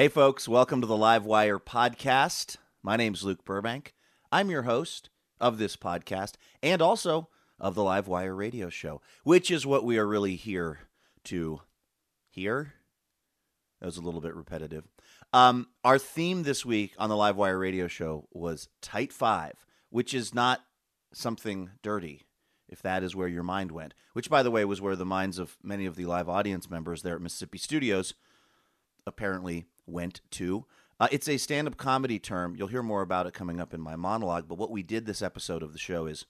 Hey, 0.00 0.08
folks, 0.08 0.48
welcome 0.48 0.80
to 0.80 0.86
the 0.86 0.94
Livewire 0.94 1.60
podcast. 1.60 2.56
My 2.82 2.96
name's 2.96 3.22
Luke 3.22 3.44
Burbank. 3.44 3.92
I'm 4.32 4.48
your 4.48 4.62
host 4.62 5.10
of 5.38 5.58
this 5.58 5.76
podcast 5.76 6.36
and 6.62 6.80
also 6.80 7.28
of 7.58 7.74
the 7.74 7.82
Livewire 7.82 8.34
radio 8.34 8.70
show, 8.70 9.02
which 9.24 9.50
is 9.50 9.66
what 9.66 9.84
we 9.84 9.98
are 9.98 10.06
really 10.06 10.36
here 10.36 10.88
to 11.24 11.60
hear. 12.30 12.72
That 13.78 13.84
was 13.84 13.98
a 13.98 14.00
little 14.00 14.22
bit 14.22 14.34
repetitive. 14.34 14.88
Um, 15.34 15.66
our 15.84 15.98
theme 15.98 16.44
this 16.44 16.64
week 16.64 16.94
on 16.96 17.10
the 17.10 17.14
Livewire 17.14 17.60
radio 17.60 17.86
show 17.86 18.26
was 18.32 18.70
Tight 18.80 19.12
Five, 19.12 19.66
which 19.90 20.14
is 20.14 20.34
not 20.34 20.62
something 21.12 21.72
dirty, 21.82 22.22
if 22.70 22.80
that 22.80 23.02
is 23.02 23.14
where 23.14 23.28
your 23.28 23.42
mind 23.42 23.70
went, 23.70 23.92
which, 24.14 24.30
by 24.30 24.42
the 24.42 24.50
way, 24.50 24.64
was 24.64 24.80
where 24.80 24.96
the 24.96 25.04
minds 25.04 25.38
of 25.38 25.58
many 25.62 25.84
of 25.84 25.96
the 25.96 26.06
live 26.06 26.30
audience 26.30 26.70
members 26.70 27.02
there 27.02 27.16
at 27.16 27.20
Mississippi 27.20 27.58
Studios 27.58 28.14
apparently 29.06 29.66
went 29.90 30.20
to. 30.32 30.66
Uh, 30.98 31.08
it's 31.10 31.28
a 31.28 31.38
stand 31.38 31.66
up 31.66 31.76
comedy 31.76 32.18
term. 32.18 32.54
You'll 32.56 32.68
hear 32.68 32.82
more 32.82 33.02
about 33.02 33.26
it 33.26 33.34
coming 33.34 33.60
up 33.60 33.72
in 33.72 33.80
my 33.80 33.96
monologue. 33.96 34.46
But 34.48 34.58
what 34.58 34.70
we 34.70 34.82
did 34.82 35.06
this 35.06 35.22
episode 35.22 35.62
of 35.62 35.72
the 35.72 35.78
show 35.78 36.06
is 36.06 36.26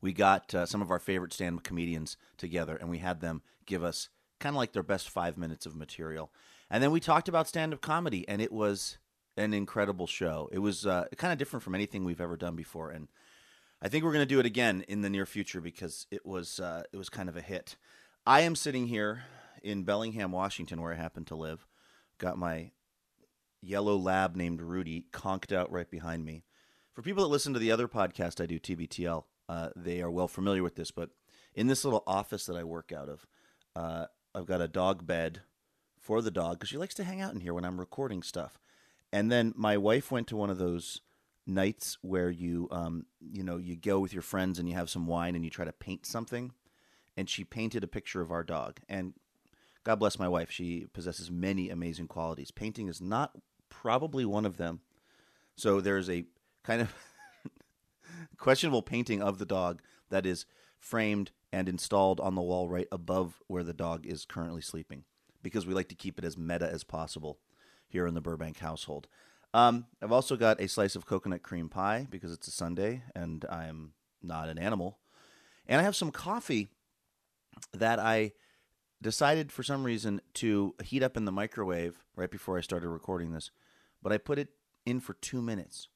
we 0.00 0.12
got 0.12 0.54
uh, 0.54 0.66
some 0.66 0.80
of 0.80 0.90
our 0.90 1.00
favorite 1.00 1.32
stand 1.32 1.58
up 1.58 1.64
comedians 1.64 2.16
together 2.36 2.76
and 2.76 2.88
we 2.88 2.98
had 2.98 3.20
them 3.20 3.42
give 3.66 3.82
us 3.82 4.10
kind 4.38 4.54
of 4.54 4.58
like 4.58 4.72
their 4.72 4.82
best 4.82 5.10
five 5.10 5.36
minutes 5.36 5.66
of 5.66 5.76
material. 5.76 6.30
And 6.70 6.82
then 6.82 6.90
we 6.90 7.00
talked 7.00 7.28
about 7.28 7.48
stand 7.48 7.72
up 7.72 7.80
comedy, 7.80 8.28
and 8.28 8.42
it 8.42 8.52
was 8.52 8.98
an 9.36 9.54
incredible 9.54 10.06
show. 10.06 10.48
It 10.52 10.58
was 10.58 10.86
uh, 10.86 11.06
kind 11.16 11.32
of 11.32 11.38
different 11.38 11.62
from 11.62 11.74
anything 11.74 12.04
we've 12.04 12.20
ever 12.20 12.36
done 12.36 12.56
before. 12.56 12.90
And 12.90 13.08
I 13.80 13.88
think 13.88 14.04
we're 14.04 14.12
going 14.12 14.22
to 14.22 14.34
do 14.34 14.40
it 14.40 14.46
again 14.46 14.84
in 14.88 15.02
the 15.02 15.10
near 15.10 15.26
future 15.26 15.60
because 15.60 16.06
it 16.10 16.26
was 16.26 16.60
uh, 16.60 16.82
it 16.92 16.96
was 16.96 17.08
kind 17.08 17.28
of 17.28 17.36
a 17.36 17.40
hit. 17.40 17.76
I 18.26 18.40
am 18.42 18.54
sitting 18.54 18.88
here 18.88 19.24
in 19.62 19.84
Bellingham, 19.84 20.32
Washington, 20.32 20.80
where 20.80 20.92
I 20.92 20.96
happen 20.96 21.24
to 21.26 21.36
live. 21.36 21.66
Got 22.18 22.38
my 22.38 22.72
yellow 23.60 23.96
lab 23.96 24.36
named 24.36 24.60
Rudy 24.60 25.06
conked 25.12 25.52
out 25.52 25.70
right 25.70 25.90
behind 25.90 26.24
me. 26.24 26.44
For 26.92 27.02
people 27.02 27.22
that 27.22 27.30
listen 27.30 27.52
to 27.54 27.60
the 27.60 27.70
other 27.70 27.88
podcast 27.88 28.42
I 28.42 28.46
do, 28.46 28.58
TBTL, 28.58 29.24
uh, 29.48 29.68
they 29.76 30.02
are 30.02 30.10
well 30.10 30.28
familiar 30.28 30.62
with 30.62 30.74
this. 30.74 30.90
But 30.90 31.10
in 31.54 31.66
this 31.66 31.84
little 31.84 32.02
office 32.06 32.46
that 32.46 32.56
I 32.56 32.64
work 32.64 32.92
out 32.92 33.08
of, 33.08 33.26
uh, 33.76 34.06
I've 34.34 34.46
got 34.46 34.60
a 34.60 34.68
dog 34.68 35.06
bed 35.06 35.42
for 36.00 36.22
the 36.22 36.30
dog 36.30 36.58
because 36.58 36.68
she 36.68 36.78
likes 36.78 36.94
to 36.94 37.04
hang 37.04 37.20
out 37.20 37.34
in 37.34 37.40
here 37.40 37.54
when 37.54 37.64
I'm 37.64 37.80
recording 37.80 38.22
stuff. 38.22 38.58
And 39.12 39.30
then 39.30 39.54
my 39.56 39.76
wife 39.76 40.10
went 40.10 40.26
to 40.28 40.36
one 40.36 40.50
of 40.50 40.58
those 40.58 41.00
nights 41.46 41.98
where 42.02 42.30
you, 42.30 42.68
um, 42.70 43.06
you 43.20 43.42
know, 43.42 43.56
you 43.56 43.76
go 43.76 44.00
with 44.00 44.12
your 44.12 44.22
friends 44.22 44.58
and 44.58 44.68
you 44.68 44.74
have 44.74 44.90
some 44.90 45.06
wine 45.06 45.34
and 45.34 45.44
you 45.44 45.50
try 45.50 45.64
to 45.64 45.72
paint 45.72 46.04
something. 46.04 46.52
And 47.16 47.28
she 47.28 47.42
painted 47.42 47.82
a 47.82 47.88
picture 47.88 48.20
of 48.20 48.30
our 48.30 48.44
dog. 48.44 48.80
And 48.88 49.14
God 49.88 50.00
bless 50.00 50.18
my 50.18 50.28
wife. 50.28 50.50
She 50.50 50.84
possesses 50.92 51.30
many 51.30 51.70
amazing 51.70 52.08
qualities. 52.08 52.50
Painting 52.50 52.88
is 52.88 53.00
not 53.00 53.32
probably 53.70 54.26
one 54.26 54.44
of 54.44 54.58
them. 54.58 54.80
So 55.56 55.80
there's 55.80 56.10
a 56.10 56.26
kind 56.62 56.82
of 56.82 56.94
questionable 58.36 58.82
painting 58.82 59.22
of 59.22 59.38
the 59.38 59.46
dog 59.46 59.80
that 60.10 60.26
is 60.26 60.44
framed 60.78 61.30
and 61.54 61.70
installed 61.70 62.20
on 62.20 62.34
the 62.34 62.42
wall 62.42 62.68
right 62.68 62.86
above 62.92 63.40
where 63.46 63.62
the 63.62 63.72
dog 63.72 64.04
is 64.04 64.26
currently 64.26 64.60
sleeping 64.60 65.04
because 65.42 65.66
we 65.66 65.72
like 65.72 65.88
to 65.88 65.94
keep 65.94 66.18
it 66.18 66.24
as 66.26 66.36
meta 66.36 66.70
as 66.70 66.84
possible 66.84 67.38
here 67.88 68.06
in 68.06 68.12
the 68.12 68.20
Burbank 68.20 68.58
household. 68.58 69.08
Um, 69.54 69.86
I've 70.02 70.12
also 70.12 70.36
got 70.36 70.60
a 70.60 70.68
slice 70.68 70.96
of 70.96 71.06
coconut 71.06 71.42
cream 71.42 71.70
pie 71.70 72.06
because 72.10 72.30
it's 72.30 72.46
a 72.46 72.50
Sunday 72.50 73.04
and 73.16 73.42
I'm 73.50 73.94
not 74.22 74.50
an 74.50 74.58
animal. 74.58 74.98
And 75.66 75.80
I 75.80 75.84
have 75.84 75.96
some 75.96 76.10
coffee 76.10 76.68
that 77.72 77.98
I 77.98 78.32
decided 79.00 79.52
for 79.52 79.62
some 79.62 79.84
reason 79.84 80.20
to 80.34 80.74
heat 80.82 81.02
up 81.02 81.16
in 81.16 81.24
the 81.24 81.32
microwave 81.32 82.04
right 82.16 82.30
before 82.30 82.58
I 82.58 82.62
started 82.62 82.88
recording 82.88 83.32
this, 83.32 83.50
but 84.02 84.12
I 84.12 84.18
put 84.18 84.38
it 84.38 84.48
in 84.84 85.00
for 85.00 85.14
two 85.14 85.40
minutes, 85.40 85.88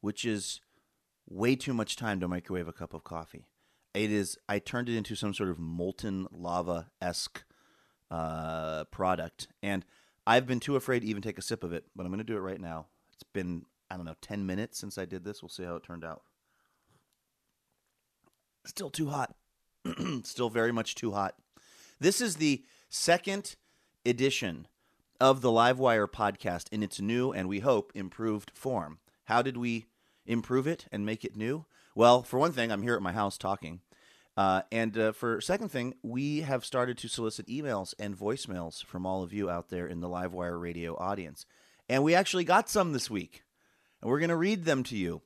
which 0.00 0.24
is 0.24 0.60
way 1.28 1.54
too 1.56 1.74
much 1.74 1.96
time 1.96 2.20
to 2.20 2.28
microwave 2.28 2.68
a 2.68 2.72
cup 2.72 2.94
of 2.94 3.04
coffee. 3.04 3.46
It 3.94 4.10
is. 4.10 4.38
I 4.48 4.58
turned 4.58 4.88
it 4.88 4.96
into 4.96 5.14
some 5.14 5.34
sort 5.34 5.48
of 5.48 5.58
molten 5.58 6.26
lava 6.30 6.90
esque 7.00 7.42
uh, 8.10 8.84
product, 8.84 9.48
and 9.62 9.84
I've 10.26 10.46
been 10.46 10.60
too 10.60 10.76
afraid 10.76 11.00
to 11.00 11.06
even 11.06 11.22
take 11.22 11.38
a 11.38 11.42
sip 11.42 11.64
of 11.64 11.72
it. 11.72 11.84
But 11.96 12.04
I'm 12.04 12.12
going 12.12 12.18
to 12.18 12.24
do 12.24 12.36
it 12.36 12.40
right 12.40 12.60
now. 12.60 12.86
It's 13.12 13.22
been 13.22 13.64
I 13.90 13.96
don't 13.96 14.04
know 14.04 14.14
ten 14.20 14.46
minutes 14.46 14.78
since 14.78 14.98
I 14.98 15.04
did 15.04 15.24
this. 15.24 15.42
We'll 15.42 15.48
see 15.48 15.64
how 15.64 15.76
it 15.76 15.82
turned 15.82 16.04
out. 16.04 16.22
Still 18.66 18.90
too 18.90 19.08
hot. 19.08 19.34
Still 20.24 20.50
very 20.50 20.72
much 20.72 20.94
too 20.94 21.12
hot. 21.12 21.34
This 22.00 22.20
is 22.20 22.36
the 22.36 22.62
second 22.88 23.56
edition 24.06 24.68
of 25.20 25.40
the 25.40 25.50
Livewire 25.50 26.06
podcast 26.06 26.66
in 26.70 26.84
its 26.84 27.00
new 27.00 27.32
and 27.32 27.48
we 27.48 27.58
hope 27.58 27.90
improved 27.92 28.52
form. 28.54 29.00
How 29.24 29.42
did 29.42 29.56
we 29.56 29.86
improve 30.24 30.68
it 30.68 30.86
and 30.92 31.04
make 31.04 31.24
it 31.24 31.36
new? 31.36 31.66
Well, 31.96 32.22
for 32.22 32.38
one 32.38 32.52
thing, 32.52 32.70
I'm 32.70 32.82
here 32.82 32.94
at 32.94 33.02
my 33.02 33.10
house 33.10 33.36
talking. 33.36 33.80
Uh, 34.36 34.62
and 34.70 34.96
uh, 34.96 35.10
for 35.10 35.40
second 35.40 35.70
thing, 35.70 35.94
we 36.00 36.42
have 36.42 36.64
started 36.64 36.98
to 36.98 37.08
solicit 37.08 37.48
emails 37.48 37.94
and 37.98 38.16
voicemails 38.16 38.84
from 38.84 39.04
all 39.04 39.24
of 39.24 39.32
you 39.32 39.50
out 39.50 39.68
there 39.68 39.88
in 39.88 39.98
the 39.98 40.08
Livewire 40.08 40.60
radio 40.60 40.96
audience. 40.98 41.46
And 41.88 42.04
we 42.04 42.14
actually 42.14 42.44
got 42.44 42.70
some 42.70 42.92
this 42.92 43.10
week. 43.10 43.42
And 44.00 44.08
we're 44.08 44.20
going 44.20 44.28
to 44.28 44.36
read 44.36 44.64
them 44.64 44.84
to 44.84 44.96
you 44.96 45.22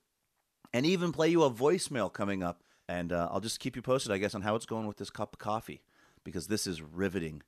and 0.73 0.87
even 0.87 1.13
play 1.13 1.29
you 1.29 1.43
a 1.43 1.51
voicemail 1.51 2.11
coming 2.11 2.43
up. 2.43 2.63
And 2.89 3.13
uh, 3.13 3.29
I'll 3.31 3.41
just 3.41 3.61
keep 3.61 3.77
you 3.77 3.83
posted, 3.83 4.11
I 4.11 4.17
guess, 4.17 4.35
on 4.35 4.41
how 4.41 4.55
it's 4.55 4.65
going 4.65 4.87
with 4.87 4.97
this 4.97 5.11
cup 5.11 5.35
of 5.35 5.39
coffee 5.39 5.83
because 6.25 6.47
this 6.47 6.67
is 6.67 6.83
riveting, 6.83 7.43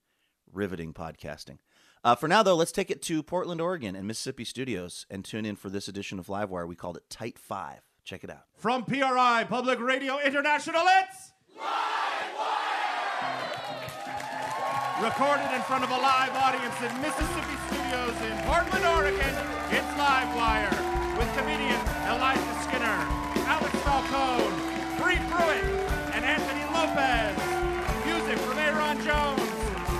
riveting 0.53 0.93
podcasting. 0.93 1.59
Uh, 2.03 2.15
for 2.15 2.29
now, 2.29 2.43
though, 2.43 2.55
let's 2.55 2.73
take 2.73 2.91
it 2.91 3.01
to 3.03 3.23
Portland, 3.23 3.61
Oregon, 3.61 3.97
and 3.97 4.07
Mississippi 4.07 4.45
Studios, 4.45 5.07
and 5.09 5.25
tune 5.25 5.47
in 5.47 5.57
for 5.57 5.71
this 5.71 5.89
edition 5.89 6.19
of 6.19 6.27
Livewire. 6.27 6.69
We 6.69 6.77
called 6.77 6.99
it 6.99 7.09
Tight 7.09 7.39
Five. 7.39 7.81
Check 8.05 8.23
it 8.25 8.31
out. 8.31 8.45
From 8.59 8.85
PRI 8.85 9.47
Public 9.49 9.81
Radio 9.81 10.19
International, 10.21 10.83
it's 11.01 11.33
Livewire! 11.57 11.95
Recorded 15.03 15.51
in 15.55 15.63
front 15.63 15.83
of 15.85 15.91
a 15.91 15.97
live 15.97 16.37
audience 16.37 16.77
in 16.83 17.01
Mississippi 17.01 17.57
Studios 17.69 18.21
in 18.21 18.37
Portland, 18.45 18.85
Oregon, 18.85 19.35
it's 19.71 19.93
Livewire 19.97 20.95
with 21.17 21.29
comedian 21.37 21.81
Eliza 22.13 22.55
Skinner, 22.63 23.01
Alex 23.49 23.75
Falcone, 23.81 24.55
Bree 25.01 25.19
Pruitt, 25.31 25.65
and 26.15 26.25
Anthony 26.25 26.65
Lopez. 26.73 27.44
Jones 29.05 29.41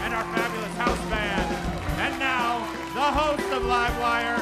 and 0.01 0.15
our 0.15 0.25
fabulous 0.33 0.75
house 0.77 1.11
band. 1.11 1.55
And 2.01 2.19
now, 2.19 2.61
the 2.95 3.01
host 3.01 3.53
of 3.53 3.63
Livewire. 3.65 4.39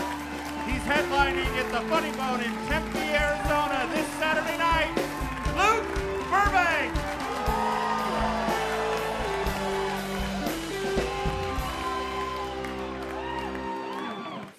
He's 0.70 0.82
headlining 0.82 1.50
at 1.59 1.73
the 1.73 1.81
Funny 1.88 2.12
Bone 2.12 2.41
in 2.41 2.55
Tempe, 2.69 3.00
Arizona 3.00 3.91
this 3.93 4.06
Saturday 4.20 4.56
night. 4.59 4.94
Luke 5.59 5.85
Burbank. 6.31 6.94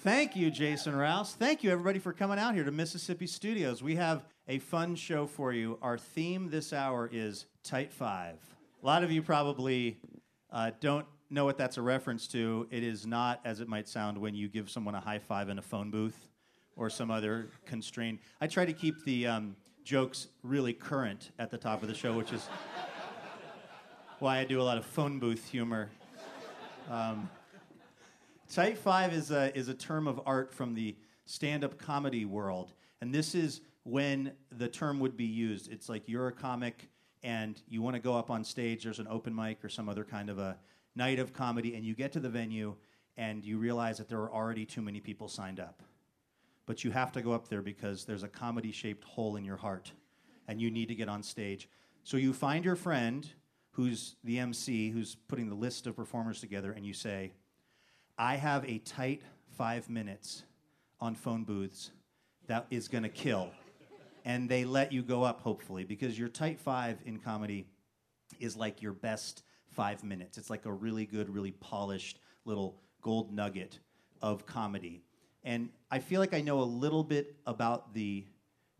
Thank 0.01 0.35
you, 0.35 0.51
Jason 0.51 0.97
Rouse. 0.97 1.33
Thank 1.33 1.63
you, 1.63 1.71
everybody, 1.71 2.00
for 2.00 2.11
coming 2.11 2.39
out 2.39 2.55
here 2.55 2.65
to 2.65 2.71
Mississippi 2.71 3.25
Studios. 3.25 3.81
We 3.81 3.95
have 3.95 4.25
a 4.50 4.59
fun 4.59 4.95
show 4.95 5.27
for 5.27 5.53
you. 5.53 5.79
Our 5.81 5.97
theme 5.97 6.50
this 6.50 6.73
hour 6.73 7.09
is 7.09 7.45
Tight 7.63 7.94
Five. 7.94 8.52
A 8.83 8.85
lot 8.85 9.01
of 9.01 9.13
you 9.13 9.21
probably 9.21 9.97
uh, 10.51 10.71
don't 10.81 11.06
know 11.30 11.45
what 11.45 11.57
that's 11.57 11.77
a 11.77 11.81
reference 11.81 12.27
to. 12.27 12.68
It 12.69 12.83
is 12.83 13.07
not, 13.07 13.39
as 13.45 13.62
it 13.62 13.69
might 13.69 13.88
sound, 13.88 14.18
when 14.18 14.35
you 14.35 14.50
give 14.50 14.69
someone 14.69 14.94
a 14.94 15.00
high 15.00 15.19
five 15.19 15.47
in 15.47 15.57
a 15.57 15.62
phone 15.62 15.89
booth 15.89 16.27
or 16.75 16.89
some 16.89 17.09
other 17.09 17.47
constraint. 17.65 18.19
I 18.41 18.47
try 18.47 18.65
to 18.65 18.74
keep 18.74 19.01
the 19.06 19.25
um, 19.25 19.56
jokes 19.85 20.27
really 20.44 20.74
current 20.74 21.31
at 21.39 21.50
the 21.50 21.57
top 21.57 21.81
of 21.81 21.88
the 21.88 21.94
show, 21.94 22.12
which 22.12 22.33
is 22.33 22.50
why 24.19 24.39
I 24.39 24.44
do 24.44 24.59
a 24.59 24.63
lot 24.63 24.77
of 24.77 24.86
phone 24.86 25.18
booth 25.18 25.47
humor. 25.47 25.89
Um, 26.91 27.29
Tight 28.51 28.77
five 28.77 29.13
is 29.13 29.31
a, 29.31 29.57
is 29.57 29.69
a 29.69 29.74
term 29.74 30.09
of 30.09 30.19
art 30.25 30.53
from 30.53 30.75
the 30.75 30.97
stand 31.24 31.63
up 31.63 31.77
comedy 31.77 32.25
world. 32.25 32.74
And 33.00 33.15
this 33.15 33.33
is 33.33 33.62
when 33.83 34.33
the 34.51 34.68
term 34.68 35.00
would 35.00 35.15
be 35.15 35.24
used. 35.24 35.71
It's 35.71 35.88
like 35.88 36.09
you're 36.09 36.27
a 36.27 36.33
comic 36.33 36.89
and 37.23 37.61
you 37.69 37.81
want 37.81 37.95
to 37.95 38.01
go 38.01 38.15
up 38.15 38.29
on 38.29 38.43
stage, 38.43 38.83
there's 38.83 38.99
an 38.99 39.07
open 39.09 39.33
mic 39.33 39.63
or 39.63 39.69
some 39.69 39.87
other 39.87 40.03
kind 40.03 40.29
of 40.29 40.39
a 40.39 40.57
night 40.95 41.19
of 41.19 41.33
comedy, 41.33 41.75
and 41.75 41.85
you 41.85 41.95
get 41.95 42.11
to 42.13 42.19
the 42.19 42.29
venue 42.29 42.75
and 43.15 43.45
you 43.45 43.57
realize 43.57 43.97
that 43.97 44.09
there 44.09 44.19
are 44.19 44.31
already 44.31 44.65
too 44.65 44.81
many 44.81 44.99
people 44.99 45.27
signed 45.27 45.59
up. 45.59 45.81
But 46.65 46.83
you 46.83 46.91
have 46.91 47.11
to 47.13 47.21
go 47.21 47.33
up 47.33 47.47
there 47.47 47.61
because 47.61 48.05
there's 48.05 48.23
a 48.23 48.27
comedy 48.27 48.71
shaped 48.71 49.03
hole 49.03 49.35
in 49.35 49.45
your 49.45 49.57
heart 49.57 49.91
and 50.47 50.61
you 50.61 50.71
need 50.71 50.87
to 50.87 50.95
get 50.95 51.09
on 51.09 51.23
stage. 51.23 51.69
So 52.03 52.17
you 52.17 52.33
find 52.33 52.65
your 52.65 52.75
friend 52.75 53.27
who's 53.71 54.15
the 54.23 54.39
MC, 54.39 54.89
who's 54.89 55.15
putting 55.27 55.49
the 55.49 55.55
list 55.55 55.87
of 55.87 55.95
performers 55.95 56.39
together, 56.39 56.71
and 56.71 56.85
you 56.85 56.93
say, 56.93 57.31
I 58.17 58.35
have 58.35 58.67
a 58.69 58.77
tight 58.79 59.23
five 59.57 59.89
minutes 59.89 60.43
on 60.99 61.15
phone 61.15 61.43
booths 61.43 61.91
that 62.47 62.67
is 62.69 62.87
going 62.87 63.03
to 63.03 63.09
kill. 63.09 63.49
And 64.25 64.49
they 64.49 64.63
let 64.63 64.91
you 64.93 65.03
go 65.03 65.23
up, 65.23 65.41
hopefully, 65.41 65.83
because 65.83 66.17
your 66.17 66.29
tight 66.29 66.59
five 66.59 66.97
in 67.05 67.19
comedy 67.19 67.65
is 68.39 68.55
like 68.55 68.81
your 68.81 68.93
best 68.93 69.43
five 69.69 70.03
minutes. 70.03 70.37
It's 70.37 70.49
like 70.49 70.65
a 70.65 70.71
really 70.71 71.05
good, 71.05 71.29
really 71.29 71.51
polished 71.51 72.19
little 72.45 72.79
gold 73.01 73.33
nugget 73.33 73.79
of 74.21 74.45
comedy. 74.45 75.03
And 75.43 75.69
I 75.91 75.99
feel 75.99 76.21
like 76.21 76.33
I 76.33 76.41
know 76.41 76.61
a 76.61 76.63
little 76.63 77.03
bit 77.03 77.35
about 77.45 77.93
the 77.93 78.25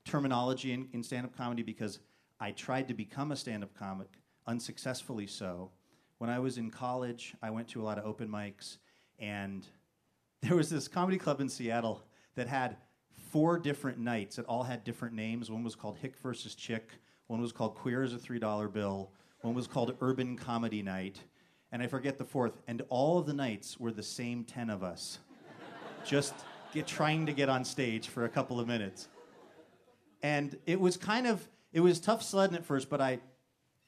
terminology 0.06 0.72
in, 0.72 0.88
in 0.94 1.04
stand 1.04 1.25
up 1.25 1.36
comedy 1.36 1.63
because 1.63 2.00
I 2.39 2.51
tried 2.51 2.88
to 2.88 2.94
become 2.94 3.31
a 3.31 3.36
stand 3.36 3.63
up 3.63 3.74
comic, 3.78 4.10
unsuccessfully 4.48 5.28
so. 5.28 5.72
When 6.19 6.30
I 6.30 6.39
was 6.39 6.57
in 6.57 6.69
college, 6.69 7.36
I 7.42 7.50
went 7.50 7.68
to 7.69 7.81
a 7.81 7.84
lot 7.84 7.98
of 7.98 8.06
open 8.06 8.30
mics 8.30 8.78
and 9.19 9.66
there 10.42 10.56
was 10.56 10.69
this 10.69 10.88
comedy 10.88 11.18
club 11.18 11.42
in 11.42 11.50
Seattle 11.50 12.04
that 12.36 12.48
had 12.48 12.78
four 13.34 13.58
different 13.58 13.98
nights 13.98 14.36
that 14.36 14.46
all 14.46 14.62
had 14.62 14.84
different 14.84 15.16
names. 15.16 15.50
One 15.50 15.64
was 15.64 15.74
called 15.74 15.98
Hick 15.98 16.16
versus 16.22 16.54
Chick, 16.54 16.92
one 17.26 17.42
was 17.42 17.52
called 17.52 17.74
Queer 17.74 18.04
as 18.04 18.14
a 18.14 18.20
$3 18.20 18.72
bill, 18.72 19.10
one 19.42 19.56
was 19.56 19.66
called 19.66 19.98
Urban 20.02 20.38
Comedy 20.38 20.84
Night, 20.84 21.20
and 21.72 21.82
I 21.82 21.88
forget 21.88 22.20
the 22.20 22.26
fourth. 22.26 22.62
And 22.68 22.84
all 22.90 23.18
of 23.18 23.26
the 23.26 23.34
nights 23.34 23.80
were 23.80 23.92
the 23.92 24.04
same 24.04 24.44
10 24.44 24.70
of 24.70 24.84
us, 24.84 25.18
just 26.06 26.36
get, 26.76 26.86
trying 26.86 27.26
to 27.26 27.34
get 27.34 27.50
on 27.50 27.66
stage 27.66 28.08
for 28.08 28.26
a 28.26 28.30
couple 28.30 28.60
of 28.60 28.68
minutes. 28.68 29.08
And 30.22 30.56
it 30.68 30.80
was 30.80 30.96
kind 30.96 31.26
of, 31.26 31.50
it 31.72 31.80
was 31.80 32.00
tough 32.00 32.22
sledding 32.22 32.56
at 32.56 32.64
first, 32.64 32.88
but 32.88 33.02
I, 33.02 33.20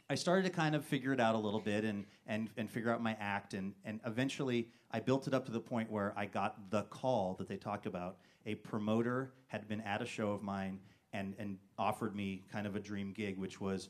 I 0.10 0.16
started 0.16 0.46
to 0.46 0.50
kind 0.50 0.74
of 0.74 0.84
figure 0.84 1.14
it 1.14 1.20
out 1.20 1.36
a 1.36 1.38
little 1.38 1.60
bit 1.60 1.84
and, 1.84 2.06
and, 2.26 2.50
and 2.58 2.68
figure 2.68 2.92
out 2.92 3.00
my 3.00 3.16
act. 3.20 3.54
And, 3.54 3.76
and 3.86 4.00
eventually, 4.08 4.70
I 4.90 5.02
built 5.02 5.28
it 5.28 5.36
up 5.36 5.46
to 5.46 5.52
the 5.52 5.60
point 5.60 5.92
where 5.92 6.16
I 6.18 6.26
got 6.26 6.72
the 6.72 6.82
call 6.84 7.36
that 7.38 7.48
they 7.48 7.58
talked 7.58 7.86
about. 7.86 8.18
A 8.46 8.56
promoter 8.56 9.34
had 9.48 9.68
been 9.68 9.82
at 9.82 10.02
a 10.02 10.06
show 10.06 10.32
of 10.32 10.44
mine 10.44 10.80
and, 11.14 11.34
and 11.40 11.58
offered 11.78 12.16
me 12.16 12.44
kind 12.52 12.68
of 12.68 12.76
a 12.76 12.80
dream 12.80 13.12
gig, 13.12 13.38
which 13.38 13.60
was 13.60 13.90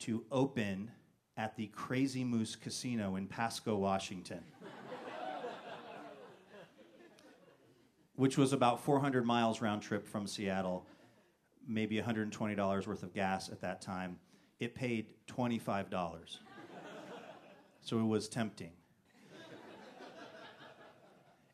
to 0.00 0.24
open 0.30 0.90
at 1.36 1.56
the 1.56 1.66
Crazy 1.68 2.24
Moose 2.24 2.56
Casino 2.56 3.16
in 3.16 3.26
Pasco, 3.26 3.76
Washington. 3.76 4.42
which 8.14 8.36
was 8.36 8.52
about 8.52 8.84
400 8.84 9.24
miles 9.24 9.62
round 9.62 9.80
trip 9.82 10.06
from 10.06 10.26
Seattle, 10.26 10.84
maybe 11.66 11.96
$120 11.96 12.86
worth 12.86 13.02
of 13.02 13.14
gas 13.14 13.48
at 13.48 13.62
that 13.62 13.80
time. 13.80 14.18
It 14.58 14.74
paid 14.74 15.14
$25. 15.26 16.38
so 17.80 17.98
it 17.98 18.04
was 18.04 18.28
tempting. 18.28 18.72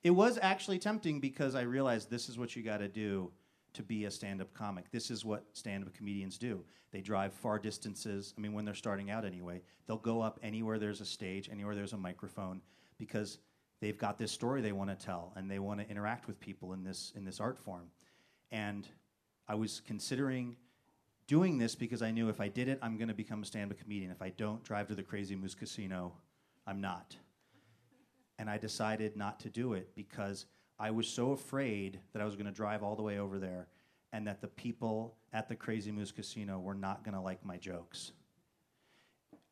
It 0.06 0.14
was 0.14 0.38
actually 0.40 0.78
tempting 0.78 1.18
because 1.18 1.56
I 1.56 1.62
realized 1.62 2.08
this 2.08 2.28
is 2.28 2.38
what 2.38 2.54
you 2.54 2.62
got 2.62 2.76
to 2.76 2.86
do 2.86 3.32
to 3.72 3.82
be 3.82 4.04
a 4.04 4.10
stand 4.12 4.40
up 4.40 4.54
comic. 4.54 4.88
This 4.92 5.10
is 5.10 5.24
what 5.24 5.44
stand 5.52 5.82
up 5.82 5.92
comedians 5.94 6.38
do. 6.38 6.62
They 6.92 7.00
drive 7.00 7.32
far 7.32 7.58
distances. 7.58 8.32
I 8.38 8.40
mean, 8.40 8.52
when 8.52 8.64
they're 8.64 8.72
starting 8.72 9.10
out 9.10 9.24
anyway, 9.24 9.62
they'll 9.84 9.96
go 9.96 10.20
up 10.20 10.38
anywhere 10.44 10.78
there's 10.78 11.00
a 11.00 11.04
stage, 11.04 11.48
anywhere 11.50 11.74
there's 11.74 11.92
a 11.92 11.96
microphone, 11.96 12.60
because 12.98 13.38
they've 13.80 13.98
got 13.98 14.16
this 14.16 14.30
story 14.30 14.60
they 14.60 14.70
want 14.70 14.90
to 14.90 15.06
tell 15.06 15.32
and 15.34 15.50
they 15.50 15.58
want 15.58 15.80
to 15.80 15.90
interact 15.90 16.28
with 16.28 16.38
people 16.38 16.72
in 16.72 16.84
this, 16.84 17.12
in 17.16 17.24
this 17.24 17.40
art 17.40 17.58
form. 17.58 17.90
And 18.52 18.86
I 19.48 19.56
was 19.56 19.82
considering 19.88 20.54
doing 21.26 21.58
this 21.58 21.74
because 21.74 22.00
I 22.00 22.12
knew 22.12 22.28
if 22.28 22.40
I 22.40 22.46
did 22.46 22.68
it, 22.68 22.78
I'm 22.80 22.96
going 22.96 23.08
to 23.08 23.14
become 23.14 23.42
a 23.42 23.44
stand 23.44 23.72
up 23.72 23.78
comedian. 23.80 24.12
If 24.12 24.22
I 24.22 24.28
don't 24.28 24.62
drive 24.62 24.86
to 24.86 24.94
the 24.94 25.02
Crazy 25.02 25.34
Moose 25.34 25.56
Casino, 25.56 26.12
I'm 26.64 26.80
not. 26.80 27.16
And 28.38 28.50
I 28.50 28.58
decided 28.58 29.16
not 29.16 29.40
to 29.40 29.50
do 29.50 29.72
it 29.72 29.94
because 29.94 30.46
I 30.78 30.90
was 30.90 31.08
so 31.08 31.32
afraid 31.32 32.00
that 32.12 32.20
I 32.20 32.24
was 32.24 32.36
going 32.36 32.46
to 32.46 32.52
drive 32.52 32.82
all 32.82 32.96
the 32.96 33.02
way 33.02 33.18
over 33.18 33.38
there 33.38 33.68
and 34.12 34.26
that 34.26 34.40
the 34.40 34.48
people 34.48 35.16
at 35.32 35.48
the 35.48 35.56
Crazy 35.56 35.90
Moose 35.90 36.12
Casino 36.12 36.58
were 36.58 36.74
not 36.74 37.04
going 37.04 37.14
to 37.14 37.20
like 37.20 37.44
my 37.44 37.56
jokes. 37.56 38.12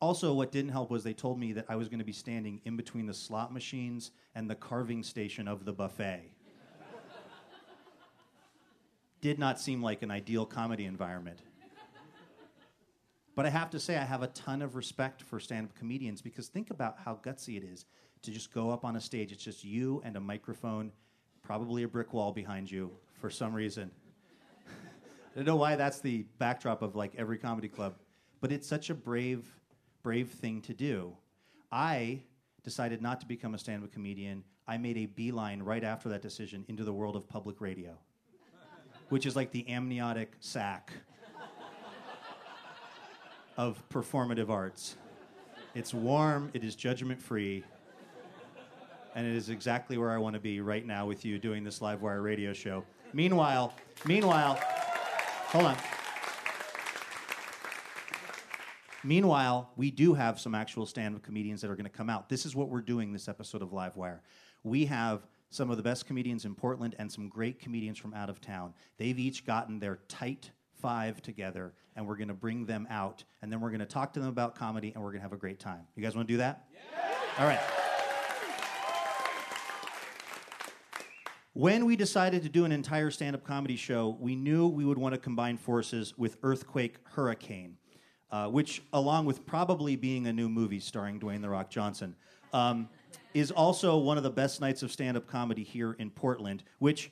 Also, 0.01 0.33
what 0.33 0.51
didn't 0.51 0.71
help 0.71 0.91
was 0.91 1.03
they 1.03 1.13
told 1.13 1.39
me 1.39 1.53
that 1.53 1.65
I 1.69 1.75
was 1.75 1.89
going 1.89 1.99
to 1.99 2.05
be 2.05 2.11
standing 2.11 2.61
in 2.65 2.75
between 2.75 3.05
the 3.05 3.13
slot 3.13 3.53
machines 3.53 4.11
and 4.35 4.49
the 4.49 4.55
carving 4.55 5.03
station 5.03 5.47
of 5.47 5.65
the 5.65 5.73
buffet. 5.73 6.31
Did 9.21 9.39
not 9.39 9.59
seem 9.59 9.81
like 9.81 10.03
an 10.03 10.11
ideal 10.11 10.45
comedy 10.45 10.85
environment. 10.85 11.39
But 13.35 13.45
I 13.45 13.49
have 13.49 13.69
to 13.71 13.79
say, 13.79 13.97
I 13.97 14.03
have 14.03 14.23
a 14.23 14.27
ton 14.27 14.61
of 14.61 14.75
respect 14.75 15.21
for 15.21 15.39
stand 15.39 15.67
up 15.67 15.75
comedians 15.75 16.21
because 16.21 16.47
think 16.47 16.69
about 16.69 16.97
how 17.03 17.19
gutsy 17.21 17.57
it 17.57 17.63
is 17.63 17.85
to 18.25 18.31
just 18.31 18.53
go 18.53 18.69
up 18.69 18.85
on 18.85 18.95
a 18.95 19.01
stage. 19.01 19.31
It's 19.31 19.43
just 19.43 19.63
you 19.63 20.01
and 20.05 20.15
a 20.15 20.19
microphone 20.19 20.91
probably 21.45 21.83
a 21.83 21.87
brick 21.87 22.11
wall 22.13 22.31
behind 22.31 22.69
you 22.69 22.91
for 23.19 23.29
some 23.29 23.53
reason. 23.53 23.91
I 24.67 25.35
don't 25.35 25.45
know 25.45 25.55
why 25.55 25.75
that's 25.75 25.99
the 25.99 26.25
backdrop 26.39 26.81
of 26.81 26.95
like 26.95 27.13
every 27.17 27.37
comedy 27.37 27.67
club, 27.67 27.95
but 28.41 28.51
it's 28.51 28.67
such 28.67 28.89
a 28.89 28.95
brave, 28.95 29.45
brave 30.01 30.29
thing 30.29 30.61
to 30.61 30.73
do. 30.73 31.15
I 31.71 32.21
decided 32.63 33.01
not 33.01 33.19
to 33.19 33.27
become 33.27 33.53
a 33.53 33.59
stand-up 33.59 33.91
comedian. 33.91 34.43
I 34.67 34.77
made 34.77 34.97
a 34.97 35.05
beeline 35.05 35.61
right 35.61 35.83
after 35.83 36.09
that 36.09 36.23
decision 36.23 36.65
into 36.67 36.83
the 36.83 36.93
world 36.93 37.15
of 37.15 37.29
public 37.29 37.61
radio, 37.61 37.95
which 39.09 39.27
is 39.27 39.35
like 39.35 39.51
the 39.51 39.69
amniotic 39.69 40.33
sac 40.39 40.91
of 43.55 43.87
performative 43.89 44.49
arts. 44.49 44.95
It's 45.75 45.93
warm, 45.93 46.49
it 46.53 46.63
is 46.63 46.75
judgment 46.75 47.21
free, 47.21 47.63
and 49.15 49.25
it 49.25 49.33
is 49.33 49.49
exactly 49.49 49.97
where 49.97 50.11
I 50.11 50.17
want 50.17 50.35
to 50.35 50.39
be 50.39 50.59
right 50.59 50.85
now 50.85 51.07
with 51.07 51.25
you 51.25 51.39
doing 51.39 51.63
this 51.63 51.81
live 51.81 52.01
wire 52.01 52.21
radio 52.21 52.53
show. 52.53 52.83
Meanwhile, 53.13 53.73
meanwhile, 54.05 54.59
hold 55.47 55.65
on. 55.65 55.77
Meanwhile, 59.05 59.71
we 59.77 59.91
do 59.91 60.15
have 60.15 60.39
some 60.39 60.53
actual 60.53 60.85
stand 60.85 61.15
up 61.15 61.21
comedians 61.21 61.61
that 61.61 61.69
are 61.69 61.75
going 61.75 61.85
to 61.85 61.91
come 61.91 62.09
out. 62.09 62.27
This 62.27 62.45
is 62.45 62.55
what 62.55 62.69
we're 62.69 62.81
doing 62.81 63.13
this 63.13 63.29
episode 63.29 63.61
of 63.61 63.71
Live 63.71 63.95
Wire. 63.95 64.21
We 64.63 64.85
have 64.85 65.27
some 65.51 65.69
of 65.69 65.77
the 65.77 65.83
best 65.83 66.07
comedians 66.07 66.43
in 66.43 66.55
Portland 66.55 66.95
and 66.99 67.09
some 67.09 67.29
great 67.29 67.59
comedians 67.59 67.97
from 67.97 68.13
out 68.15 68.29
of 68.29 68.41
town. 68.41 68.73
They've 68.97 69.17
each 69.17 69.45
gotten 69.45 69.79
their 69.79 69.99
tight 70.07 70.49
five 70.73 71.21
together, 71.21 71.73
and 71.95 72.05
we're 72.05 72.17
going 72.17 72.27
to 72.27 72.33
bring 72.33 72.65
them 72.65 72.87
out, 72.89 73.23
and 73.41 73.51
then 73.51 73.61
we're 73.61 73.69
going 73.69 73.79
to 73.79 73.85
talk 73.85 74.11
to 74.13 74.19
them 74.19 74.27
about 74.27 74.55
comedy, 74.55 74.91
and 74.93 75.03
we're 75.03 75.11
going 75.11 75.19
to 75.19 75.23
have 75.23 75.33
a 75.33 75.37
great 75.37 75.59
time. 75.59 75.81
You 75.95 76.03
guys 76.03 76.15
want 76.15 76.27
to 76.27 76.33
do 76.33 76.37
that? 76.39 76.65
Yeah. 76.73 77.43
All 77.43 77.47
right. 77.47 77.61
When 81.55 81.85
we 81.85 81.95
decided 81.95 82.43
to 82.43 82.49
do 82.49 82.65
an 82.65 82.73
entire 82.73 83.09
stand 83.09 83.33
up 83.33 83.45
comedy 83.45 83.77
show, 83.77 84.17
we 84.19 84.35
knew 84.35 84.67
we 84.67 84.83
would 84.83 84.97
want 84.97 85.15
to 85.15 85.17
combine 85.17 85.55
forces 85.55 86.13
with 86.17 86.35
Earthquake 86.43 86.97
Hurricane, 87.05 87.77
uh, 88.29 88.49
which, 88.49 88.83
along 88.91 89.25
with 89.25 89.45
probably 89.45 89.95
being 89.95 90.27
a 90.27 90.33
new 90.33 90.49
movie 90.49 90.81
starring 90.81 91.17
Dwayne 91.17 91.41
The 91.41 91.47
Rock 91.47 91.69
Johnson, 91.69 92.13
um, 92.51 92.89
is 93.33 93.51
also 93.51 93.97
one 93.97 94.17
of 94.17 94.23
the 94.23 94.29
best 94.29 94.59
nights 94.59 94.83
of 94.83 94.91
stand 94.91 95.15
up 95.15 95.27
comedy 95.27 95.63
here 95.63 95.93
in 95.93 96.09
Portland, 96.09 96.65
which, 96.79 97.09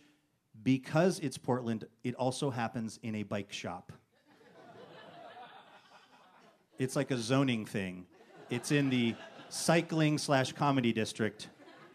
because 0.62 1.20
it's 1.20 1.38
Portland, 1.38 1.88
it 2.04 2.14
also 2.16 2.50
happens 2.50 3.00
in 3.02 3.16
a 3.16 3.24
bike 3.24 3.54
shop. 3.54 3.94
it's 6.78 6.98
like 6.98 7.12
a 7.12 7.18
zoning 7.18 7.66
thing. 7.66 8.06
It's 8.50 8.74
in 8.74 8.90
the 8.90 9.16
cycling 9.48 10.18
slash 10.18 10.52
comedy 10.52 10.92
district 10.92 11.48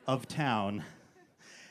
of 0.06 0.26
town. 0.26 0.82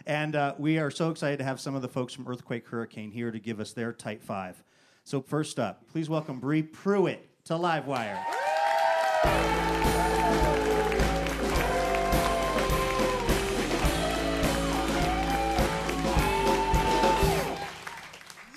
And 0.08 0.38
uh, 0.38 0.56
we 0.58 0.80
are 0.80 0.90
so 0.90 1.10
excited 1.10 1.36
to 1.40 1.44
have 1.44 1.60
some 1.60 1.76
of 1.76 1.82
the 1.82 1.90
folks 1.90 2.14
from 2.14 2.26
Earthquake 2.30 2.66
Hurricane 2.66 3.12
here 3.12 3.30
to 3.30 3.40
give 3.40 3.60
us 3.60 3.74
their 3.74 3.92
Tight 3.92 4.24
Five. 4.24 4.64
So, 5.04 5.22
first 5.22 5.60
up, 5.60 5.86
please 5.92 6.10
welcome 6.10 6.40
Bree 6.40 6.64
Pruitt 6.64 7.28
to 7.44 7.56
Livewire. 7.56 8.18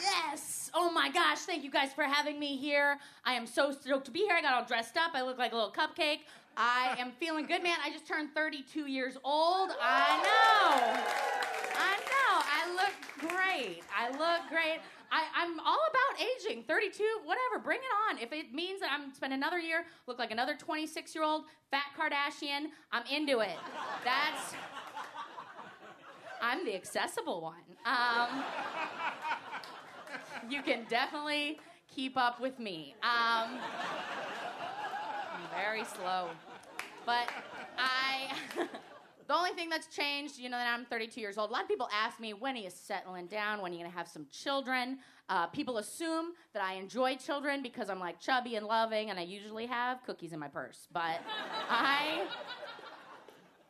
Yes! 0.01 0.71
Oh 0.73 0.93
my 0.93 1.11
gosh, 1.13 1.41
thank 1.41 1.65
you 1.65 1.71
guys 1.71 1.93
for 1.93 2.05
having 2.05 2.39
me 2.39 2.57
here. 2.57 2.99
I 3.25 3.33
am 3.33 3.45
so 3.45 3.73
stoked 3.73 4.05
to 4.05 4.13
be 4.13 4.21
here. 4.21 4.37
I 4.37 4.41
got 4.41 4.55
all 4.55 4.65
dressed 4.65 4.97
up. 4.97 5.11
I 5.15 5.23
look 5.23 5.39
like 5.39 5.51
a 5.51 5.57
little 5.57 5.73
cupcake. 5.73 6.21
I 6.57 6.95
am 6.99 7.13
feeling 7.13 7.47
good, 7.47 7.63
man. 7.63 7.79
I 7.85 7.91
just 7.91 8.07
turned 8.07 8.35
32 8.35 8.87
years 8.87 9.17
old. 9.25 9.71
I 9.81 10.17
know. 10.23 11.01
I 11.79 11.97
know. 11.97 12.43
I 12.45 12.75
look 12.75 13.10
great. 13.21 13.83
I 13.97 14.11
look 14.11 14.49
great. 14.49 14.81
I, 15.13 15.25
I'm 15.35 15.59
all 15.61 15.81
about 15.91 16.21
aging. 16.21 16.63
32, 16.65 17.05
whatever. 17.25 17.63
Bring 17.63 17.79
it 17.79 18.11
on. 18.11 18.19
If 18.23 18.33
it 18.33 18.53
means 18.55 18.81
that 18.81 18.91
I'm 18.93 19.13
spend 19.15 19.33
another 19.33 19.59
year, 19.59 19.85
look 20.07 20.19
like 20.19 20.31
another 20.31 20.55
26 20.57 21.15
year 21.15 21.25
old 21.25 21.45
fat 21.71 21.85
Kardashian, 21.99 22.67
I'm 22.93 23.05
into 23.07 23.41
it. 23.41 23.57
That's. 24.05 24.55
I'm 26.43 26.65
the 26.65 26.75
accessible 26.75 27.43
one. 27.43 27.55
Um, 27.85 28.43
you 30.49 30.63
can 30.63 30.87
definitely 30.89 31.59
keep 31.95 32.17
up 32.17 32.41
with 32.41 32.59
me. 32.59 32.95
Um, 33.03 33.59
I'm 35.35 35.43
very 35.55 35.85
slow. 35.85 36.31
But 37.05 37.29
I, 37.79 38.33
the 39.31 39.37
only 39.37 39.53
thing 39.53 39.69
that's 39.69 39.87
changed, 39.87 40.41
you 40.41 40.49
know, 40.49 40.57
that 40.57 40.77
I'm 40.77 40.85
32 40.87 41.21
years 41.21 41.39
old, 41.39 41.51
a 41.51 41.53
lot 41.53 41.63
of 41.63 41.69
people 41.69 41.89
ask 41.95 42.19
me, 42.19 42.33
when 42.33 42.57
are 42.57 42.59
you 42.59 42.69
settling 42.69 43.29
down? 43.29 43.63
When 43.63 43.71
are 43.71 43.75
you 43.77 43.81
going 43.81 43.93
to 43.93 43.97
have 43.97 44.09
some 44.09 44.27
children? 44.33 44.99
Uh, 45.29 45.47
people 45.47 45.79
assume 45.79 46.33
that 46.53 46.65
I 46.65 46.73
enjoy 46.73 47.15
children 47.15 47.63
because 47.63 47.91
I'm 47.91 48.01
like 48.01 48.19
chubby 48.19 48.57
and 48.57 48.67
loving, 48.67 49.11
and 49.11 49.21
I 49.21 49.23
usually 49.23 49.67
have 49.67 50.03
cookies 50.05 50.33
in 50.33 50.41
my 50.41 50.49
purse. 50.49 50.89
But 50.93 51.21
I 51.71 52.27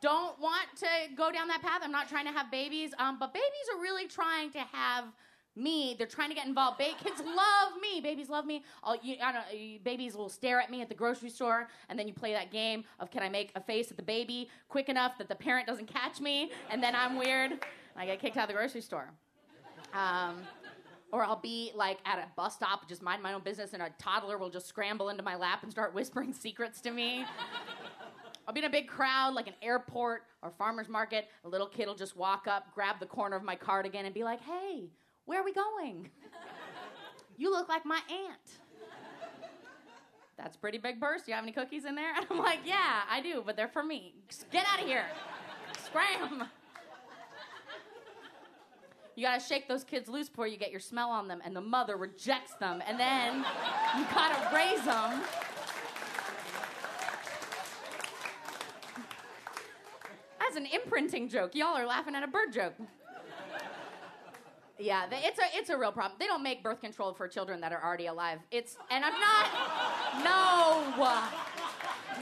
don't 0.01 0.39
want 0.39 0.65
to 0.77 0.87
go 1.15 1.31
down 1.31 1.47
that 1.49 1.61
path. 1.61 1.81
I'm 1.83 1.91
not 1.91 2.09
trying 2.09 2.25
to 2.25 2.31
have 2.31 2.49
babies, 2.49 2.95
um, 2.97 3.19
but 3.19 3.31
babies 3.31 3.45
are 3.75 3.79
really 3.79 4.07
trying 4.07 4.49
to 4.53 4.61
have 4.61 5.05
me. 5.55 5.95
They're 5.97 6.07
trying 6.07 6.29
to 6.29 6.35
get 6.35 6.47
involved. 6.47 6.77
Ba- 6.77 6.95
kids 7.03 7.19
love 7.19 7.73
me. 7.81 8.01
Babies 8.01 8.29
love 8.29 8.45
me. 8.45 8.63
I'll, 8.83 8.97
you, 9.01 9.15
I 9.21 9.31
don't, 9.31 9.83
babies 9.83 10.15
will 10.15 10.29
stare 10.29 10.59
at 10.59 10.71
me 10.71 10.81
at 10.81 10.89
the 10.89 10.95
grocery 10.95 11.29
store, 11.29 11.67
and 11.89 11.97
then 11.97 12.07
you 12.07 12.13
play 12.13 12.33
that 12.33 12.51
game 12.51 12.83
of 12.99 13.11
can 13.11 13.23
I 13.23 13.29
make 13.29 13.51
a 13.55 13.61
face 13.61 13.91
at 13.91 13.97
the 13.97 14.03
baby 14.03 14.49
quick 14.69 14.89
enough 14.89 15.17
that 15.17 15.27
the 15.27 15.35
parent 15.35 15.67
doesn't 15.67 15.87
catch 15.87 16.19
me, 16.19 16.51
and 16.69 16.81
then 16.81 16.95
I'm 16.95 17.17
weird, 17.17 17.65
I 17.95 18.05
get 18.05 18.19
kicked 18.19 18.37
out 18.37 18.43
of 18.43 18.47
the 18.49 18.53
grocery 18.53 18.81
store. 18.81 19.09
Um, 19.93 20.37
or 21.11 21.23
I'll 21.23 21.35
be 21.35 21.71
like 21.75 21.99
at 22.05 22.19
a 22.19 22.25
bus 22.37 22.55
stop, 22.55 22.87
just 22.87 23.01
mind 23.01 23.21
my 23.21 23.33
own 23.33 23.41
business, 23.41 23.73
and 23.73 23.81
a 23.81 23.89
toddler 23.99 24.37
will 24.37 24.49
just 24.49 24.67
scramble 24.67 25.09
into 25.09 25.23
my 25.23 25.35
lap 25.35 25.63
and 25.63 25.71
start 25.71 25.93
whispering 25.93 26.33
secrets 26.33 26.79
to 26.81 26.91
me. 26.91 27.25
I'll 28.47 28.53
be 28.53 28.59
in 28.61 28.65
a 28.65 28.69
big 28.69 28.87
crowd, 28.87 29.33
like 29.33 29.47
an 29.47 29.53
airport 29.61 30.23
or 30.41 30.51
farmer's 30.51 30.89
market. 30.89 31.27
A 31.45 31.49
little 31.49 31.67
kid 31.67 31.87
will 31.87 31.95
just 31.95 32.17
walk 32.17 32.47
up, 32.47 32.73
grab 32.73 32.99
the 32.99 33.05
corner 33.05 33.35
of 33.35 33.43
my 33.43 33.55
cardigan, 33.55 34.05
and 34.05 34.13
be 34.13 34.23
like, 34.23 34.41
hey, 34.41 34.89
where 35.31 35.39
are 35.39 35.45
we 35.45 35.53
going? 35.53 36.09
you 37.37 37.49
look 37.49 37.69
like 37.69 37.85
my 37.85 38.01
aunt. 38.09 38.59
That's 40.35 40.57
pretty 40.57 40.77
big 40.77 40.99
burst. 40.99 41.25
Do 41.25 41.31
you 41.31 41.35
have 41.35 41.45
any 41.45 41.53
cookies 41.53 41.85
in 41.85 41.95
there? 41.95 42.13
And 42.13 42.25
I'm 42.29 42.37
like, 42.37 42.59
yeah, 42.65 43.03
I 43.09 43.21
do, 43.21 43.41
but 43.45 43.55
they're 43.55 43.69
for 43.69 43.81
me. 43.81 44.13
Get 44.51 44.65
out 44.67 44.81
of 44.81 44.85
here. 44.85 45.05
Scram. 45.85 46.49
You 49.15 49.23
gotta 49.23 49.41
shake 49.41 49.69
those 49.69 49.85
kids 49.85 50.09
loose 50.09 50.27
before 50.27 50.47
you 50.47 50.57
get 50.57 50.69
your 50.69 50.81
smell 50.81 51.09
on 51.09 51.29
them, 51.29 51.41
and 51.45 51.55
the 51.55 51.61
mother 51.61 51.95
rejects 51.95 52.55
them, 52.55 52.83
and 52.85 52.99
then 52.99 53.45
you 53.97 54.05
gotta 54.13 54.53
raise 54.53 54.83
them. 54.83 55.21
That's 60.39 60.57
an 60.57 60.65
imprinting 60.65 61.29
joke. 61.29 61.55
Y'all 61.55 61.77
are 61.77 61.85
laughing 61.85 62.15
at 62.15 62.23
a 62.23 62.27
bird 62.27 62.51
joke. 62.51 62.73
Yeah, 64.81 65.05
it's 65.11 65.39
a 65.39 65.43
it's 65.53 65.69
a 65.69 65.77
real 65.77 65.91
problem. 65.91 66.17
They 66.19 66.25
don't 66.27 66.41
make 66.43 66.63
birth 66.63 66.81
control 66.81 67.13
for 67.13 67.27
children 67.27 67.61
that 67.61 67.71
are 67.71 67.83
already 67.83 68.07
alive. 68.07 68.39
It's 68.49 68.77
and 68.89 69.05
I'm 69.05 69.13
not 69.19 69.47
no 70.23 71.07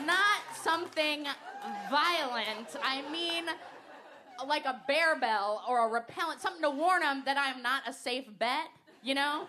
not 0.06 0.42
something 0.62 1.26
violent. 1.90 2.68
I 2.84 3.10
mean 3.12 3.46
like 4.48 4.66
a 4.66 4.82
bear 4.88 5.18
bell 5.20 5.64
or 5.68 5.88
a 5.88 5.92
repellent, 5.92 6.42
something 6.42 6.62
to 6.62 6.70
warn 6.70 7.02
them 7.02 7.24
that 7.26 7.38
I'm 7.38 7.62
not 7.62 7.84
a 7.88 7.94
safe 7.94 8.26
bet, 8.40 8.68
you 9.04 9.16
know? 9.16 9.46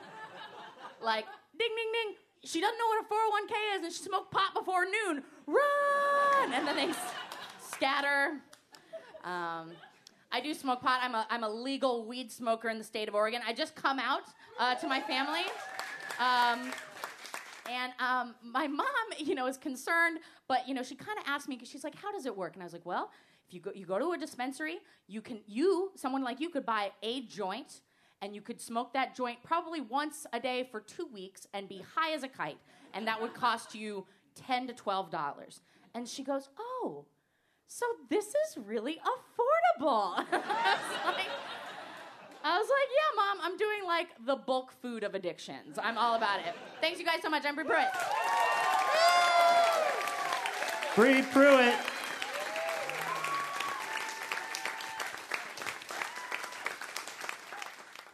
Like 1.02 1.25
ding 1.59 1.69
ding 1.76 1.93
ding. 1.93 2.17
She 2.45 2.61
doesn't 2.61 2.79
know 2.79 2.87
what 2.87 3.05
a 3.05 3.52
401k 3.52 3.76
is 3.79 3.85
and 3.85 3.93
she 3.93 4.02
smoked 4.02 4.31
pot 4.31 4.55
before 4.55 4.85
noon. 4.85 5.23
Run! 5.47 6.52
And 6.55 6.67
then 6.67 6.76
they 6.76 6.87
s- 6.87 6.97
scatter. 7.71 8.40
Um, 9.25 9.73
I 10.33 10.41
do 10.41 10.55
smoke 10.55 10.81
pot. 10.81 11.01
I'm 11.03 11.15
a, 11.15 11.27
I'm 11.29 11.43
a 11.43 11.49
legal 11.49 12.07
weed 12.07 12.31
smoker 12.31 12.69
in 12.69 12.79
the 12.79 12.85
state 12.85 13.09
of 13.09 13.15
Oregon. 13.15 13.41
I 13.47 13.53
just 13.53 13.75
come 13.75 13.99
out 13.99 14.23
uh, 14.59 14.77
to 14.77 14.87
my 14.87 15.01
family. 15.01 15.43
Um, 16.21 16.71
and 17.69 17.93
um, 17.99 18.35
my 18.43 18.69
mom, 18.69 18.87
you 19.19 19.35
know, 19.35 19.47
is 19.47 19.57
concerned, 19.57 20.19
but 20.49 20.69
you 20.69 20.75
know, 20.75 20.83
she 20.83 20.95
kind 20.95 21.19
of 21.19 21.25
asked 21.27 21.49
me 21.49 21.57
because 21.57 21.69
she's 21.69 21.85
like, 21.85 21.97
"How 21.97 22.13
does 22.13 22.27
it 22.27 22.37
work?" 22.37 22.55
And 22.55 22.63
I 22.63 22.67
was 22.67 22.73
like, 22.73 22.87
"Well, 22.87 23.11
if 23.47 23.55
you 23.55 23.61
go, 23.61 23.73
you 23.75 23.87
go 23.87 23.99
to 23.99 24.13
a 24.13 24.19
dispensary, 24.19 24.79
you 25.09 25.21
can, 25.21 25.41
you, 25.47 25.91
someone 25.97 26.23
like 26.23 26.41
you, 26.41 26.51
could 26.51 26.67
buy 26.67 26.93
a 27.03 27.23
joint, 27.23 27.81
and 28.23 28.35
you 28.35 28.41
could 28.41 28.61
smoke 28.61 28.93
that 28.93 29.17
joint 29.17 29.39
probably 29.43 29.81
once 29.81 30.27
a 30.33 30.39
day 30.39 30.69
for 30.71 30.81
two 30.81 31.07
weeks 31.13 31.47
and 31.55 31.69
be 31.69 31.85
high 31.95 32.13
as 32.13 32.23
a 32.23 32.29
kite, 32.29 32.59
and 32.95 33.07
that 33.07 33.21
would 33.21 33.35
cost 33.35 33.75
you 33.75 34.07
ten 34.35 34.67
to 34.69 34.73
twelve 34.73 35.11
dollars." 35.11 35.61
And 35.95 36.09
she 36.09 36.23
goes, 36.23 36.51
"Oh." 36.59 37.07
So 37.73 37.87
this 38.09 38.27
is 38.27 38.59
really 38.67 38.95
affordable. 38.95 39.60
I 39.83 40.77
was 41.07 41.17
like, 41.17 41.29
I 42.45 42.59
was 42.59 42.69
like, 42.69 42.89
yeah, 42.95 43.17
mom, 43.17 43.39
I'm 43.43 43.57
doing 43.57 43.87
like 43.87 44.09
the 44.27 44.37
bulk 44.37 44.73
food 44.83 45.03
of 45.05 45.15
addictions. 45.15 45.79
I'm 45.83 45.97
all 45.97 46.17
about 46.17 46.41
it. 46.41 46.55
Thanks, 46.83 46.99
you 46.99 47.07
guys, 47.07 47.23
so 47.23 47.31
much. 47.31 47.45
I'm 47.47 47.55
Bree 47.55 47.65
Pruitt. 47.65 47.89
Bree 50.95 51.23
Pruitt. 51.33 51.75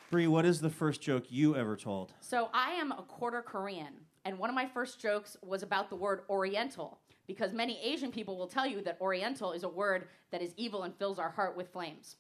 Bree, 0.08 0.28
what 0.28 0.44
is 0.46 0.60
the 0.60 0.70
first 0.70 1.02
joke 1.02 1.24
you 1.30 1.56
ever 1.56 1.76
told? 1.76 2.12
So 2.20 2.48
I 2.54 2.74
am 2.74 2.92
a 2.92 3.02
quarter 3.02 3.42
Korean, 3.42 3.94
and 4.24 4.38
one 4.38 4.48
of 4.48 4.54
my 4.54 4.66
first 4.66 5.00
jokes 5.00 5.36
was 5.42 5.64
about 5.64 5.90
the 5.90 5.96
word 5.96 6.20
Oriental, 6.30 7.00
because 7.26 7.52
many 7.52 7.78
Asian 7.82 8.10
people 8.10 8.36
will 8.36 8.46
tell 8.46 8.66
you 8.66 8.80
that 8.82 8.98
Oriental 9.00 9.52
is 9.52 9.62
a 9.62 9.68
word 9.68 10.08
that 10.30 10.42
is 10.42 10.52
evil 10.56 10.84
and 10.84 10.94
fills 10.94 11.18
our 11.18 11.30
heart 11.30 11.56
with 11.56 11.72
flames. 11.72 12.16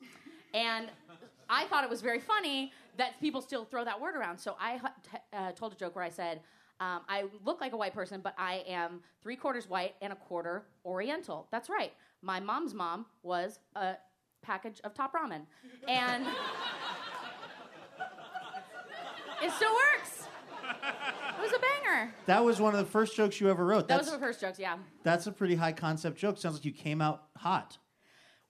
And 0.54 0.88
I 1.48 1.66
thought 1.66 1.84
it 1.84 1.90
was 1.90 2.02
very 2.02 2.20
funny 2.20 2.72
that 2.96 3.20
people 3.20 3.40
still 3.40 3.64
throw 3.64 3.84
that 3.84 4.00
word 4.00 4.16
around. 4.16 4.38
So 4.38 4.56
I 4.60 4.80
uh, 5.32 5.52
told 5.52 5.72
a 5.72 5.76
joke 5.76 5.94
where 5.94 6.04
I 6.04 6.08
said, 6.08 6.40
um, 6.80 7.00
I 7.08 7.24
look 7.44 7.60
like 7.60 7.72
a 7.72 7.76
white 7.76 7.94
person, 7.94 8.20
but 8.22 8.34
I 8.36 8.64
am 8.66 9.00
three 9.22 9.36
quarters 9.36 9.68
white 9.68 9.94
and 10.02 10.12
a 10.12 10.16
quarter 10.16 10.64
Oriental. 10.84 11.46
That's 11.50 11.70
right. 11.70 11.92
My 12.22 12.40
mom's 12.40 12.74
mom 12.74 13.06
was 13.22 13.60
a 13.74 13.94
package 14.42 14.80
of 14.84 14.94
top 14.94 15.14
ramen. 15.14 15.42
And 15.88 16.26
it 19.42 19.50
still 19.52 19.72
works. 19.72 20.25
That 22.26 22.44
was 22.44 22.60
one 22.60 22.74
of 22.74 22.80
the 22.80 22.90
first 22.90 23.16
jokes 23.16 23.40
you 23.40 23.48
ever 23.50 23.64
wrote. 23.64 23.88
That 23.88 23.96
That's, 23.96 24.06
was 24.10 24.12
the 24.12 24.18
first 24.26 24.40
jokes, 24.40 24.58
yeah. 24.58 24.76
that's 25.02 25.26
a 25.26 25.32
pretty 25.32 25.54
high 25.54 25.72
concept 25.72 26.18
joke. 26.18 26.38
Sounds 26.38 26.56
like 26.56 26.64
you 26.64 26.72
came 26.72 27.00
out 27.00 27.24
hot 27.36 27.78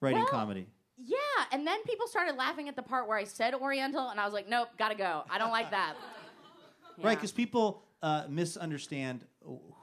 writing 0.01 0.19
Well, 0.19 0.27
comedy. 0.27 0.67
Yeah, 0.97 1.17
and 1.51 1.65
then 1.65 1.81
people 1.83 2.07
started 2.07 2.35
laughing 2.35 2.67
at 2.69 2.75
the 2.75 2.81
part 2.81 3.07
where 3.07 3.17
I 3.17 3.23
said 3.23 3.53
Oriental, 3.53 4.09
and 4.09 4.19
I 4.19 4.25
was 4.25 4.33
like, 4.33 4.49
nope, 4.49 4.69
gotta 4.77 4.95
go. 4.95 5.23
I 5.29 5.37
don't 5.37 5.51
like 5.51 5.71
that. 5.71 5.95
Right, 6.99 7.11
Yeah. 7.11 7.15
because 7.15 7.31
people 7.31 7.83
uh, 8.01 8.23
misunderstand 8.27 9.23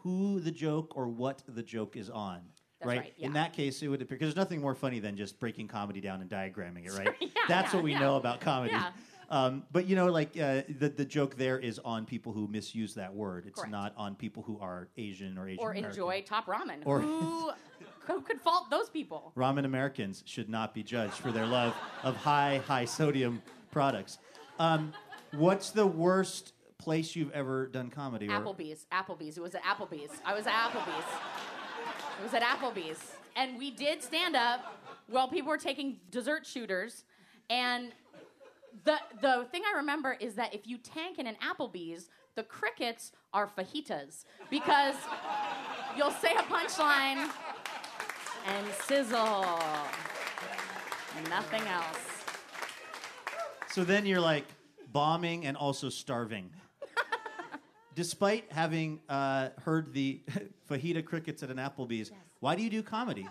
who 0.02 0.40
the 0.40 0.50
joke 0.50 0.96
or 0.96 1.06
what 1.06 1.44
the 1.46 1.62
joke 1.62 1.96
is 1.96 2.10
on. 2.10 2.40
That's 2.80 2.88
right, 2.88 3.12
In 3.18 3.34
that 3.34 3.52
case, 3.52 3.80
it 3.82 3.88
would 3.88 4.02
appear 4.02 4.16
because 4.18 4.34
there's 4.34 4.36
nothing 4.44 4.60
more 4.60 4.74
funny 4.74 4.98
than 4.98 5.16
just 5.16 5.38
breaking 5.38 5.68
comedy 5.68 6.00
down 6.00 6.20
and 6.22 6.28
diagramming 6.28 6.86
it, 6.86 6.92
right? 6.92 7.14
Yeah, 7.20 7.28
That's 7.46 7.72
yeah, 7.72 7.76
what 7.76 7.84
we 7.84 7.92
yeah. 7.92 8.00
know 8.00 8.16
about 8.16 8.40
comedy. 8.40 8.72
Yeah. 8.72 8.90
Um, 9.30 9.64
but 9.72 9.86
you 9.86 9.96
know, 9.96 10.06
like 10.06 10.38
uh, 10.38 10.62
the 10.78 10.88
the 10.88 11.04
joke 11.04 11.36
there 11.36 11.58
is 11.58 11.78
on 11.84 12.04
people 12.06 12.32
who 12.32 12.46
misuse 12.48 12.94
that 12.94 13.14
word. 13.14 13.44
It's 13.46 13.60
Correct. 13.60 13.72
not 13.72 13.94
on 13.96 14.14
people 14.14 14.42
who 14.42 14.58
are 14.60 14.88
Asian 14.96 15.38
or 15.38 15.48
Asian 15.48 15.62
Or 15.64 15.74
enjoy 15.74 16.22
top 16.26 16.46
ramen. 16.46 16.82
Or- 16.84 17.00
who, 17.00 17.50
who 18.06 18.20
could 18.20 18.40
fault 18.40 18.70
those 18.70 18.88
people? 18.90 19.32
Ramen 19.36 19.64
Americans 19.64 20.22
should 20.26 20.48
not 20.48 20.74
be 20.74 20.82
judged 20.82 21.14
for 21.14 21.32
their 21.32 21.46
love 21.46 21.74
of 22.02 22.16
high, 22.16 22.60
high 22.66 22.84
sodium 22.84 23.42
products. 23.70 24.18
Um, 24.58 24.92
what's 25.32 25.70
the 25.70 25.86
worst 25.86 26.52
place 26.78 27.16
you've 27.16 27.32
ever 27.32 27.66
done 27.66 27.90
comedy? 27.90 28.28
or- 28.28 28.32
Applebee's. 28.32 28.86
Applebee's. 28.92 29.38
It 29.38 29.42
was 29.42 29.54
at 29.54 29.62
Applebee's. 29.62 30.10
I 30.24 30.34
was 30.34 30.46
at 30.46 30.52
Applebee's. 30.52 31.04
It 32.20 32.22
was 32.22 32.34
at 32.34 32.42
Applebee's. 32.42 33.12
And 33.36 33.58
we 33.58 33.70
did 33.70 34.02
stand 34.02 34.36
up 34.36 34.78
while 35.08 35.28
people 35.28 35.48
were 35.48 35.58
taking 35.58 35.98
dessert 36.10 36.46
shooters. 36.46 37.04
And 37.50 37.92
the 38.84 38.96
the 39.20 39.46
thing 39.50 39.62
I 39.72 39.76
remember 39.76 40.16
is 40.18 40.34
that 40.34 40.54
if 40.54 40.66
you 40.66 40.78
tank 40.78 41.18
in 41.18 41.26
an 41.26 41.36
Applebee's, 41.36 42.08
the 42.34 42.42
crickets 42.42 43.12
are 43.32 43.48
fajitas 43.56 44.24
because 44.50 44.96
you'll 45.96 46.10
say 46.10 46.32
a 46.32 46.42
punchline 46.42 47.30
and 48.46 48.66
sizzle. 48.86 49.60
Nothing 51.30 51.62
else. 51.62 52.14
So 53.70 53.84
then 53.84 54.04
you're 54.04 54.20
like 54.20 54.44
bombing 54.92 55.46
and 55.46 55.56
also 55.56 55.88
starving. 55.88 56.50
Despite 57.94 58.50
having 58.50 59.00
uh, 59.08 59.50
heard 59.64 59.92
the 59.92 60.20
fajita 60.70 61.04
crickets 61.04 61.44
at 61.44 61.50
an 61.50 61.58
Applebee's, 61.58 62.10
why 62.40 62.56
do 62.56 62.62
you 62.62 62.70
do 62.70 62.82
comedy? 62.82 63.28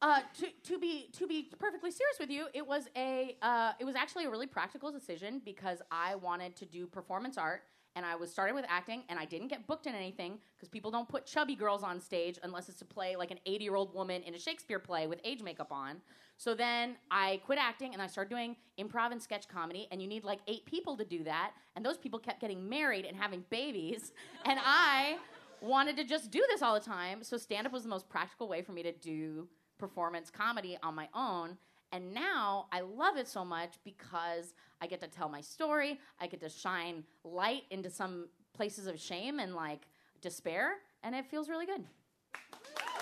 Uh, 0.00 0.20
to, 0.38 0.46
to 0.62 0.78
be 0.78 1.10
to 1.12 1.26
be 1.26 1.50
perfectly 1.58 1.90
serious 1.90 2.18
with 2.20 2.30
you, 2.30 2.46
it 2.54 2.64
was 2.64 2.88
a 2.96 3.36
uh, 3.42 3.72
it 3.80 3.84
was 3.84 3.96
actually 3.96 4.24
a 4.24 4.30
really 4.30 4.46
practical 4.46 4.92
decision 4.92 5.42
because 5.44 5.82
I 5.90 6.14
wanted 6.14 6.54
to 6.56 6.66
do 6.66 6.86
performance 6.86 7.36
art 7.36 7.62
and 7.96 8.06
I 8.06 8.14
was 8.14 8.30
starting 8.30 8.54
with 8.54 8.64
acting 8.68 9.02
and 9.08 9.18
I 9.18 9.24
didn't 9.24 9.48
get 9.48 9.66
booked 9.66 9.88
in 9.88 9.94
anything 9.96 10.38
because 10.56 10.68
people 10.68 10.92
don't 10.92 11.08
put 11.08 11.26
chubby 11.26 11.56
girls 11.56 11.82
on 11.82 12.00
stage 12.00 12.38
unless 12.44 12.68
it's 12.68 12.78
to 12.78 12.84
play 12.84 13.16
like 13.16 13.32
an 13.32 13.40
80 13.44 13.64
year 13.64 13.74
old 13.74 13.92
woman 13.92 14.22
in 14.22 14.36
a 14.36 14.38
Shakespeare 14.38 14.78
play 14.78 15.08
with 15.08 15.20
age 15.24 15.42
makeup 15.42 15.72
on. 15.72 15.96
So 16.36 16.54
then 16.54 16.94
I 17.10 17.40
quit 17.44 17.58
acting 17.60 17.94
and 17.94 18.00
I 18.00 18.06
started 18.06 18.30
doing 18.30 18.54
improv 18.78 19.10
and 19.10 19.20
sketch 19.20 19.48
comedy 19.48 19.88
and 19.90 20.00
you 20.00 20.06
need 20.06 20.22
like 20.22 20.38
eight 20.46 20.64
people 20.64 20.96
to 20.96 21.04
do 21.04 21.24
that 21.24 21.54
and 21.74 21.84
those 21.84 21.98
people 21.98 22.20
kept 22.20 22.40
getting 22.40 22.68
married 22.68 23.04
and 23.04 23.16
having 23.16 23.44
babies 23.50 24.12
and 24.44 24.60
I 24.64 25.18
wanted 25.60 25.96
to 25.96 26.04
just 26.04 26.30
do 26.30 26.44
this 26.50 26.62
all 26.62 26.74
the 26.74 26.80
time. 26.80 27.24
So 27.24 27.36
stand 27.36 27.66
up 27.66 27.72
was 27.72 27.82
the 27.82 27.88
most 27.88 28.08
practical 28.08 28.46
way 28.46 28.62
for 28.62 28.70
me 28.70 28.84
to 28.84 28.92
do 28.92 29.48
performance 29.78 30.30
comedy 30.30 30.76
on 30.82 30.94
my 30.94 31.08
own. 31.14 31.56
And 31.92 32.12
now 32.12 32.66
I 32.70 32.80
love 32.80 33.16
it 33.16 33.26
so 33.28 33.44
much 33.44 33.74
because 33.84 34.52
I 34.82 34.86
get 34.86 35.00
to 35.00 35.06
tell 35.06 35.28
my 35.28 35.40
story. 35.40 35.98
I 36.20 36.26
get 36.26 36.40
to 36.40 36.48
shine 36.50 37.04
light 37.24 37.62
into 37.70 37.88
some 37.88 38.28
places 38.54 38.86
of 38.86 39.00
shame 39.00 39.38
and 39.40 39.54
like 39.54 39.86
despair, 40.20 40.72
and 41.02 41.14
it 41.14 41.24
feels 41.26 41.48
really 41.48 41.64
good. 41.66 41.84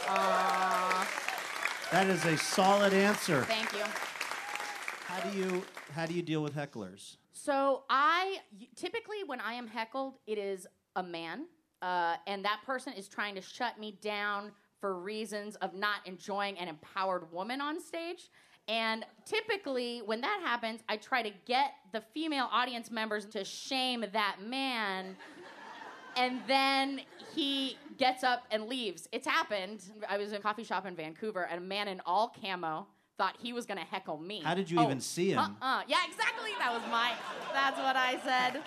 Aww, 0.07 1.91
That 1.91 2.07
is 2.09 2.25
a 2.27 2.37
solid 2.37 2.93
answer. 2.93 3.43
thank 3.45 3.73
you. 3.73 3.83
How 5.07 5.21
do 5.29 5.37
you 5.37 5.65
how 5.95 6.05
do 6.07 6.15
you 6.15 6.23
deal 6.23 6.43
with 6.43 6.55
hecklers? 6.55 7.17
So 7.33 7.85
I 7.91 8.39
typically 8.77 9.25
when 9.27 9.41
I 9.41 9.55
am 9.55 9.67
heckled, 9.67 10.19
it 10.27 10.39
is 10.39 10.67
a 10.95 11.03
man, 11.03 11.47
uh, 11.83 12.17
and 12.27 12.45
that 12.45 12.61
person 12.65 12.93
is 12.93 13.09
trying 13.09 13.35
to 13.35 13.41
shut 13.41 13.79
me 13.81 13.99
down 14.01 14.53
for 14.81 14.99
reasons 14.99 15.57
of 15.57 15.75
not 15.75 16.01
enjoying 16.05 16.59
an 16.59 16.69
empowered 16.69 17.33
woman 17.33 17.61
on 17.61 17.81
stage. 17.81 18.31
And 18.69 19.05
typically, 19.25 20.03
when 20.05 20.21
that 20.23 20.41
happens, 20.45 20.81
I 20.89 20.97
try 20.97 21.23
to 21.23 21.31
get 21.47 21.73
the 21.93 22.03
female 22.13 22.49
audience 22.51 22.91
members 22.91 23.25
to 23.27 23.45
shame 23.45 24.05
that 24.13 24.39
man. 24.43 25.17
And 26.17 26.41
then 26.49 27.03
he 27.35 27.77
gets 27.99 28.25
up 28.25 28.45
and 28.51 28.67
leaves. 28.67 29.09
It's 29.13 29.27
happened. 29.27 29.85
I 30.09 30.19
was 30.19 30.33
in 30.33 30.39
a 30.39 30.41
coffee 30.41 30.65
shop 30.65 30.87
in 30.87 30.97
Vancouver, 30.97 31.43
and 31.43 31.59
a 31.59 31.65
man 31.65 31.89
in 31.89 32.01
all 32.07 32.35
camo 32.41 32.87
thought 33.19 33.37
he 33.39 33.53
was 33.53 33.67
going 33.67 33.79
to 33.79 33.85
heckle 33.85 34.19
me. 34.19 34.41
How 34.43 34.55
did 34.55 34.71
you 34.71 34.79
oh, 34.81 34.85
even 34.85 35.01
see 35.01 35.31
him? 35.31 35.39
Uh-uh. 35.39 35.83
Yeah, 35.87 35.99
exactly. 36.09 36.51
That 36.59 36.73
was 36.73 36.83
my. 36.91 37.13
That's 37.53 37.79
what 37.79 37.97
I 37.97 38.19
said. 38.25 38.63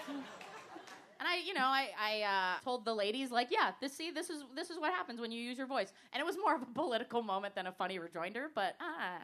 And 1.20 1.28
I, 1.28 1.38
you 1.46 1.54
know, 1.54 1.66
I, 1.66 1.90
I 2.00 2.22
uh, 2.22 2.64
told 2.64 2.86
the 2.86 2.94
ladies 2.94 3.30
like, 3.30 3.50
yeah, 3.52 3.72
this 3.82 3.94
see, 3.94 4.10
this 4.10 4.30
is 4.30 4.44
this 4.56 4.70
is 4.70 4.80
what 4.80 4.94
happens 4.94 5.20
when 5.20 5.32
you 5.32 5.42
use 5.42 5.58
your 5.58 5.68
voice. 5.68 5.92
And 6.14 6.22
it 6.22 6.26
was 6.26 6.38
more 6.38 6.56
of 6.56 6.62
a 6.62 6.66
political 6.66 7.22
moment 7.22 7.56
than 7.56 7.68
a 7.68 7.72
funny 7.72 8.00
rejoinder, 8.00 8.50
but 8.56 8.76
uh, 8.80 9.20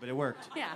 But 0.00 0.08
it 0.08 0.16
worked. 0.16 0.48
yeah. 0.56 0.74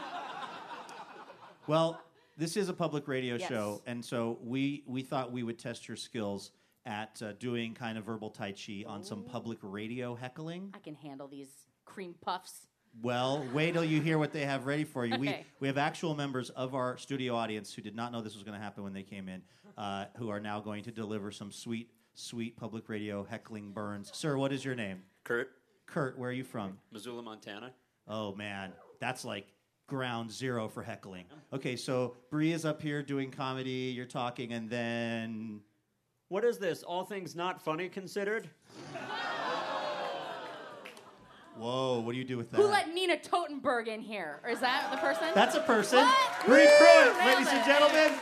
Well, 1.67 2.01
this 2.37 2.57
is 2.57 2.69
a 2.69 2.73
public 2.75 3.09
radio 3.09 3.37
Yes. 3.37 3.49
show, 3.49 3.83
and 3.87 4.05
so 4.05 4.39
we 4.43 4.83
we 4.87 5.03
thought 5.03 5.33
we 5.33 5.43
would 5.43 5.59
test 5.59 5.89
your 5.89 5.97
skills 5.97 6.53
at 6.87 7.21
uh, 7.23 7.33
doing 7.33 7.75
kind 7.75 7.99
of 7.99 8.05
verbal 8.05 8.31
tai 8.31 8.53
chi 8.53 8.85
on 8.87 9.03
some 9.05 9.25
public 9.25 9.59
radio 9.63 10.15
heckling. 10.15 10.71
I 10.75 10.79
can 10.79 10.95
handle 10.95 11.29
these 11.29 11.49
cream 11.85 12.15
puffs. 12.21 12.68
Well, 13.03 13.45
wait 13.53 13.73
till 13.75 13.85
you 13.85 14.01
hear 14.01 14.19
what 14.19 14.33
they 14.33 14.45
have 14.45 14.67
ready 14.67 14.85
for 14.85 15.07
you. 15.07 15.19
We 15.19 15.35
we 15.61 15.69
have 15.69 15.79
actual 15.79 16.15
members 16.15 16.51
of 16.51 16.75
our 16.75 16.97
studio 16.99 17.35
audience 17.37 17.73
who 17.73 17.83
did 17.83 17.95
not 17.95 18.13
know 18.13 18.21
this 18.21 18.35
was 18.35 18.43
going 18.43 18.59
to 18.59 18.63
happen 18.63 18.83
when 18.85 18.93
they 18.93 19.03
came 19.05 19.29
in, 19.29 19.43
uh, 19.77 20.07
who 20.17 20.31
are 20.31 20.41
now 20.41 20.61
going 20.61 20.83
to 20.85 20.91
deliver 20.91 21.31
some 21.31 21.53
sweet, 21.53 21.91
sweet 22.15 22.57
public 22.57 22.89
radio 22.89 23.25
heckling 23.25 23.71
burns. 23.73 24.11
Sir, 24.15 24.37
what 24.37 24.53
is 24.53 24.65
your 24.65 24.75
name? 24.75 25.03
Kurt, 25.25 25.51
Kurt, 25.87 26.19
where 26.19 26.31
are 26.31 26.33
you 26.33 26.45
from? 26.45 26.79
Missoula, 26.91 27.23
Montana. 27.23 27.73
Oh 28.09 28.35
man, 28.35 28.73
that's 29.01 29.25
like 29.25 29.47
ground 29.87 30.31
zero 30.33 30.69
for 30.69 30.83
heckling. 30.83 31.25
Okay, 31.53 31.77
so 31.77 32.17
Bree 32.31 32.53
is 32.53 32.65
up 32.65 32.83
here 32.83 33.03
doing 33.03 33.31
comedy. 33.31 33.93
You're 33.95 34.07
talking, 34.07 34.53
and 34.53 34.69
then 34.69 35.61
What 36.29 36.45
is 36.45 36.59
this? 36.59 36.83
All 36.83 37.05
things 37.05 37.37
not 37.37 37.63
funny 37.63 37.89
considered? 37.89 38.51
whoa, 41.59 42.01
what 42.01 42.13
do 42.13 42.19
you 42.19 42.25
do 42.25 42.37
with 42.37 42.51
that? 42.51 42.57
Who 42.57 42.67
let 42.67 42.93
Nina 42.95 43.17
Totenberg 43.17 43.89
in 43.89 44.01
here? 44.01 44.41
Or 44.45 44.51
is 44.51 44.61
that 44.61 44.91
the 44.91 44.99
person? 44.99 45.29
That's 45.35 45.57
a 45.57 45.61
person. 45.61 45.99
What? 45.99 46.47
Bree 46.47 46.69
Pruitt, 46.79 47.27
ladies 47.27 47.49
and 47.49 47.65
gentlemen. 47.65 48.13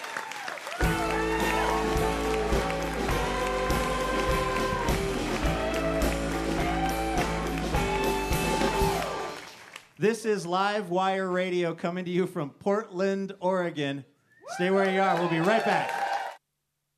This 9.99 10.27
is 10.27 10.45
Live 10.45 10.91
Wire 10.91 11.31
Radio 11.31 11.75
coming 11.75 12.05
to 12.05 12.11
you 12.11 12.27
from 12.27 12.51
Portland, 12.51 13.33
Oregon. 13.41 14.05
Stay 14.51 14.71
where 14.71 14.91
you 14.91 15.01
are. 15.01 15.19
We'll 15.19 15.31
be 15.31 15.39
right 15.39 15.65
back. 15.65 15.91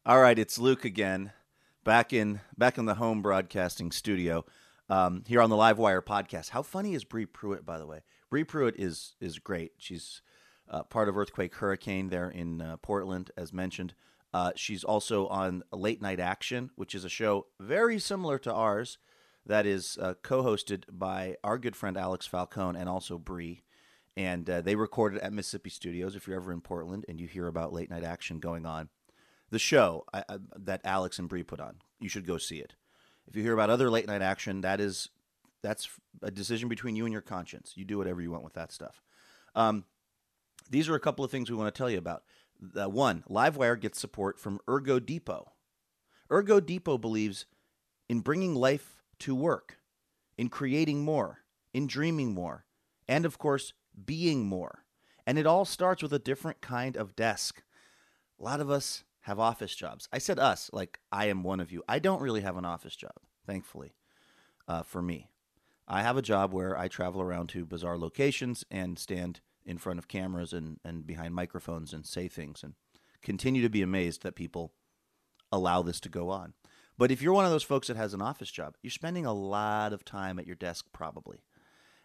All 0.05 0.21
right, 0.21 0.39
it's 0.39 0.59
Luke 0.59 0.85
again, 0.85 1.33
back 1.85 2.13
in 2.13 2.41
back 2.57 2.77
in 2.77 2.87
the 2.87 2.95
home 2.95 3.23
broadcasting 3.23 3.93
studio, 3.93 4.45
um, 4.89 5.25
here 5.27 5.41
on 5.41 5.51
the 5.51 5.57
Livewire 5.57 6.03
podcast. 6.03 6.51
How 6.51 6.63
funny 6.63 6.95
is 6.95 7.05
Bree 7.05 7.27
Pruitt, 7.27 7.65
by 7.65 7.79
the 7.79 7.87
way? 7.87 8.01
Bree 8.31 8.45
Pruitt 8.45 8.75
is 8.79 9.15
is 9.21 9.39
great. 9.39 9.73
She's 9.79 10.23
uh, 10.71 10.83
part 10.83 11.09
of 11.09 11.17
Earthquake 11.17 11.55
Hurricane 11.55 12.09
there 12.09 12.31
in 12.31 12.61
uh, 12.61 12.77
Portland, 12.79 13.31
as 13.37 13.53
mentioned. 13.53 13.95
Uh, 14.35 14.53
she's 14.55 14.85
also 14.85 15.27
on 15.29 15.63
Late 15.73 16.03
Night 16.03 16.21
Action, 16.21 16.71
which 16.77 16.95
is 16.95 17.05
a 17.05 17.09
show 17.09 17.47
very 17.59 17.99
similar 17.99 18.39
to 18.39 18.53
ours, 18.53 18.99
that 19.47 19.65
is 19.65 19.99
uh, 20.01 20.15
co-hosted 20.23 20.85
by 20.93 21.37
our 21.43 21.57
good 21.57 21.75
friend 21.75 21.97
Alex 21.97 22.27
Falcone 22.27 22.79
and 22.79 22.89
also 22.89 23.19
Bree. 23.19 23.63
And 24.17 24.51
uh, 24.51 24.61
they 24.61 24.75
recorded 24.75 25.21
at 25.21 25.33
Mississippi 25.33 25.71
Studios. 25.71 26.15
If 26.15 26.27
you're 26.27 26.37
ever 26.37 26.53
in 26.53 26.61
Portland 26.61 27.07
and 27.09 27.21
you 27.21 27.27
hear 27.27 27.47
about 27.47 27.73
Late 27.73 27.89
Night 27.89 28.05
Action 28.05 28.41
going 28.41 28.67
on, 28.67 28.91
the 29.51 29.59
show 29.59 30.05
I, 30.13 30.25
I, 30.29 30.39
that 30.57 30.83
Alex 30.85 31.19
and 31.19 31.29
Bree 31.29 31.45
put 31.45 31.61
on. 31.61 31.77
You 32.01 32.09
should 32.09 32.27
go 32.27 32.37
see 32.37 32.59
it. 32.59 32.75
If 33.29 33.37
you 33.37 33.43
hear 33.43 33.53
about 33.53 33.71
other 33.71 33.91
late 33.91 34.07
night 34.07 34.23
action, 34.23 34.63
that 34.63 34.81
is 34.81 35.11
that's 35.63 35.89
a 36.23 36.31
decision 36.31 36.69
between 36.69 36.97
you 36.97 37.05
and 37.05 37.13
your 37.13 37.23
conscience. 37.23 37.73
You 37.77 37.85
do 37.85 37.99
whatever 37.99 38.21
you 38.23 38.31
want 38.31 38.45
with 38.45 38.55
that 38.55 38.73
stuff. 38.73 39.03
Um, 39.55 39.85
these 40.71 40.89
are 40.89 40.95
a 40.95 41.01
couple 41.01 41.25
of 41.25 41.31
things 41.31 41.51
we 41.51 41.57
want 41.57 41.73
to 41.73 41.77
tell 41.77 41.91
you 41.91 41.99
about. 41.99 42.23
One, 42.61 43.25
Livewire 43.29 43.79
gets 43.79 44.01
support 44.01 44.39
from 44.39 44.61
Ergo 44.69 44.99
Depot. 44.99 45.53
Ergo 46.31 46.61
Depot 46.61 46.99
believes 46.99 47.47
in 48.09 48.21
bringing 48.21 48.55
life 48.55 49.03
to 49.21 49.35
work, 49.35 49.79
in 50.37 50.49
creating 50.49 51.05
more, 51.05 51.41
in 51.73 51.87
dreaming 51.87 52.33
more, 52.33 52.65
and 53.09 53.25
of 53.25 53.39
course, 53.39 53.73
being 54.05 54.47
more. 54.47 54.85
And 55.27 55.39
it 55.39 55.47
all 55.47 55.65
starts 55.65 56.03
with 56.03 56.13
a 56.13 56.19
different 56.19 56.61
kind 56.61 56.97
of 56.97 57.17
desk. 57.17 57.63
A 58.41 58.45
lot 58.45 58.61
of 58.61 58.71
us 58.71 59.05
have 59.29 59.39
office 59.39 59.75
jobs. 59.75 60.09
I 60.13 60.19
said 60.19 60.39
us, 60.39 60.71
like 60.73 60.99
I 61.13 61.27
am 61.27 61.43
one 61.43 61.61
of 61.61 61.71
you. 61.71 61.83
I 61.87 61.99
don't 61.99 62.23
really 62.23 62.41
have 62.41 62.57
an 62.57 62.65
office 62.65 62.97
job, 62.97 63.13
thankfully, 63.47 63.95
uh, 64.67 64.83
for 64.83 65.03
me. 65.03 65.29
I 65.87 66.03
have 66.03 66.17
a 66.17 66.23
job 66.23 66.53
where 66.53 66.77
I 66.77 66.89
travel 66.89 67.21
around 67.21 67.49
to 67.51 67.65
bizarre 67.65 67.99
locations 67.99 68.65
and 68.71 68.99
stand 68.99 69.41
in 69.65 69.79
front 69.79 69.99
of 69.99 70.09
cameras 70.09 70.53
and, 70.53 70.81
and 70.83 71.07
behind 71.07 71.35
microphones 71.35 71.93
and 71.93 72.07
say 72.07 72.27
things 72.27 72.63
and 72.63 72.75
continue 73.23 73.63
to 73.63 73.69
be 73.69 73.83
amazed 73.83 74.23
that 74.23 74.35
people 74.35 74.73
allow 75.53 75.83
this 75.83 76.01
to 76.01 76.09
go 76.09 76.31
on. 76.31 76.55
But 76.97 77.11
if 77.11 77.21
you're 77.21 77.35
one 77.35 77.45
of 77.45 77.51
those 77.51 77.63
folks 77.63 77.89
that 77.89 77.97
has 77.97 78.15
an 78.15 78.23
office 78.23 78.51
job, 78.51 78.77
you're 78.83 78.91
spending 78.91 79.27
a 79.27 79.33
lot 79.33 79.93
of 79.93 80.05
time 80.05 80.39
at 80.39 80.47
your 80.47 80.57
desk 80.57 80.87
probably. 80.93 81.43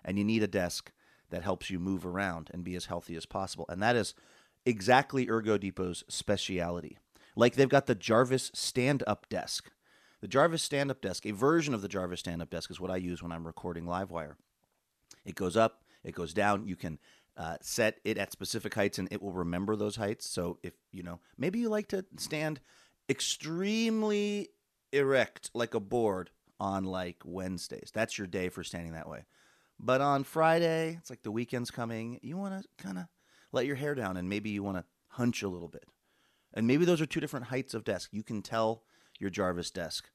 And 0.04 0.18
you 0.18 0.26
need 0.26 0.44
a 0.44 0.48
desk 0.48 0.92
that 1.30 1.44
helps 1.44 1.70
you 1.70 1.80
move 1.80 2.06
around 2.06 2.52
and 2.54 2.66
be 2.66 2.76
as 2.76 2.86
healthy 2.86 3.16
as 3.16 3.26
possible. 3.26 3.66
And 3.70 3.82
that 3.82 3.96
is 3.96 4.14
exactly 4.66 5.30
Ergo 5.30 5.58
Depot's 5.58 6.04
speciality. 6.08 6.98
Like 7.36 7.56
they've 7.56 7.70
got 7.70 7.88
the 7.88 7.96
Jarvis 7.96 8.52
stand 8.54 9.04
up 9.08 9.28
desk. 9.30 9.72
The 10.22 10.28
Jarvis 10.28 10.64
stand 10.64 10.90
up 10.90 11.02
desk, 11.02 11.26
a 11.26 11.32
version 11.32 11.74
of 11.74 11.82
the 11.82 11.90
Jarvis 11.90 12.22
stand 12.22 12.42
up 12.42 12.50
desk, 12.50 12.72
is 12.72 12.80
what 12.80 12.92
I 12.92 12.96
use 12.96 13.22
when 13.22 13.32
I'm 13.32 13.46
recording 13.46 13.84
Livewire. 13.84 14.36
It 15.26 15.36
goes 15.36 15.58
up, 15.58 15.84
it 16.04 16.16
goes 16.16 16.34
down. 16.34 16.66
You 16.66 16.76
can 16.76 17.00
uh, 17.36 17.58
set 17.62 18.00
it 18.04 18.18
at 18.18 18.32
specific 18.32 18.74
heights 18.74 19.00
and 19.00 19.08
it 19.12 19.22
will 19.22 19.32
remember 19.32 19.76
those 19.76 19.96
heights. 19.96 20.26
So 20.28 20.60
if, 20.64 20.74
you 20.92 21.04
know, 21.04 21.20
maybe 21.38 21.60
you 21.60 21.70
like 21.70 21.88
to 21.90 22.06
stand 22.18 22.62
extremely 23.10 24.50
erect 24.92 25.50
like 25.54 25.74
a 25.74 25.80
board 25.80 26.30
on 26.60 26.86
like 26.86 27.18
Wednesdays. 27.26 27.92
That's 27.94 28.18
your 28.18 28.28
day 28.28 28.50
for 28.50 28.64
standing 28.64 28.94
that 28.94 29.10
way. 29.10 29.26
But 29.80 30.02
on 30.02 30.24
Friday, 30.24 30.98
it's 31.00 31.10
like 31.10 31.24
the 31.24 31.32
weekend's 31.32 31.72
coming. 31.72 32.20
You 32.22 32.38
want 32.38 32.62
to 32.62 32.84
kind 32.84 32.98
of 32.98 33.06
let 33.52 33.66
your 33.66 33.76
hair 33.76 33.96
down 33.96 34.16
and 34.18 34.30
maybe 34.30 34.52
you 34.52 34.64
want 34.64 34.78
to 34.78 34.86
hunch 35.10 35.44
a 35.44 35.50
little 35.50 35.68
bit. 35.68 35.84
And 36.54 36.68
maybe 36.68 36.86
those 36.86 37.02
are 37.02 37.06
two 37.06 37.20
different 37.20 37.48
heights 37.48 37.74
of 37.74 37.84
desk. 37.84 38.10
You 38.12 38.24
can 38.24 38.42
tell 38.42 38.84
your 39.20 39.30
Jarvis 39.30 39.72
desk 39.72 40.10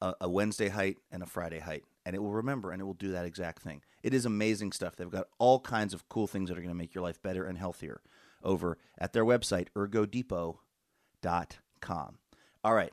a, 0.00 0.14
a 0.22 0.28
Wednesday 0.28 0.68
height 0.68 0.98
and 1.10 1.22
a 1.22 1.26
Friday 1.26 1.60
height, 1.60 1.84
and 2.04 2.16
it 2.16 2.20
will 2.20 2.32
remember 2.32 2.70
and 2.70 2.80
it 2.80 2.84
will 2.84 2.94
do 2.94 3.12
that 3.12 3.26
exact 3.26 3.62
thing. 3.62 3.82
It 4.02 4.14
is 4.14 4.24
amazing 4.24 4.72
stuff. 4.72 4.96
They've 4.96 5.10
got 5.10 5.28
all 5.38 5.60
kinds 5.60 5.92
of 5.94 6.08
cool 6.08 6.26
things 6.26 6.48
that 6.48 6.56
are 6.56 6.62
going 6.62 6.74
to 6.74 6.78
make 6.78 6.94
your 6.94 7.04
life 7.04 7.22
better 7.22 7.44
and 7.44 7.58
healthier 7.58 8.00
over 8.42 8.78
at 8.98 9.12
their 9.12 9.24
website, 9.24 9.68
ergodepot.com. 9.76 10.58
All 12.62 12.74
right, 12.74 12.92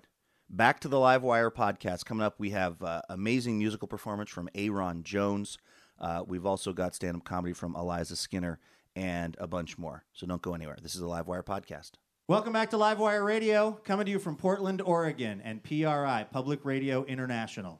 back 0.49 0.79
to 0.81 0.87
the 0.87 0.97
Livewire 0.97 1.51
podcast. 1.51 2.05
Coming 2.05 2.25
up, 2.25 2.35
we 2.37 2.51
have 2.51 2.81
uh, 2.83 3.01
amazing 3.09 3.57
musical 3.57 3.87
performance 3.87 4.29
from 4.29 4.49
Aaron 4.55 5.03
Jones. 5.03 5.57
Uh, 5.99 6.23
we've 6.27 6.45
also 6.45 6.73
got 6.73 6.93
stand 6.93 7.15
up 7.17 7.23
comedy 7.23 7.53
from 7.53 7.75
Eliza 7.75 8.15
Skinner 8.15 8.59
and 8.95 9.35
a 9.39 9.47
bunch 9.47 9.77
more. 9.77 10.03
So 10.13 10.27
don't 10.27 10.41
go 10.41 10.53
anywhere. 10.53 10.77
This 10.81 10.95
is 10.95 11.01
the 11.01 11.07
Livewire 11.07 11.43
podcast. 11.43 11.91
Welcome 12.29 12.51
back 12.51 12.71
to 12.71 12.75
Livewire 12.75 13.23
Radio, 13.23 13.79
coming 13.85 14.05
to 14.05 14.11
you 14.11 14.19
from 14.19 14.35
Portland, 14.35 14.81
Oregon, 14.81 15.41
and 15.45 15.63
PRI, 15.63 16.25
Public 16.29 16.65
Radio 16.65 17.05
International. 17.05 17.79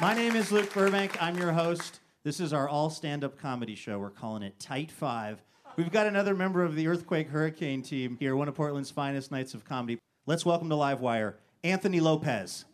My 0.00 0.14
name 0.14 0.36
is 0.36 0.52
Luke 0.52 0.72
Burbank. 0.72 1.20
I'm 1.20 1.36
your 1.36 1.50
host. 1.50 1.98
This 2.22 2.38
is 2.38 2.52
our 2.52 2.68
all 2.68 2.90
stand 2.90 3.24
up 3.24 3.36
comedy 3.36 3.74
show. 3.74 3.98
We're 3.98 4.10
calling 4.10 4.44
it 4.44 4.60
Tight 4.60 4.92
Five. 4.92 5.42
We've 5.74 5.90
got 5.90 6.06
another 6.06 6.36
member 6.36 6.62
of 6.62 6.76
the 6.76 6.86
Earthquake 6.86 7.30
Hurricane 7.30 7.82
team 7.82 8.16
here, 8.20 8.36
one 8.36 8.46
of 8.46 8.54
Portland's 8.54 8.92
finest 8.92 9.32
nights 9.32 9.52
of 9.52 9.64
comedy. 9.64 9.98
Let's 10.26 10.46
welcome 10.46 10.68
to 10.68 10.76
Livewire, 10.76 11.34
Anthony 11.64 11.98
Lopez. 11.98 12.66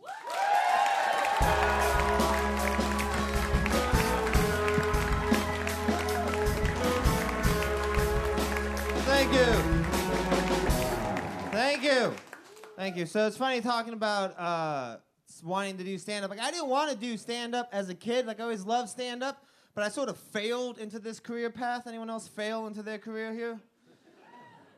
Thank 12.88 12.96
you. 12.96 13.05
So 13.05 13.27
it's 13.27 13.37
funny 13.37 13.61
talking 13.61 13.92
about 13.92 14.40
uh, 14.40 14.96
wanting 15.44 15.77
to 15.77 15.85
do 15.85 15.98
stand 15.98 16.24
up. 16.24 16.31
Like, 16.31 16.40
I 16.40 16.51
didn't 16.51 16.68
want 16.68 16.90
to 16.90 16.96
do 16.96 17.18
stand 17.18 17.55
up 17.55 17.68
as 17.70 17.90
a 17.90 17.94
kid. 17.94 18.24
Like, 18.24 18.40
I 18.40 18.44
always 18.44 18.64
loved 18.64 18.88
stand 18.88 19.22
up, 19.22 19.44
but 19.74 19.85
I 19.85 19.90
sort 19.90 20.09
of 20.09 20.16
failed 20.16 20.79
into 20.79 20.98
this 20.98 21.20
career 21.20 21.51
path. 21.51 21.87
Anyone 21.87 22.09
else 22.09 22.27
fail 22.27 22.66
into 22.66 22.83
their 22.83 22.96
career 22.96 23.35
here? 23.35 23.61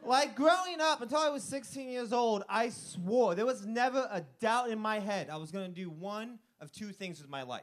Like, 0.04 0.34
growing 0.34 0.80
up 0.80 1.02
until 1.02 1.18
I 1.18 1.28
was 1.28 1.44
16 1.44 1.88
years 1.88 2.12
old, 2.12 2.42
I 2.48 2.70
swore 2.70 3.36
there 3.36 3.46
was 3.46 3.64
never 3.64 4.08
a 4.10 4.24
doubt 4.40 4.70
in 4.70 4.80
my 4.80 4.98
head 4.98 5.30
I 5.30 5.36
was 5.36 5.52
going 5.52 5.72
to 5.72 5.72
do 5.72 5.88
one 5.88 6.40
of 6.60 6.72
two 6.72 6.90
things 6.90 7.20
with 7.20 7.30
my 7.30 7.42
life. 7.42 7.62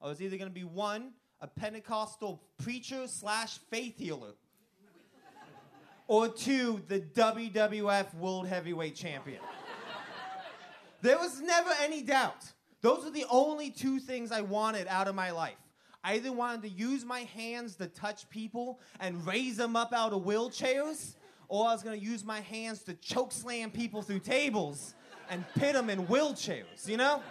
I 0.00 0.06
was 0.06 0.22
either 0.22 0.38
going 0.38 0.48
to 0.48 0.54
be 0.54 0.64
one, 0.64 1.12
a 1.42 1.46
Pentecostal 1.46 2.42
preacher 2.56 3.06
slash 3.08 3.58
faith 3.70 3.98
healer 3.98 4.32
or 6.08 6.28
two, 6.28 6.82
the 6.88 7.00
WWF 7.00 8.14
World 8.14 8.46
Heavyweight 8.46 8.94
Champion. 8.94 9.40
There 11.02 11.18
was 11.18 11.40
never 11.40 11.70
any 11.82 12.02
doubt. 12.02 12.52
Those 12.80 13.04
are 13.04 13.10
the 13.10 13.26
only 13.30 13.70
two 13.70 13.98
things 13.98 14.32
I 14.32 14.40
wanted 14.40 14.86
out 14.88 15.08
of 15.08 15.14
my 15.14 15.30
life. 15.30 15.56
I 16.02 16.14
either 16.14 16.32
wanted 16.32 16.62
to 16.62 16.68
use 16.68 17.04
my 17.04 17.20
hands 17.20 17.76
to 17.76 17.86
touch 17.86 18.28
people 18.28 18.80
and 18.98 19.24
raise 19.26 19.56
them 19.56 19.76
up 19.76 19.92
out 19.92 20.12
of 20.12 20.22
wheelchairs, 20.22 21.14
or 21.48 21.68
I 21.68 21.72
was 21.72 21.82
to 21.82 21.96
use 21.96 22.24
my 22.24 22.40
hands 22.40 22.82
to 22.84 22.94
choke 22.94 23.30
slam 23.30 23.70
people 23.70 24.02
through 24.02 24.20
tables 24.20 24.94
and 25.28 25.44
pit 25.54 25.74
them 25.74 25.90
in 25.90 26.06
wheelchairs, 26.06 26.88
you 26.88 26.96
know? 26.96 27.22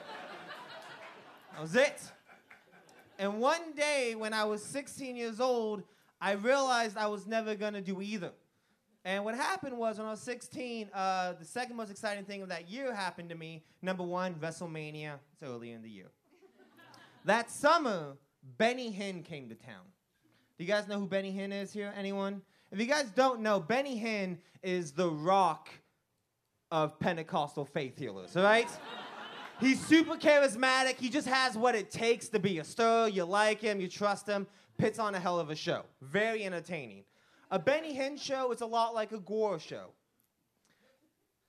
That 1.53 1.61
was 1.61 1.75
it. 1.75 2.01
And 3.19 3.39
one 3.39 3.73
day 3.75 4.15
when 4.15 4.33
I 4.33 4.45
was 4.45 4.63
16 4.63 5.15
years 5.15 5.39
old, 5.39 5.83
I 6.19 6.31
realized 6.33 6.97
I 6.97 7.07
was 7.07 7.27
never 7.27 7.55
to 7.73 7.81
do 7.81 8.01
either. 8.01 8.31
And 9.03 9.25
what 9.25 9.35
happened 9.35 9.77
was 9.77 9.97
when 9.97 10.05
I 10.05 10.11
was 10.11 10.21
16, 10.21 10.89
uh, 10.93 11.33
the 11.33 11.45
second 11.45 11.75
most 11.75 11.89
exciting 11.89 12.23
thing 12.23 12.43
of 12.43 12.49
that 12.49 12.69
year 12.69 12.93
happened 12.93 13.29
to 13.29 13.35
me. 13.35 13.63
Number 13.81 14.03
one, 14.03 14.35
WrestleMania. 14.35 15.15
It's 15.33 15.43
early 15.43 15.71
in 15.71 15.81
the 15.81 15.89
year. 15.89 16.11
that 17.25 17.49
summer, 17.49 18.17
Benny 18.57 18.91
Hinn 18.91 19.23
came 19.25 19.49
to 19.49 19.55
town. 19.55 19.85
Do 20.57 20.63
you 20.63 20.67
guys 20.67 20.87
know 20.87 20.99
who 20.99 21.07
Benny 21.07 21.33
Hinn 21.33 21.51
is 21.51 21.73
here? 21.73 21.91
Anyone? 21.97 22.43
If 22.71 22.79
you 22.79 22.85
guys 22.85 23.09
don't 23.15 23.41
know, 23.41 23.59
Benny 23.59 23.99
Hinn 23.99 24.37
is 24.61 24.91
the 24.91 25.09
rock 25.09 25.69
of 26.69 26.99
Pentecostal 26.99 27.65
faith 27.65 27.97
healers, 27.97 28.37
all 28.37 28.43
right? 28.43 28.69
He's 29.59 29.83
super 29.85 30.15
charismatic. 30.15 30.97
He 30.99 31.09
just 31.09 31.27
has 31.27 31.57
what 31.57 31.75
it 31.75 31.91
takes 31.91 32.29
to 32.29 32.39
be 32.39 32.59
a 32.59 32.63
star. 32.63 33.09
You 33.09 33.25
like 33.25 33.61
him, 33.61 33.81
you 33.81 33.87
trust 33.87 34.27
him. 34.27 34.47
Puts 34.77 34.99
on 34.99 35.13
a 35.13 35.19
hell 35.19 35.39
of 35.39 35.49
a 35.49 35.55
show. 35.55 35.83
Very 36.01 36.43
entertaining. 36.43 37.03
A 37.51 37.59
Benny 37.59 37.93
Hinn 37.93 38.19
show 38.19 38.51
is 38.53 38.61
a 38.61 38.65
lot 38.65 38.95
like 38.95 39.11
a 39.11 39.19
Gore 39.19 39.59
show. 39.59 39.87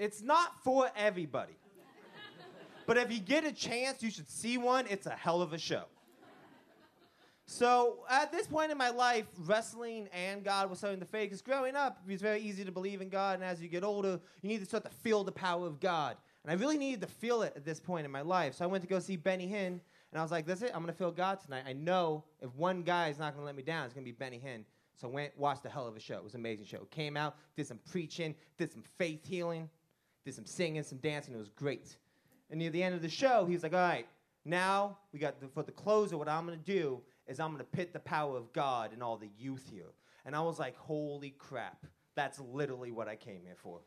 It's 0.01 0.21
not 0.21 0.63
for 0.65 0.91
everybody. 0.97 1.55
but 2.87 2.97
if 2.97 3.13
you 3.13 3.21
get 3.21 3.45
a 3.45 3.53
chance, 3.53 4.03
you 4.03 4.11
should 4.11 4.29
see 4.29 4.59
one. 4.59 4.87
It's 4.91 5.07
a 5.07 5.11
hell 5.11 5.41
of 5.41 5.53
a 5.53 5.59
show. 5.59 5.85
So 7.47 7.99
at 8.11 8.33
this 8.33 8.49
point 8.49 8.73
in 8.73 8.79
my 8.79 8.91
life, 8.91 9.27
wrestling 9.47 10.09
and 10.13 10.43
God 10.43 10.71
was 10.71 10.79
starting 10.79 10.99
to 11.01 11.07
fade. 11.07 11.29
Because 11.29 11.43
growing 11.43 11.77
up, 11.77 12.01
it 12.05 12.11
was 12.11 12.21
very 12.21 12.41
easy 12.41 12.65
to 12.65 12.73
believe 12.73 13.01
in 13.01 13.09
God, 13.09 13.35
and 13.35 13.45
as 13.45 13.61
you 13.63 13.69
get 13.69 13.85
older, 13.85 14.19
you 14.41 14.49
need 14.49 14.59
to 14.59 14.65
start 14.65 14.85
to 14.85 14.91
feel 14.91 15.23
the 15.23 15.33
power 15.33 15.67
of 15.67 15.79
God. 15.79 16.17
And 16.45 16.51
I 16.51 16.61
really 16.61 16.79
needed 16.79 17.01
to 17.03 17.07
feel 17.07 17.43
it 17.43 17.53
at 17.55 17.65
this 17.65 17.79
point 17.79 18.05
in 18.05 18.11
my 18.11 18.23
life. 18.23 18.55
So 18.55 18.65
I 18.65 18.67
went 18.67 18.83
to 18.83 18.89
go 18.89 18.99
see 18.99 19.17
Benny 19.17 19.47
Hinn, 19.47 19.67
and 19.67 20.19
I 20.19 20.23
was 20.23 20.33
like, 20.33 20.47
"That's 20.47 20.63
it. 20.63 20.73
I'm 20.75 20.81
gonna 20.81 20.93
feel 20.93 21.13
God 21.13 21.41
tonight. 21.41 21.65
I 21.67 21.75
know 21.75 22.25
if 22.41 22.53
one 22.55 22.83
guy 22.83 23.09
is 23.09 23.19
not 23.19 23.35
gonna 23.35 23.47
let 23.47 23.55
me 23.55 23.63
down, 23.63 23.85
it's 23.85 23.95
gonna 23.95 24.05
be 24.05 24.13
Benny 24.13 24.41
Hinn." 24.45 24.65
So 25.03 25.09
went, 25.09 25.37
watched 25.37 25.67
a 25.67 25.69
hell 25.69 25.89
of 25.89 25.97
a 25.97 26.01
show. 26.01 26.15
It 26.15 26.23
was 26.23 26.35
an 26.35 26.41
amazing 26.41 26.67
show. 26.67 26.87
Came 26.93 27.17
out, 27.17 27.35
did 27.57 27.67
some 27.67 27.81
preaching, 27.91 28.37
did 28.57 28.73
some 28.73 28.85
faith 28.99 29.27
healing, 29.27 29.69
did 30.25 30.33
some 30.33 30.47
singing, 30.47 30.85
some 30.85 30.99
dancing. 30.99 31.35
It 31.35 31.39
was 31.39 31.49
great. 31.49 31.97
And 32.51 32.61
near 32.61 32.71
the 32.71 32.81
end 32.81 32.95
of 32.95 33.03
the 33.03 33.09
show, 33.09 33.45
he 33.45 33.53
was 33.53 33.65
like, 33.65 33.75
all 33.75 33.81
right, 33.81 34.07
now 34.45 34.99
we 35.13 35.19
got 35.19 35.41
the, 35.41 35.49
for 35.49 35.65
the 35.65 35.73
closer, 35.73 36.17
what 36.17 36.29
I'm 36.29 36.47
going 36.47 36.57
to 36.57 36.65
do 36.65 37.01
is 37.27 37.41
I'm 37.41 37.49
going 37.49 37.59
to 37.59 37.65
pit 37.65 37.93
the 37.93 37.99
power 37.99 38.37
of 38.37 38.53
God 38.53 38.93
in 38.93 39.03
all 39.03 39.17
the 39.17 39.31
youth 39.37 39.69
here. 39.73 39.91
And 40.25 40.37
I 40.37 40.41
was 40.41 40.61
like, 40.61 40.77
holy 40.77 41.31
crap. 41.31 41.85
That's 42.15 42.39
literally 42.39 42.93
what 42.93 43.09
I 43.09 43.17
came 43.17 43.41
here 43.45 43.57
for. 43.57 43.81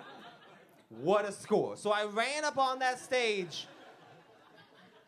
what 0.90 1.24
a 1.24 1.32
score. 1.32 1.78
So 1.78 1.90
I 1.90 2.04
ran 2.04 2.44
up 2.44 2.58
on 2.58 2.80
that 2.80 3.00
stage 3.00 3.66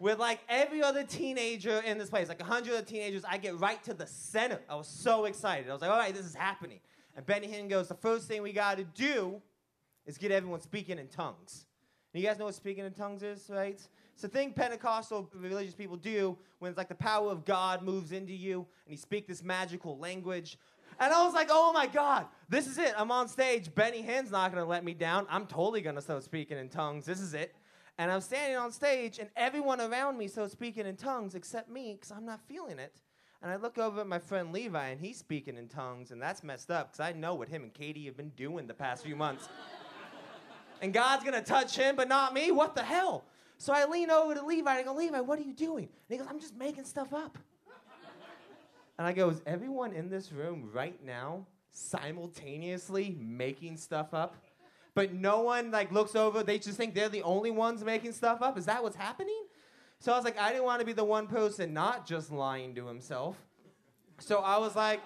with 0.00 0.18
like 0.18 0.40
every 0.48 0.82
other 0.82 1.04
teenager 1.04 1.80
in 1.80 1.98
this 1.98 2.10
place, 2.10 2.28
like 2.28 2.40
a 2.40 2.44
100 2.44 2.72
other 2.72 2.82
teenagers, 2.82 3.22
I 3.28 3.36
get 3.36 3.60
right 3.60 3.82
to 3.84 3.94
the 3.94 4.06
center. 4.06 4.58
I 4.68 4.74
was 4.74 4.88
so 4.88 5.26
excited. 5.26 5.68
I 5.68 5.72
was 5.72 5.82
like, 5.82 5.90
all 5.90 5.98
right, 5.98 6.14
this 6.14 6.24
is 6.24 6.34
happening. 6.34 6.80
And 7.14 7.24
Benny 7.26 7.46
Hinn 7.46 7.68
goes, 7.68 7.86
the 7.86 7.94
first 7.94 8.26
thing 8.26 8.42
we 8.42 8.52
got 8.52 8.78
to 8.78 8.84
do 8.84 9.40
is 10.06 10.16
get 10.16 10.32
everyone 10.32 10.62
speaking 10.62 10.98
in 10.98 11.06
tongues. 11.08 11.66
And 12.12 12.22
you 12.22 12.28
guys 12.28 12.38
know 12.38 12.46
what 12.46 12.54
speaking 12.54 12.84
in 12.84 12.92
tongues 12.92 13.22
is, 13.22 13.48
right? 13.50 13.78
It's 14.14 14.22
the 14.22 14.28
thing 14.28 14.52
Pentecostal 14.52 15.30
religious 15.34 15.74
people 15.74 15.96
do 15.96 16.36
when 16.58 16.70
it's 16.70 16.78
like 16.78 16.88
the 16.88 16.94
power 16.94 17.30
of 17.30 17.44
God 17.44 17.82
moves 17.82 18.10
into 18.12 18.32
you 18.32 18.66
and 18.86 18.92
you 18.92 18.96
speak 18.96 19.28
this 19.28 19.44
magical 19.44 19.98
language. 19.98 20.58
And 20.98 21.12
I 21.12 21.24
was 21.24 21.34
like, 21.34 21.48
oh 21.50 21.72
my 21.72 21.86
God, 21.86 22.26
this 22.48 22.66
is 22.66 22.78
it. 22.78 22.94
I'm 22.96 23.10
on 23.10 23.28
stage. 23.28 23.74
Benny 23.74 24.02
Hinn's 24.02 24.30
not 24.30 24.50
going 24.50 24.62
to 24.62 24.68
let 24.68 24.82
me 24.82 24.94
down. 24.94 25.26
I'm 25.30 25.46
totally 25.46 25.82
going 25.82 25.96
to 25.96 26.02
start 26.02 26.24
speaking 26.24 26.58
in 26.58 26.68
tongues. 26.68 27.04
This 27.04 27.20
is 27.20 27.34
it. 27.34 27.54
And 28.00 28.10
I'm 28.10 28.22
standing 28.22 28.56
on 28.56 28.72
stage, 28.72 29.18
and 29.18 29.28
everyone 29.36 29.78
around 29.78 30.16
me 30.16 30.26
starts 30.26 30.54
speaking 30.54 30.86
in 30.86 30.96
tongues 30.96 31.34
except 31.34 31.68
me, 31.68 31.92
because 31.92 32.10
I'm 32.10 32.24
not 32.24 32.40
feeling 32.48 32.78
it. 32.78 32.94
And 33.42 33.52
I 33.52 33.56
look 33.56 33.76
over 33.76 34.00
at 34.00 34.06
my 34.06 34.18
friend 34.18 34.54
Levi, 34.54 34.88
and 34.88 34.98
he's 34.98 35.18
speaking 35.18 35.58
in 35.58 35.68
tongues, 35.68 36.10
and 36.10 36.20
that's 36.20 36.42
messed 36.42 36.70
up, 36.70 36.92
because 36.92 37.06
I 37.06 37.12
know 37.12 37.34
what 37.34 37.50
him 37.50 37.62
and 37.62 37.74
Katie 37.74 38.06
have 38.06 38.16
been 38.16 38.30
doing 38.30 38.66
the 38.66 38.72
past 38.72 39.04
few 39.04 39.16
months. 39.16 39.50
and 40.80 40.94
God's 40.94 41.24
gonna 41.24 41.42
touch 41.42 41.76
him, 41.76 41.94
but 41.94 42.08
not 42.08 42.32
me? 42.32 42.50
What 42.50 42.74
the 42.74 42.82
hell? 42.82 43.24
So 43.58 43.74
I 43.74 43.84
lean 43.84 44.08
over 44.10 44.34
to 44.34 44.46
Levi, 44.46 44.70
and 44.70 44.80
I 44.80 44.82
go, 44.82 44.94
Levi, 44.94 45.20
what 45.20 45.38
are 45.38 45.42
you 45.42 45.52
doing? 45.52 45.84
And 45.84 45.90
he 46.08 46.16
goes, 46.16 46.26
I'm 46.26 46.40
just 46.40 46.56
making 46.56 46.84
stuff 46.86 47.12
up. 47.12 47.36
and 48.96 49.06
I 49.06 49.12
go, 49.12 49.28
is 49.28 49.42
everyone 49.44 49.92
in 49.92 50.08
this 50.08 50.32
room 50.32 50.70
right 50.72 50.98
now 51.04 51.44
simultaneously 51.70 53.18
making 53.20 53.76
stuff 53.76 54.14
up? 54.14 54.36
But 54.94 55.12
no 55.12 55.40
one 55.40 55.70
like 55.70 55.92
looks 55.92 56.14
over. 56.14 56.42
They 56.42 56.58
just 56.58 56.76
think 56.76 56.94
they're 56.94 57.08
the 57.08 57.22
only 57.22 57.50
ones 57.50 57.84
making 57.84 58.12
stuff 58.12 58.42
up. 58.42 58.58
Is 58.58 58.66
that 58.66 58.82
what's 58.82 58.96
happening? 58.96 59.44
So 59.98 60.12
I 60.12 60.16
was 60.16 60.24
like, 60.24 60.38
I 60.38 60.50
didn't 60.50 60.64
want 60.64 60.80
to 60.80 60.86
be 60.86 60.92
the 60.92 61.04
one 61.04 61.26
person 61.26 61.74
not 61.74 62.06
just 62.06 62.32
lying 62.32 62.74
to 62.74 62.86
himself. 62.86 63.36
So 64.18 64.38
I 64.38 64.58
was 64.58 64.74
like, 64.74 65.00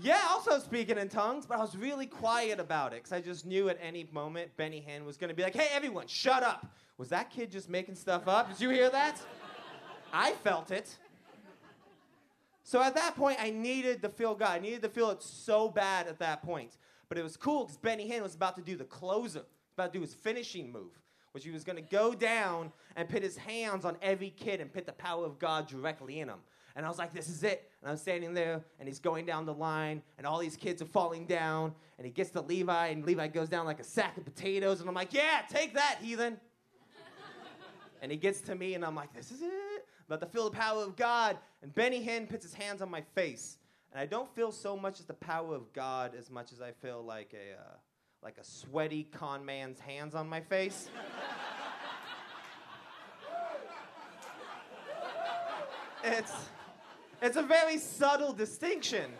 yeah, 0.00 0.20
also 0.30 0.58
speaking 0.58 0.98
in 0.98 1.08
tongues, 1.08 1.46
but 1.46 1.58
I 1.58 1.60
was 1.60 1.76
really 1.76 2.06
quiet 2.06 2.60
about 2.60 2.92
it 2.92 2.96
because 2.96 3.12
I 3.12 3.20
just 3.20 3.46
knew 3.46 3.68
at 3.68 3.78
any 3.80 4.08
moment 4.12 4.50
Benny 4.56 4.84
Hinn 4.86 5.04
was 5.04 5.16
going 5.16 5.28
to 5.28 5.34
be 5.34 5.42
like, 5.42 5.54
hey, 5.54 5.68
everyone, 5.72 6.06
shut 6.06 6.42
up. 6.42 6.66
Was 6.98 7.08
that 7.08 7.30
kid 7.30 7.50
just 7.50 7.68
making 7.68 7.94
stuff 7.94 8.26
up? 8.26 8.48
Did 8.50 8.60
you 8.60 8.70
hear 8.70 8.90
that? 8.90 9.20
I 10.12 10.32
felt 10.32 10.70
it. 10.70 10.96
So 12.64 12.82
at 12.82 12.94
that 12.96 13.16
point, 13.16 13.38
I 13.40 13.50
needed 13.50 14.02
to 14.02 14.08
feel 14.08 14.34
God. 14.34 14.50
I 14.50 14.58
needed 14.58 14.82
to 14.82 14.88
feel 14.88 15.10
it 15.10 15.22
so 15.22 15.68
bad 15.68 16.06
at 16.06 16.18
that 16.18 16.42
point. 16.42 16.76
But 17.08 17.18
it 17.18 17.22
was 17.22 17.36
cool 17.36 17.64
because 17.64 17.78
Benny 17.78 18.08
Hinn 18.08 18.22
was 18.22 18.34
about 18.34 18.56
to 18.56 18.62
do 18.62 18.76
the 18.76 18.84
closer, 18.84 19.42
about 19.76 19.92
to 19.92 19.98
do 19.98 20.02
his 20.02 20.14
finishing 20.14 20.70
move, 20.70 21.00
which 21.32 21.44
he 21.44 21.50
was 21.50 21.64
going 21.64 21.76
to 21.76 21.82
go 21.82 22.14
down 22.14 22.72
and 22.96 23.08
put 23.08 23.22
his 23.22 23.36
hands 23.36 23.84
on 23.84 23.96
every 24.02 24.30
kid 24.30 24.60
and 24.60 24.72
put 24.72 24.86
the 24.86 24.92
power 24.92 25.24
of 25.24 25.38
God 25.38 25.66
directly 25.66 26.20
in 26.20 26.28
them. 26.28 26.40
And 26.76 26.86
I 26.86 26.88
was 26.88 26.98
like, 26.98 27.12
this 27.12 27.28
is 27.28 27.42
it. 27.42 27.70
And 27.82 27.90
I'm 27.90 27.96
standing 27.96 28.34
there, 28.34 28.62
and 28.78 28.86
he's 28.86 29.00
going 29.00 29.26
down 29.26 29.46
the 29.46 29.54
line, 29.54 30.02
and 30.16 30.26
all 30.26 30.38
these 30.38 30.56
kids 30.56 30.80
are 30.80 30.86
falling 30.86 31.26
down, 31.26 31.74
and 31.96 32.06
he 32.06 32.12
gets 32.12 32.30
to 32.30 32.40
Levi, 32.40 32.88
and 32.88 33.04
Levi 33.04 33.26
goes 33.28 33.48
down 33.48 33.66
like 33.66 33.80
a 33.80 33.84
sack 33.84 34.16
of 34.16 34.24
potatoes, 34.24 34.80
and 34.80 34.88
I'm 34.88 34.94
like, 34.94 35.12
yeah, 35.12 35.42
take 35.48 35.74
that, 35.74 35.98
heathen. 36.00 36.36
and 38.02 38.12
he 38.12 38.18
gets 38.18 38.40
to 38.42 38.54
me, 38.54 38.74
and 38.74 38.84
I'm 38.84 38.94
like, 38.94 39.12
this 39.12 39.32
is 39.32 39.42
it. 39.42 39.86
About 40.06 40.20
to 40.20 40.26
feel 40.26 40.44
the 40.44 40.56
power 40.56 40.82
of 40.82 40.94
God. 40.94 41.36
And 41.62 41.74
Benny 41.74 42.04
Hinn 42.04 42.28
puts 42.28 42.44
his 42.44 42.54
hands 42.54 42.80
on 42.80 42.90
my 42.90 43.00
face. 43.14 43.58
And 43.92 44.00
I 44.00 44.06
don't 44.06 44.34
feel 44.34 44.52
so 44.52 44.76
much 44.76 45.00
as 45.00 45.06
the 45.06 45.14
power 45.14 45.54
of 45.54 45.72
God 45.72 46.14
as 46.16 46.30
much 46.30 46.52
as 46.52 46.60
I 46.60 46.72
feel 46.72 47.02
like 47.02 47.34
a, 47.34 47.54
uh, 47.58 47.76
like 48.22 48.38
a 48.38 48.44
sweaty 48.44 49.04
con 49.04 49.44
man's 49.44 49.80
hands 49.80 50.14
on 50.14 50.28
my 50.28 50.40
face. 50.40 50.88
it's, 56.04 56.32
it's 57.22 57.36
a 57.36 57.42
very 57.42 57.78
subtle 57.78 58.32
distinction. 58.32 59.10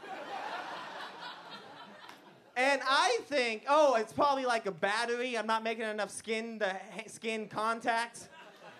And 2.58 2.80
I 2.84 3.20
think, 3.26 3.66
oh, 3.68 3.94
it's 3.94 4.12
probably 4.12 4.44
like 4.44 4.66
a 4.66 4.72
battery. 4.72 5.38
I'm 5.38 5.46
not 5.46 5.62
making 5.62 5.84
enough 5.84 6.10
skin 6.10 6.58
to 6.58 6.76
skin 7.06 7.46
contact. 7.46 8.28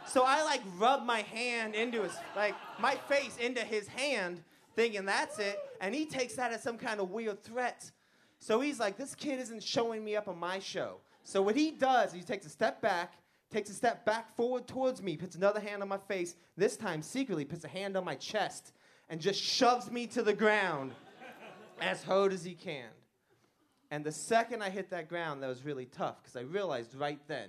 So 0.05 0.24
I 0.27 0.42
like 0.42 0.62
rub 0.79 1.05
my 1.05 1.20
hand 1.20 1.77
into 1.77 2.03
his, 2.03 2.12
like 2.35 2.57
my 2.81 2.96
face 2.96 3.37
into 3.37 3.61
his 3.61 3.87
hand, 3.87 4.42
thinking 4.79 5.05
that's 5.05 5.41
it. 5.41 5.59
And 5.81 5.93
he 5.93 6.07
takes 6.07 6.35
that 6.37 6.53
as 6.53 6.62
some 6.62 6.79
kind 6.79 7.01
of 7.01 7.11
weird 7.11 7.43
threat. 7.43 7.91
So 8.38 8.61
he's 8.61 8.79
like, 8.79 8.97
this 8.97 9.17
kid 9.17 9.41
isn't 9.41 9.62
showing 9.62 10.05
me 10.05 10.14
up 10.14 10.29
on 10.29 10.38
my 10.38 10.61
show. 10.61 10.99
So 11.25 11.43
what 11.43 11.57
he 11.57 11.73
does, 11.73 12.12
he 12.12 12.21
takes 12.21 12.47
a 12.47 12.49
step 12.49 12.81
back, 12.81 13.14
takes 13.51 13.71
a 13.71 13.75
step 13.75 14.05
back 14.05 14.35
forward 14.37 14.69
towards 14.69 15.03
me, 15.03 15.17
puts 15.17 15.35
another 15.35 15.59
hand 15.59 15.83
on 15.83 15.88
my 15.88 15.99
face, 15.99 16.37
this 16.57 16.77
time 16.77 17.03
secretly 17.03 17.45
puts 17.45 17.64
a 17.64 17.69
hand 17.69 17.97
on 17.97 18.05
my 18.05 18.14
chest, 18.14 18.73
and 19.09 19.21
just 19.21 19.43
shoves 19.43 19.91
me 19.91 20.07
to 20.07 20.23
the 20.23 20.33
ground 20.33 20.93
as 21.81 22.05
hard 22.05 22.33
as 22.33 22.45
he 22.45 22.55
can. 22.55 22.87
And 23.91 24.05
the 24.05 24.12
second 24.12 24.62
I 24.62 24.71
hit 24.71 24.91
that 24.91 25.09
ground, 25.09 25.43
that 25.43 25.49
was 25.49 25.64
really 25.64 25.87
tough 25.87 26.23
because 26.23 26.37
I 26.37 26.43
realized 26.43 26.95
right 26.95 27.21
then 27.27 27.49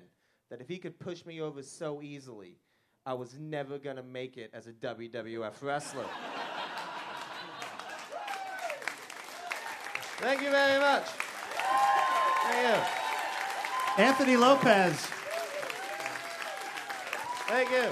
that 0.49 0.61
if 0.61 0.67
he 0.67 0.79
could 0.79 0.97
push 0.97 1.23
me 1.25 1.41
over 1.41 1.61
so 1.61 2.01
easily, 2.01 2.57
I 3.05 3.13
was 3.13 3.37
never 3.39 3.77
going 3.77 3.97
to 3.97 4.03
make 4.03 4.37
it 4.37 4.49
as 4.51 4.65
a 4.65 4.71
WWF 4.71 5.61
wrestler. 5.61 6.05
Thank 10.19 10.41
you 10.41 10.51
very 10.51 10.81
much. 10.81 11.05
Thank 12.43 12.67
you. 12.67 14.03
Anthony 14.03 14.35
Lopez. 14.35 14.95
Thank 17.47 17.71
you. 17.71 17.89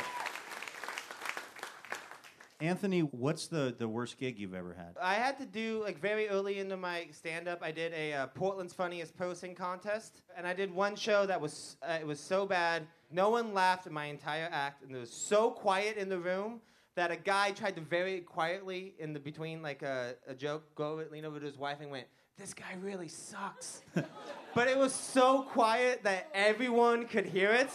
Anthony, 2.59 2.99
what's 2.99 3.47
the, 3.47 3.73
the 3.77 3.87
worst 3.87 4.17
gig 4.17 4.37
you've 4.37 4.53
ever 4.53 4.73
had? 4.73 4.97
I 5.01 5.13
had 5.13 5.37
to 5.37 5.45
do 5.45 5.81
like 5.81 6.01
very 6.01 6.27
early 6.27 6.59
into 6.59 6.75
my 6.75 7.07
stand 7.13 7.47
up. 7.47 7.59
I 7.61 7.71
did 7.71 7.93
a 7.93 8.13
uh, 8.13 8.27
Portland's 8.27 8.73
funniest 8.73 9.15
posing 9.15 9.55
contest, 9.55 10.21
and 10.35 10.45
I 10.45 10.53
did 10.53 10.73
one 10.73 10.97
show 10.97 11.25
that 11.27 11.39
was 11.39 11.77
uh, 11.81 11.97
it 12.01 12.05
was 12.05 12.19
so 12.19 12.45
bad, 12.45 12.87
no 13.09 13.29
one 13.29 13.53
laughed 13.53 13.87
in 13.87 13.93
my 13.93 14.07
entire 14.07 14.49
act, 14.51 14.83
and 14.83 14.93
it 14.93 14.99
was 14.99 15.11
so 15.11 15.49
quiet 15.49 15.95
in 15.95 16.09
the 16.09 16.19
room 16.19 16.59
that 16.97 17.11
a 17.11 17.15
guy 17.15 17.51
tried 17.51 17.75
to 17.75 17.81
very 17.81 18.21
quietly 18.21 18.95
in 18.97 19.13
the 19.13 19.19
between 19.19 19.61
like 19.61 19.83
a, 19.83 20.15
a 20.27 20.33
joke 20.33 20.63
go 20.73 20.99
lean 21.11 21.25
over 21.25 21.39
to 21.39 21.45
his 21.45 21.55
wife 21.55 21.77
and 21.79 21.91
went, 21.91 22.07
"This 22.37 22.55
guy 22.55 22.75
really 22.81 23.07
sucks," 23.07 23.83
but 24.55 24.67
it 24.67 24.75
was 24.75 24.95
so 24.95 25.43
quiet 25.43 26.03
that 26.03 26.27
everyone 26.33 27.05
could 27.05 27.27
hear 27.27 27.51
it. 27.51 27.69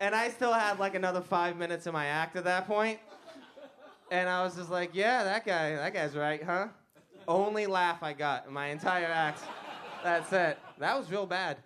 And 0.00 0.14
I 0.14 0.30
still 0.30 0.52
had 0.52 0.78
like 0.78 0.94
another 0.94 1.20
five 1.20 1.56
minutes 1.56 1.86
in 1.88 1.92
my 1.92 2.06
act 2.06 2.36
at 2.36 2.44
that. 2.44 2.68
And 4.10 4.28
I 4.28 4.42
was 4.42 4.56
just 4.56 4.70
like, 4.70 4.90
yeah, 4.94 5.24
that 5.24 5.46
guy, 5.46 5.76
that 5.76 5.94
guy's 5.94 6.14
right, 6.16 6.42
huh? 6.42 6.68
Only 7.26 7.66
laugh 7.66 8.02
I 8.02 8.12
got 8.12 8.46
in 8.46 8.52
my 8.52 8.66
entire 8.66 9.06
act. 9.06 9.40
That's 10.02 10.32
it. 10.32 10.58
That 10.78 10.98
was 10.98 11.10
real 11.10 11.26
bad. 11.26 11.58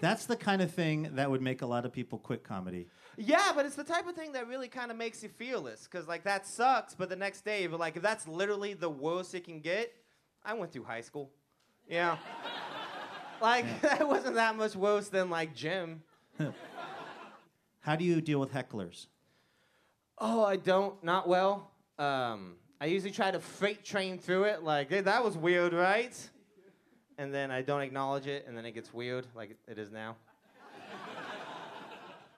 That's 0.00 0.26
the 0.26 0.36
kind 0.36 0.62
of 0.62 0.70
thing 0.70 1.10
that 1.12 1.30
would 1.30 1.42
make 1.42 1.62
a 1.62 1.66
lot 1.66 1.84
of 1.84 1.92
people 1.92 2.18
quit 2.18 2.44
comedy. 2.44 2.88
Yeah, 3.16 3.52
but 3.54 3.64
it's 3.64 3.76
the 3.76 3.84
type 3.84 4.06
of 4.06 4.14
thing 4.14 4.32
that 4.32 4.46
really 4.46 4.68
kind 4.68 4.90
of 4.90 4.96
makes 4.96 5.22
you 5.22 5.28
fearless. 5.28 5.88
Because, 5.90 6.06
like, 6.06 6.24
that 6.24 6.46
sucks, 6.46 6.94
but 6.94 7.08
the 7.08 7.16
next 7.16 7.44
day, 7.44 7.66
but 7.66 7.80
like, 7.80 7.96
if 7.96 8.02
that's 8.02 8.28
literally 8.28 8.74
the 8.74 8.90
worst 8.90 9.34
it 9.34 9.44
can 9.44 9.60
get, 9.60 9.92
I 10.44 10.54
went 10.54 10.72
through 10.72 10.84
high 10.84 11.00
school. 11.00 11.30
Yeah. 11.88 12.16
like, 13.40 13.80
that 13.82 14.06
wasn't 14.06 14.34
that 14.34 14.56
much 14.56 14.76
worse 14.76 15.08
than, 15.08 15.30
like, 15.30 15.54
gym. 15.54 16.02
How 17.80 17.96
do 17.96 18.04
you 18.04 18.20
deal 18.20 18.40
with 18.40 18.52
hecklers? 18.52 19.06
Oh, 20.18 20.44
I 20.44 20.56
don't. 20.56 21.02
Not 21.04 21.28
well. 21.28 21.70
Um, 21.98 22.56
I 22.80 22.86
usually 22.86 23.12
try 23.12 23.30
to 23.30 23.40
freight 23.40 23.84
train 23.84 24.18
through 24.18 24.44
it, 24.44 24.62
like, 24.62 24.90
hey, 24.90 25.00
that 25.00 25.24
was 25.24 25.36
weird, 25.36 25.72
right? 25.72 26.14
And 27.18 27.32
then 27.32 27.50
I 27.50 27.62
don't 27.62 27.80
acknowledge 27.80 28.26
it, 28.26 28.44
and 28.46 28.56
then 28.56 28.66
it 28.66 28.72
gets 28.72 28.92
weird, 28.92 29.26
like 29.34 29.56
it 29.66 29.78
is 29.78 29.90
now. 29.90 30.16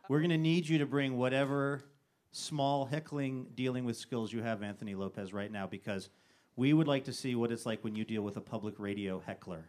We're 0.08 0.20
going 0.20 0.30
to 0.30 0.38
need 0.38 0.66
you 0.66 0.78
to 0.78 0.86
bring 0.86 1.18
whatever 1.18 1.82
small 2.30 2.86
heckling 2.86 3.48
dealing 3.54 3.84
with 3.84 3.96
skills 3.96 4.32
you 4.32 4.42
have, 4.42 4.62
Anthony 4.62 4.94
Lopez, 4.94 5.34
right 5.34 5.52
now, 5.52 5.66
because 5.66 6.08
we 6.56 6.72
would 6.72 6.88
like 6.88 7.04
to 7.04 7.12
see 7.12 7.34
what 7.34 7.52
it's 7.52 7.66
like 7.66 7.84
when 7.84 7.94
you 7.94 8.04
deal 8.04 8.22
with 8.22 8.36
a 8.38 8.40
public 8.40 8.74
radio 8.78 9.22
heckler. 9.24 9.68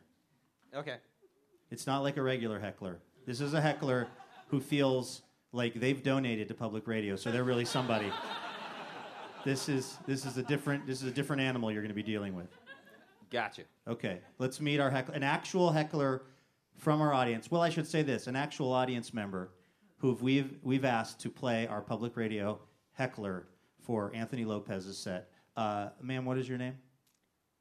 Okay. 0.73 0.95
It's 1.71 1.85
not 1.85 1.99
like 1.99 2.17
a 2.17 2.21
regular 2.21 2.59
heckler. 2.59 2.99
This 3.25 3.41
is 3.41 3.53
a 3.53 3.61
heckler 3.61 4.07
who 4.47 4.61
feels 4.61 5.23
like 5.51 5.73
they've 5.73 6.01
donated 6.01 6.47
to 6.47 6.53
public 6.53 6.87
radio, 6.87 7.15
so 7.15 7.31
they're 7.31 7.43
really 7.43 7.65
somebody. 7.65 8.11
this 9.45 9.67
is 9.67 9.97
this 10.07 10.25
is 10.25 10.37
a 10.37 10.43
different 10.43 10.87
this 10.87 11.01
is 11.01 11.09
a 11.09 11.13
different 11.13 11.41
animal 11.41 11.71
you're 11.71 11.81
going 11.81 11.89
to 11.89 11.95
be 11.95 12.03
dealing 12.03 12.35
with. 12.35 12.49
Gotcha. 13.29 13.63
Okay, 13.87 14.19
let's 14.39 14.59
meet 14.59 14.79
our 14.79 14.89
heckler, 14.89 15.15
an 15.15 15.23
actual 15.23 15.71
heckler 15.71 16.23
from 16.77 17.01
our 17.01 17.13
audience. 17.13 17.51
Well, 17.51 17.61
I 17.61 17.69
should 17.69 17.87
say 17.87 18.01
this: 18.01 18.27
an 18.27 18.35
actual 18.35 18.71
audience 18.71 19.13
member 19.13 19.51
who 19.99 20.13
we've 20.21 20.57
we've 20.63 20.85
asked 20.85 21.19
to 21.21 21.29
play 21.29 21.67
our 21.67 21.81
public 21.81 22.17
radio 22.17 22.59
heckler 22.93 23.47
for 23.81 24.11
Anthony 24.15 24.45
Lopez's 24.45 24.97
set. 24.97 25.29
Uh, 25.55 25.89
ma'am, 26.01 26.25
what 26.25 26.37
is 26.37 26.47
your 26.47 26.57
name? 26.57 26.77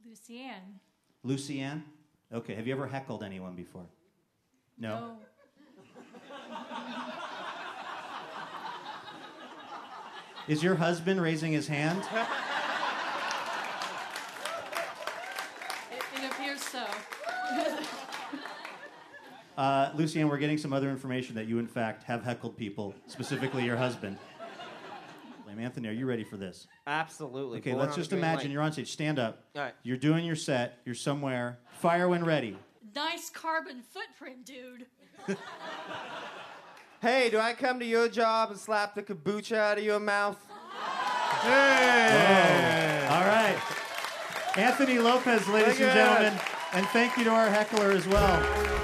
Lucianne. 0.06 0.78
Lucianne. 1.24 1.82
Okay. 2.32 2.54
Have 2.54 2.66
you 2.66 2.74
ever 2.74 2.86
heckled 2.86 3.22
anyone 3.22 3.54
before? 3.54 3.86
No. 4.78 5.16
Is 10.46 10.62
your 10.62 10.76
husband 10.76 11.20
raising 11.20 11.52
his 11.52 11.68
hand? 11.68 12.02
It, 15.90 16.02
it 16.22 16.30
appears 16.30 16.60
so. 16.62 16.84
Uh, 19.58 19.90
Lucianne, 19.94 20.28
we're 20.28 20.38
getting 20.38 20.56
some 20.56 20.72
other 20.72 20.88
information 20.88 21.34
that 21.34 21.48
you, 21.48 21.58
in 21.58 21.66
fact, 21.66 22.04
have 22.04 22.22
heckled 22.22 22.56
people, 22.56 22.94
specifically 23.08 23.64
your 23.64 23.76
husband. 23.76 24.16
Blame 25.44 25.58
Anthony, 25.58 25.88
are 25.88 25.92
you 25.92 26.06
ready 26.06 26.22
for 26.22 26.36
this? 26.36 26.68
Absolutely. 26.86 27.58
Okay, 27.58 27.70
Born 27.72 27.80
let's 27.80 27.94
on 27.94 27.96
the 27.96 28.00
just 28.02 28.10
green 28.10 28.20
imagine 28.20 28.44
light. 28.44 28.50
you're 28.52 28.62
on 28.62 28.72
stage. 28.72 28.92
Stand 28.92 29.18
up. 29.18 29.42
All 29.56 29.62
right. 29.62 29.74
You're 29.82 29.96
doing 29.96 30.24
your 30.24 30.36
set. 30.36 30.78
You're 30.84 30.94
somewhere. 30.94 31.58
Fire 31.80 32.08
when 32.08 32.24
ready. 32.24 32.56
nice 32.94 33.30
carbon 33.30 33.82
footprint, 33.82 34.46
dude. 34.46 34.86
Hey, 37.00 37.30
do 37.30 37.38
I 37.38 37.52
come 37.54 37.78
to 37.78 37.84
your 37.84 38.08
job 38.08 38.50
and 38.50 38.58
slap 38.58 38.96
the 38.96 39.04
kombucha 39.04 39.56
out 39.56 39.78
of 39.78 39.84
your 39.84 40.00
mouth? 40.00 40.36
Hey! 41.42 43.06
All 43.08 43.20
right. 43.24 43.56
Anthony 44.56 44.98
Lopez, 44.98 45.46
ladies 45.46 45.76
Thank 45.76 45.78
you, 45.78 45.86
and 45.86 45.94
gentlemen. 45.94 46.40
And 46.72 46.86
thank 46.88 47.16
you 47.16 47.22
to 47.22 47.30
our 47.30 47.48
heckler 47.50 47.92
as 47.92 48.08
well. 48.08 48.77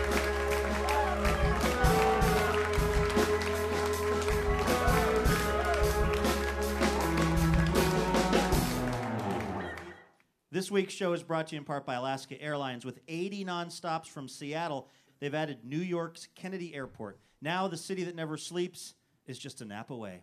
This 10.54 10.70
week's 10.70 10.94
show 10.94 11.12
is 11.14 11.24
brought 11.24 11.48
to 11.48 11.56
you 11.56 11.58
in 11.58 11.64
part 11.64 11.84
by 11.84 11.94
Alaska 11.94 12.40
Airlines. 12.40 12.84
With 12.84 13.00
80 13.08 13.44
nonstops 13.44 14.06
from 14.06 14.28
Seattle, 14.28 14.88
they've 15.18 15.34
added 15.34 15.64
New 15.64 15.80
York's 15.80 16.28
Kennedy 16.36 16.72
Airport. 16.76 17.18
Now, 17.42 17.66
the 17.66 17.76
city 17.76 18.04
that 18.04 18.14
never 18.14 18.36
sleeps 18.36 18.94
is 19.26 19.36
just 19.36 19.62
a 19.62 19.64
nap 19.64 19.90
away. 19.90 20.20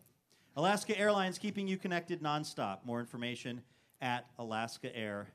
Alaska 0.55 0.97
Airlines 0.97 1.37
keeping 1.37 1.67
you 1.67 1.75
connected 1.75 2.23
nonstop. 2.23 2.85
More 2.85 3.01
information 3.01 3.61
at 3.99 4.25
alaskaair.com. 4.39 5.25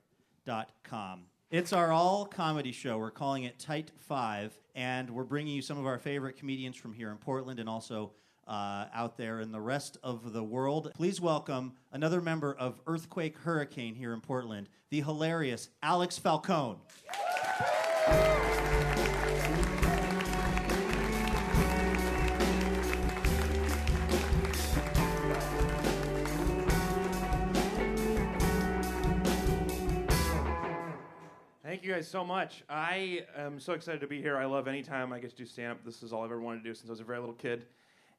It's 1.51 1.75
our 1.75 1.93
all 1.93 2.25
comedy 2.25 2.73
show. 2.73 2.97
We're 2.97 3.11
calling 3.11 3.45
it 3.45 3.59
Tight 3.59 3.91
Five, 3.99 4.59
and 4.75 5.11
we're 5.11 5.25
bringing 5.25 5.55
you 5.55 5.61
some 5.61 5.77
of 5.77 5.85
our 5.85 5.99
favorite 5.99 6.39
comedians 6.39 6.77
from 6.77 6.95
here 6.95 7.11
in 7.11 7.19
Portland 7.19 7.61
and 7.61 7.69
also 7.69 8.13
uh, 8.47 8.87
out 8.95 9.17
there 9.17 9.41
in 9.41 9.53
the 9.53 9.61
rest 9.61 9.99
of 10.03 10.33
the 10.33 10.43
world. 10.43 10.93
Please 10.95 11.21
welcome 11.21 11.75
another 11.93 12.21
member 12.21 12.55
of 12.55 12.81
Earthquake 12.87 13.37
Hurricane 13.39 13.95
here 13.95 14.13
in 14.13 14.21
Portland, 14.21 14.69
the 14.91 15.01
hilarious 15.01 15.69
Alex 15.83 16.19
Falcone. 16.19 16.79
Thank 31.63 31.85
you 31.85 31.93
guys 31.93 32.09
so 32.09 32.25
much. 32.25 32.65
I 32.71 33.27
am 33.37 33.61
so 33.61 33.75
excited 33.75 34.01
to 34.01 34.07
be 34.07 34.23
here. 34.23 34.37
I 34.39 34.47
love 34.47 34.67
any 34.67 34.83
time 34.83 35.13
I 35.13 35.19
get 35.19 35.31
to 35.31 35.37
do 35.37 35.45
stand 35.45 35.73
up. 35.73 35.85
This 35.85 36.03
is 36.03 36.13
all 36.13 36.25
I've 36.25 36.31
ever 36.31 36.41
wanted 36.41 36.63
to 36.63 36.71
do 36.71 36.75
since 36.75 36.89
I 36.89 36.93
was 36.93 37.01
a 37.01 37.05
very 37.05 37.19
little 37.19 37.35
kid. 37.35 37.67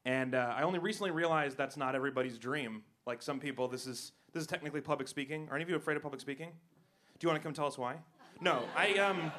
And 0.08 0.34
uh, 0.34 0.54
I 0.56 0.62
only 0.62 0.78
recently 0.78 1.10
realized 1.10 1.58
that's 1.58 1.76
not 1.76 1.94
everybody's 1.94 2.38
dream. 2.38 2.82
Like 3.06 3.20
some 3.20 3.38
people, 3.38 3.68
this 3.68 3.86
is 3.86 4.12
this 4.32 4.40
is 4.40 4.46
technically 4.46 4.80
public 4.80 5.06
speaking. 5.06 5.46
Are 5.50 5.54
any 5.54 5.62
of 5.62 5.68
you 5.68 5.76
afraid 5.76 5.98
of 5.98 6.02
public 6.02 6.22
speaking? 6.22 6.48
Do 6.48 7.26
you 7.26 7.28
want 7.28 7.38
to 7.38 7.46
come 7.46 7.52
tell 7.52 7.66
us 7.66 7.76
why? 7.76 7.96
No, 8.40 8.62
I 8.74 8.94
um. 8.94 9.30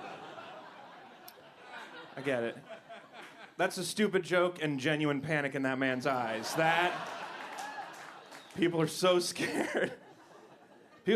I 2.16 2.22
get 2.22 2.44
it. 2.44 2.58
That's 3.58 3.80
a 3.80 3.84
stupid 3.84 4.22
joke 4.22 4.62
and 4.62 4.80
genuine 4.80 5.22
panic 5.22 5.56
in 5.56 5.64
that 5.64 5.80
man's 5.80 6.06
eyes. 6.06 6.54
That 6.54 6.94
people 8.56 8.80
are 8.80 8.88
so 8.88 9.18
scared. 9.20 9.94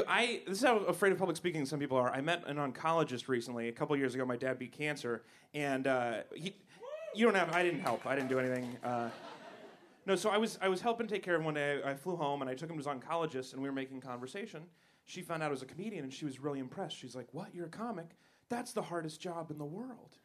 I 0.07 0.41
this 0.47 0.57
is 0.57 0.63
how 0.63 0.77
afraid 0.77 1.11
of 1.11 1.19
public 1.19 1.37
speaking 1.37 1.67
some 1.67 1.79
people 1.79 1.97
are. 1.97 2.11
I 2.11 2.21
met 2.21 2.43
an 2.47 2.57
oncologist 2.57 3.27
recently. 3.27 3.67
A 3.67 3.71
couple 3.71 3.95
years 3.97 4.15
ago, 4.15 4.25
my 4.25 4.35
dad 4.35 4.57
beat 4.57 4.71
cancer, 4.71 5.21
and 5.53 5.85
uh, 5.85 6.21
he, 6.33 6.55
you 7.13 7.23
don't 7.25 7.35
have. 7.35 7.53
I 7.53 7.61
didn't 7.61 7.81
help. 7.81 8.07
I 8.07 8.15
didn't 8.15 8.29
do 8.29 8.39
anything. 8.39 8.77
Uh, 8.83 9.09
no, 10.05 10.15
so 10.15 10.29
I 10.29 10.37
was 10.37 10.57
I 10.61 10.67
was 10.67 10.81
helping 10.81 11.07
take 11.07 11.23
care 11.23 11.35
of 11.35 11.41
him 11.41 11.45
one 11.45 11.53
day. 11.53 11.81
I 11.83 11.93
flew 11.93 12.15
home 12.15 12.41
and 12.41 12.49
I 12.49 12.53
took 12.53 12.69
him 12.69 12.77
to 12.79 12.87
his 12.87 12.87
oncologist, 12.87 13.53
and 13.53 13.61
we 13.61 13.69
were 13.69 13.75
making 13.75 14.01
conversation. 14.01 14.63
She 15.05 15.21
found 15.21 15.43
out 15.43 15.47
I 15.47 15.51
was 15.51 15.61
a 15.61 15.65
comedian, 15.65 16.03
and 16.03 16.13
she 16.13 16.25
was 16.25 16.39
really 16.39 16.59
impressed. 16.59 16.97
She's 16.97 17.15
like, 17.15 17.27
"What? 17.31 17.53
You're 17.53 17.67
a 17.67 17.69
comic? 17.69 18.15
That's 18.49 18.73
the 18.73 18.81
hardest 18.81 19.21
job 19.21 19.51
in 19.51 19.57
the 19.57 19.65
world." 19.65 20.17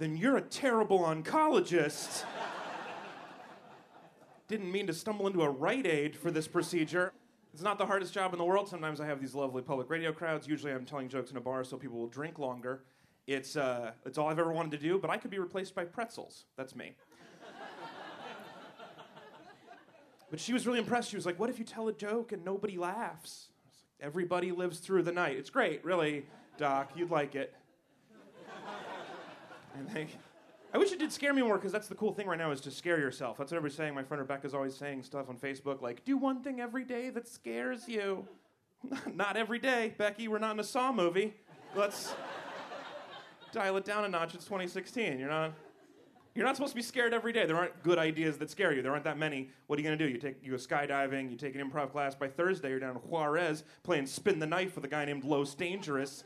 then 0.00 0.16
you're 0.16 0.38
a 0.38 0.42
terrible 0.42 1.00
oncologist. 1.00 2.24
Didn't 4.48 4.72
mean 4.72 4.86
to 4.86 4.94
stumble 4.94 5.26
into 5.26 5.42
a 5.42 5.50
Rite 5.50 5.86
Aid 5.86 6.16
for 6.16 6.30
this 6.30 6.48
procedure. 6.48 7.12
It's 7.52 7.62
not 7.62 7.76
the 7.76 7.84
hardest 7.84 8.14
job 8.14 8.32
in 8.32 8.38
the 8.38 8.44
world. 8.44 8.66
Sometimes 8.66 9.00
I 9.00 9.06
have 9.06 9.20
these 9.20 9.34
lovely 9.34 9.60
public 9.60 9.90
radio 9.90 10.10
crowds. 10.10 10.48
Usually 10.48 10.72
I'm 10.72 10.86
telling 10.86 11.08
jokes 11.08 11.30
in 11.30 11.36
a 11.36 11.40
bar 11.40 11.62
so 11.64 11.76
people 11.76 11.98
will 11.98 12.08
drink 12.08 12.38
longer. 12.38 12.82
It's, 13.26 13.56
uh, 13.56 13.92
it's 14.06 14.16
all 14.16 14.28
I've 14.28 14.38
ever 14.38 14.52
wanted 14.52 14.70
to 14.72 14.78
do, 14.78 14.98
but 14.98 15.10
I 15.10 15.18
could 15.18 15.30
be 15.30 15.38
replaced 15.38 15.74
by 15.74 15.84
pretzels. 15.84 16.46
That's 16.56 16.74
me. 16.74 16.96
But 20.30 20.40
she 20.40 20.52
was 20.52 20.66
really 20.66 20.78
impressed. 20.78 21.10
She 21.10 21.16
was 21.16 21.26
like, 21.26 21.38
What 21.38 21.50
if 21.50 21.58
you 21.58 21.64
tell 21.64 21.88
a 21.88 21.92
joke 21.92 22.32
and 22.32 22.44
nobody 22.44 22.76
laughs? 22.76 23.48
Like, 23.66 24.06
Everybody 24.06 24.52
lives 24.52 24.78
through 24.78 25.02
the 25.02 25.12
night. 25.12 25.36
It's 25.36 25.50
great, 25.50 25.84
really, 25.84 26.26
Doc. 26.56 26.92
You'd 26.94 27.10
like 27.10 27.34
it. 27.34 27.54
And 29.72 29.88
they, 29.90 30.08
I 30.74 30.78
wish 30.78 30.92
it 30.92 30.98
did 30.98 31.12
scare 31.12 31.32
me 31.32 31.42
more 31.42 31.56
because 31.56 31.70
that's 31.70 31.88
the 31.88 31.94
cool 31.94 32.12
thing 32.12 32.26
right 32.26 32.38
now 32.38 32.50
is 32.50 32.60
to 32.62 32.70
scare 32.70 32.98
yourself. 32.98 33.38
That's 33.38 33.50
what 33.50 33.56
everybody's 33.56 33.76
saying. 33.76 33.94
My 33.94 34.02
friend 34.02 34.20
Rebecca's 34.20 34.52
always 34.52 34.76
saying 34.76 35.04
stuff 35.04 35.28
on 35.28 35.36
Facebook 35.36 35.80
like, 35.80 36.04
do 36.04 36.16
one 36.16 36.42
thing 36.42 36.60
every 36.60 36.84
day 36.84 37.10
that 37.10 37.28
scares 37.28 37.88
you. 37.88 38.26
not 39.14 39.36
every 39.36 39.58
day, 39.58 39.94
Becky. 39.98 40.28
We're 40.28 40.38
not 40.38 40.52
in 40.52 40.60
a 40.60 40.64
Saw 40.64 40.92
movie. 40.92 41.34
Let's 41.74 42.14
dial 43.52 43.76
it 43.76 43.84
down 43.84 44.04
a 44.04 44.08
notch. 44.08 44.34
It's 44.34 44.44
2016. 44.44 45.18
You're 45.18 45.28
not. 45.28 45.52
You're 46.34 46.44
not 46.44 46.56
supposed 46.56 46.72
to 46.72 46.76
be 46.76 46.82
scared 46.82 47.12
every 47.12 47.32
day. 47.32 47.44
There 47.44 47.56
aren't 47.56 47.82
good 47.82 47.98
ideas 47.98 48.38
that 48.38 48.50
scare 48.50 48.72
you. 48.72 48.82
There 48.82 48.92
aren't 48.92 49.04
that 49.04 49.18
many. 49.18 49.50
What 49.66 49.78
are 49.78 49.82
you 49.82 49.88
going 49.88 49.98
to 49.98 50.04
do? 50.04 50.10
You 50.10 50.18
take 50.18 50.36
you 50.42 50.52
go 50.52 50.56
skydiving. 50.56 51.30
You 51.30 51.36
take 51.36 51.54
an 51.56 51.70
improv 51.70 51.90
class. 51.90 52.14
By 52.14 52.28
Thursday, 52.28 52.70
you're 52.70 52.78
down 52.78 52.96
in 52.96 53.02
Juarez 53.02 53.64
playing 53.82 54.06
spin 54.06 54.38
the 54.38 54.46
knife 54.46 54.76
with 54.76 54.84
a 54.84 54.88
guy 54.88 55.04
named 55.04 55.24
Los 55.24 55.54
Dangerous, 55.54 56.24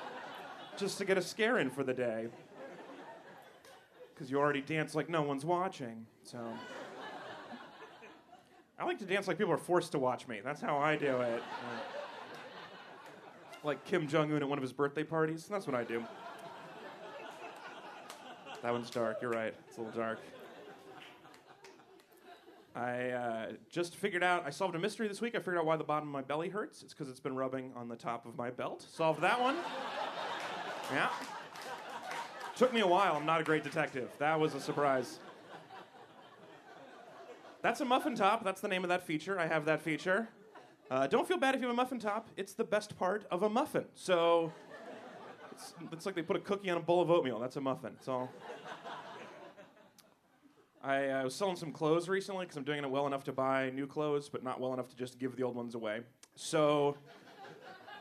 just 0.78 0.98
to 0.98 1.04
get 1.04 1.18
a 1.18 1.22
scare 1.22 1.58
in 1.58 1.70
for 1.70 1.84
the 1.84 1.94
day 1.94 2.28
because 4.18 4.32
you 4.32 4.38
already 4.38 4.60
dance 4.60 4.96
like 4.96 5.08
no 5.08 5.22
one's 5.22 5.44
watching. 5.44 6.04
So 6.24 6.38
I 8.76 8.84
like 8.84 8.98
to 8.98 9.04
dance 9.04 9.28
like 9.28 9.38
people 9.38 9.52
are 9.52 9.58
forced 9.58 9.92
to 9.92 9.98
watch 10.00 10.26
me. 10.26 10.40
That's 10.42 10.60
how 10.60 10.76
I 10.76 10.96
do 10.96 11.20
it. 11.20 11.42
Like 13.62 13.84
Kim 13.84 14.08
Jong 14.08 14.32
Un 14.32 14.42
at 14.42 14.48
one 14.48 14.58
of 14.58 14.62
his 14.62 14.72
birthday 14.72 15.04
parties. 15.04 15.46
That's 15.46 15.66
what 15.66 15.76
I 15.76 15.84
do. 15.84 16.04
That 18.62 18.72
one's 18.72 18.90
dark. 18.90 19.18
You're 19.22 19.30
right. 19.30 19.54
It's 19.68 19.76
a 19.76 19.80
little 19.80 19.98
dark. 19.98 20.18
I 22.74 23.10
uh, 23.10 23.52
just 23.70 23.96
figured 23.96 24.22
out, 24.22 24.44
I 24.46 24.50
solved 24.50 24.74
a 24.74 24.78
mystery 24.78 25.08
this 25.08 25.20
week. 25.20 25.34
I 25.34 25.38
figured 25.38 25.58
out 25.58 25.66
why 25.66 25.76
the 25.76 25.84
bottom 25.84 26.08
of 26.08 26.12
my 26.12 26.22
belly 26.22 26.48
hurts. 26.48 26.82
It's 26.82 26.92
because 26.92 27.08
it's 27.08 27.20
been 27.20 27.34
rubbing 27.34 27.72
on 27.74 27.88
the 27.88 27.96
top 27.96 28.26
of 28.26 28.36
my 28.36 28.50
belt. 28.50 28.86
Solved 28.88 29.20
that 29.22 29.40
one. 29.40 29.56
Yeah. 30.92 31.08
Took 32.56 32.72
me 32.72 32.80
a 32.80 32.86
while. 32.86 33.14
I'm 33.16 33.26
not 33.26 33.40
a 33.40 33.44
great 33.44 33.64
detective. 33.64 34.10
That 34.18 34.38
was 34.38 34.54
a 34.54 34.60
surprise. 34.60 35.18
That's 37.62 37.80
a 37.80 37.84
muffin 37.84 38.14
top. 38.14 38.44
That's 38.44 38.60
the 38.60 38.68
name 38.68 38.84
of 38.84 38.88
that 38.88 39.04
feature. 39.04 39.38
I 39.38 39.46
have 39.46 39.64
that 39.64 39.82
feature. 39.82 40.28
Uh, 40.90 41.06
don't 41.06 41.26
feel 41.26 41.38
bad 41.38 41.54
if 41.54 41.60
you 41.60 41.66
have 41.66 41.74
a 41.74 41.76
muffin 41.76 41.98
top. 41.98 42.28
It's 42.36 42.52
the 42.52 42.64
best 42.64 42.96
part 42.96 43.26
of 43.30 43.42
a 43.42 43.48
muffin. 43.48 43.84
So 43.94 44.52
it's, 45.58 45.74
it's 45.92 46.06
like 46.06 46.14
they 46.14 46.22
put 46.22 46.36
a 46.36 46.40
cookie 46.40 46.70
on 46.70 46.76
a 46.76 46.80
bowl 46.80 47.02
of 47.02 47.10
oatmeal. 47.10 47.40
That's 47.40 47.56
a 47.56 47.60
muffin. 47.60 47.92
It's 47.98 48.08
all. 48.08 48.30
I 50.82 51.08
uh, 51.08 51.24
was 51.24 51.34
selling 51.34 51.56
some 51.56 51.72
clothes 51.72 52.08
recently 52.08 52.44
because 52.44 52.56
I'm 52.56 52.62
doing 52.62 52.84
it 52.84 52.90
well 52.90 53.08
enough 53.08 53.24
to 53.24 53.32
buy 53.32 53.70
new 53.70 53.86
clothes, 53.86 54.28
but 54.28 54.44
not 54.44 54.60
well 54.60 54.72
enough 54.72 54.88
to 54.90 54.96
just 54.96 55.18
give 55.18 55.36
the 55.36 55.42
old 55.42 55.56
ones 55.56 55.74
away. 55.74 56.02
So, 56.36 56.96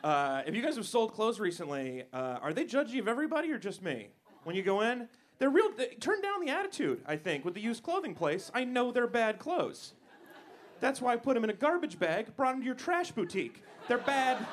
uh, 0.03 0.43
if 0.45 0.55
you 0.55 0.61
guys 0.61 0.75
have 0.75 0.85
sold 0.85 1.13
clothes 1.13 1.39
recently, 1.39 2.03
uh, 2.13 2.37
are 2.41 2.53
they 2.53 2.65
judgy 2.65 2.99
of 2.99 3.07
everybody 3.07 3.51
or 3.51 3.57
just 3.57 3.81
me? 3.81 4.09
When 4.43 4.55
you 4.55 4.61
go 4.61 4.81
in, 4.81 5.09
they're 5.39 5.49
real. 5.49 5.71
They 5.75 5.87
turn 5.99 6.21
down 6.21 6.45
the 6.45 6.51
attitude. 6.51 7.01
I 7.07 7.15
think 7.15 7.43
with 7.43 7.55
the 7.55 7.61
used 7.61 7.81
clothing 7.81 8.13
place, 8.13 8.51
I 8.53 8.63
know 8.63 8.91
they're 8.91 9.07
bad 9.07 9.39
clothes. 9.39 9.93
That's 10.79 11.01
why 11.01 11.13
I 11.13 11.15
put 11.15 11.33
them 11.33 11.43
in 11.43 11.49
a 11.49 11.53
garbage 11.53 11.97
bag, 11.97 12.35
brought 12.35 12.51
them 12.51 12.61
to 12.61 12.65
your 12.65 12.75
trash 12.75 13.11
boutique. 13.11 13.63
They're 13.87 13.97
bad. 13.97 14.45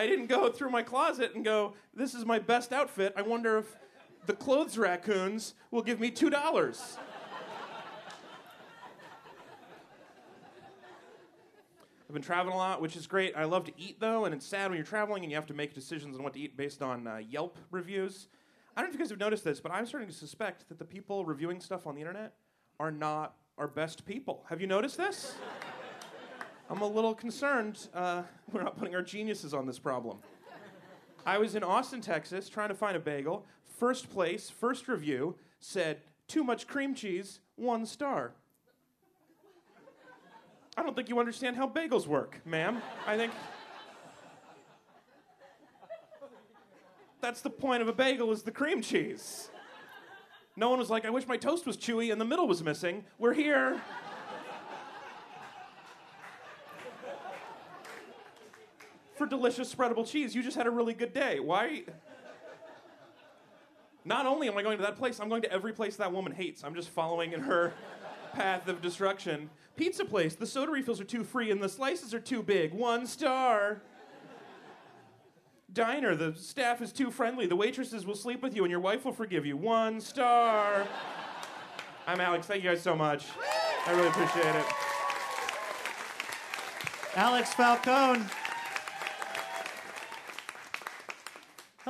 I 0.00 0.06
didn't 0.06 0.28
go 0.28 0.48
through 0.50 0.70
my 0.70 0.82
closet 0.82 1.34
and 1.34 1.44
go, 1.44 1.74
"This 1.92 2.14
is 2.14 2.24
my 2.24 2.38
best 2.38 2.72
outfit. 2.72 3.12
I 3.16 3.22
wonder 3.22 3.58
if 3.58 3.76
the 4.24 4.32
clothes 4.32 4.78
raccoons 4.78 5.52
will 5.70 5.82
give 5.82 6.00
me 6.00 6.10
two 6.10 6.30
dollars." 6.30 6.96
I've 12.08 12.14
been 12.14 12.22
traveling 12.22 12.54
a 12.54 12.56
lot, 12.58 12.80
which 12.80 12.96
is 12.96 13.06
great. 13.06 13.36
I 13.36 13.44
love 13.44 13.66
to 13.66 13.72
eat 13.78 14.00
though, 14.00 14.24
and 14.24 14.34
it's 14.34 14.46
sad 14.46 14.70
when 14.70 14.78
you're 14.78 14.86
traveling 14.86 15.22
and 15.22 15.30
you 15.30 15.36
have 15.36 15.46
to 15.48 15.54
make 15.54 15.74
decisions 15.74 16.16
on 16.16 16.22
what 16.22 16.32
to 16.32 16.40
eat 16.40 16.56
based 16.56 16.80
on 16.80 17.06
uh, 17.06 17.18
Yelp 17.18 17.58
reviews. 17.70 18.28
I 18.74 18.80
don't 18.80 18.88
know 18.88 18.94
if 18.94 18.98
you 18.98 19.04
guys 19.04 19.10
have 19.10 19.20
noticed 19.20 19.44
this, 19.44 19.60
but 19.60 19.70
I'm 19.70 19.84
starting 19.84 20.08
to 20.08 20.14
suspect 20.14 20.66
that 20.70 20.78
the 20.78 20.84
people 20.86 21.26
reviewing 21.26 21.60
stuff 21.60 21.86
on 21.86 21.94
the 21.94 22.00
internet 22.00 22.36
are 22.80 22.90
not 22.90 23.36
our 23.58 23.68
best 23.68 24.06
people. 24.06 24.46
Have 24.48 24.62
you 24.62 24.66
noticed 24.66 24.96
this? 24.96 25.34
I'm 26.70 26.82
a 26.82 26.86
little 26.86 27.14
concerned 27.14 27.88
uh, 27.92 28.22
we're 28.52 28.62
not 28.62 28.78
putting 28.78 28.94
our 28.94 29.02
geniuses 29.02 29.52
on 29.52 29.66
this 29.66 29.78
problem. 29.78 30.18
I 31.26 31.36
was 31.36 31.56
in 31.56 31.64
Austin, 31.64 32.00
Texas, 32.00 32.48
trying 32.48 32.68
to 32.68 32.74
find 32.74 32.96
a 32.96 33.00
bagel. 33.00 33.44
First 33.78 34.08
place, 34.08 34.48
first 34.48 34.88
review 34.88 35.34
said, 35.58 35.98
too 36.28 36.44
much 36.44 36.66
cream 36.66 36.94
cheese, 36.94 37.40
one 37.56 37.84
star. 37.84 38.32
I 40.76 40.82
don't 40.82 40.94
think 40.94 41.08
you 41.08 41.18
understand 41.18 41.56
how 41.56 41.68
bagels 41.68 42.06
work, 42.06 42.40
ma'am. 42.46 42.80
I 43.06 43.16
think. 43.16 43.32
That's 47.20 47.42
the 47.42 47.50
point 47.50 47.82
of 47.82 47.88
a 47.88 47.92
bagel 47.92 48.30
is 48.30 48.44
the 48.44 48.52
cream 48.52 48.80
cheese. 48.80 49.50
No 50.56 50.70
one 50.70 50.78
was 50.78 50.88
like, 50.88 51.04
I 51.04 51.10
wish 51.10 51.26
my 51.26 51.36
toast 51.36 51.66
was 51.66 51.76
chewy 51.76 52.12
and 52.12 52.20
the 52.20 52.24
middle 52.24 52.46
was 52.46 52.62
missing. 52.62 53.04
We're 53.18 53.34
here. 53.34 53.80
For 59.20 59.26
delicious 59.26 59.74
spreadable 59.74 60.10
cheese. 60.10 60.34
You 60.34 60.42
just 60.42 60.56
had 60.56 60.66
a 60.66 60.70
really 60.70 60.94
good 60.94 61.12
day. 61.12 61.40
Why? 61.40 61.82
Not 64.02 64.24
only 64.24 64.48
am 64.48 64.56
I 64.56 64.62
going 64.62 64.78
to 64.78 64.82
that 64.84 64.96
place, 64.96 65.20
I'm 65.20 65.28
going 65.28 65.42
to 65.42 65.52
every 65.52 65.74
place 65.74 65.96
that 65.96 66.10
woman 66.10 66.32
hates. 66.32 66.64
I'm 66.64 66.74
just 66.74 66.88
following 66.88 67.34
in 67.34 67.40
her 67.40 67.74
path 68.32 68.66
of 68.66 68.80
destruction. 68.80 69.50
Pizza 69.76 70.06
place, 70.06 70.36
the 70.36 70.46
soda 70.46 70.72
refills 70.72 71.02
are 71.02 71.04
too 71.04 71.22
free 71.22 71.50
and 71.50 71.62
the 71.62 71.68
slices 71.68 72.14
are 72.14 72.18
too 72.18 72.42
big. 72.42 72.72
One 72.72 73.06
star. 73.06 73.82
Diner, 75.70 76.14
the 76.14 76.34
staff 76.34 76.80
is 76.80 76.90
too 76.90 77.10
friendly. 77.10 77.44
The 77.44 77.56
waitresses 77.56 78.06
will 78.06 78.16
sleep 78.16 78.42
with 78.42 78.56
you 78.56 78.64
and 78.64 78.70
your 78.70 78.80
wife 78.80 79.04
will 79.04 79.12
forgive 79.12 79.44
you. 79.44 79.54
One 79.54 80.00
star. 80.00 80.88
I'm 82.06 82.22
Alex. 82.22 82.46
Thank 82.46 82.64
you 82.64 82.70
guys 82.70 82.80
so 82.80 82.96
much. 82.96 83.26
I 83.86 83.90
really 83.90 84.08
appreciate 84.08 84.54
it. 84.54 84.64
Alex 87.16 87.52
Falcone. 87.52 88.24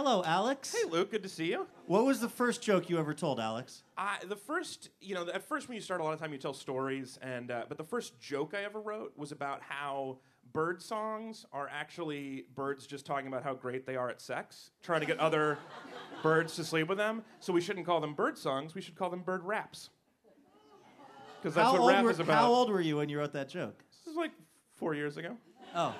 Hello, 0.02 0.22
Alex. 0.24 0.74
Hey, 0.74 0.88
Luke. 0.88 1.10
Good 1.10 1.22
to 1.24 1.28
see 1.28 1.50
you. 1.50 1.66
What 1.84 2.06
was 2.06 2.20
the 2.20 2.28
first 2.30 2.62
joke 2.62 2.88
you 2.88 2.98
ever 2.98 3.12
told, 3.12 3.38
Alex? 3.38 3.82
I, 3.98 4.16
the 4.26 4.34
first, 4.34 4.88
you 5.02 5.14
know, 5.14 5.28
at 5.28 5.46
first 5.46 5.68
when 5.68 5.74
you 5.74 5.82
start, 5.82 6.00
a 6.00 6.04
lot 6.04 6.14
of 6.14 6.18
time 6.18 6.32
you 6.32 6.38
tell 6.38 6.54
stories, 6.54 7.18
and 7.20 7.50
uh, 7.50 7.66
but 7.68 7.76
the 7.76 7.84
first 7.84 8.18
joke 8.18 8.54
I 8.54 8.64
ever 8.64 8.80
wrote 8.80 9.12
was 9.18 9.30
about 9.30 9.60
how 9.60 10.16
bird 10.54 10.80
songs 10.80 11.44
are 11.52 11.68
actually 11.70 12.46
birds 12.54 12.86
just 12.86 13.04
talking 13.04 13.26
about 13.26 13.42
how 13.42 13.52
great 13.52 13.84
they 13.84 13.94
are 13.94 14.08
at 14.08 14.22
sex, 14.22 14.70
trying 14.82 15.00
to 15.00 15.06
get 15.06 15.18
other 15.18 15.58
birds 16.22 16.56
to 16.56 16.64
sleep 16.64 16.88
with 16.88 16.96
them. 16.96 17.22
So 17.40 17.52
we 17.52 17.60
shouldn't 17.60 17.84
call 17.84 18.00
them 18.00 18.14
bird 18.14 18.38
songs; 18.38 18.74
we 18.74 18.80
should 18.80 18.94
call 18.94 19.10
them 19.10 19.20
bird 19.20 19.44
raps. 19.44 19.90
Because 21.42 21.54
that's 21.54 21.72
how 21.72 21.78
what 21.78 21.92
rap 21.92 22.04
were, 22.04 22.10
is 22.10 22.20
about. 22.20 22.38
How 22.38 22.50
old 22.50 22.70
were 22.70 22.80
you 22.80 22.96
when 22.96 23.10
you 23.10 23.18
wrote 23.18 23.34
that 23.34 23.50
joke? 23.50 23.84
This 24.02 24.12
is 24.12 24.16
like 24.16 24.32
four 24.76 24.94
years 24.94 25.18
ago. 25.18 25.36
Oh. 25.74 25.94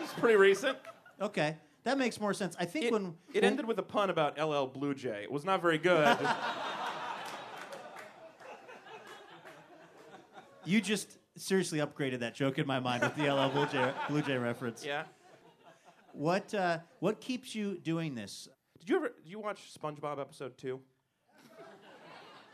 It's 0.00 0.12
pretty 0.12 0.36
recent. 0.36 0.78
Okay, 1.20 1.56
that 1.84 1.98
makes 1.98 2.20
more 2.20 2.32
sense. 2.34 2.56
I 2.58 2.64
think 2.64 2.86
It, 2.86 2.92
when 2.92 3.14
it 3.34 3.44
ended 3.44 3.66
with 3.66 3.78
a 3.78 3.82
pun 3.82 4.10
about 4.10 4.38
LL 4.38 4.66
Blue 4.66 4.94
Jay. 4.94 5.22
It 5.22 5.30
was 5.32 5.44
not 5.44 5.60
very 5.62 5.78
good. 5.78 6.18
you 10.64 10.80
just 10.80 11.18
seriously 11.36 11.78
upgraded 11.80 12.20
that 12.20 12.34
joke 12.34 12.58
in 12.58 12.66
my 12.66 12.80
mind 12.80 13.02
with 13.02 13.14
the 13.16 13.30
LL 13.32 13.48
Blue 13.50 13.66
Jay, 13.66 13.92
Blue 14.08 14.22
Jay 14.22 14.36
reference. 14.36 14.84
yeah. 14.84 15.04
What 16.12 16.52
uh, 16.52 16.78
what 17.00 17.20
keeps 17.20 17.54
you 17.54 17.78
doing 17.78 18.14
this? 18.14 18.48
Did 18.78 18.90
you 18.90 18.96
ever? 18.96 19.08
Did 19.22 19.30
you 19.30 19.40
watch 19.40 19.70
SpongeBob 19.80 20.20
episode 20.20 20.58
two? 20.58 20.80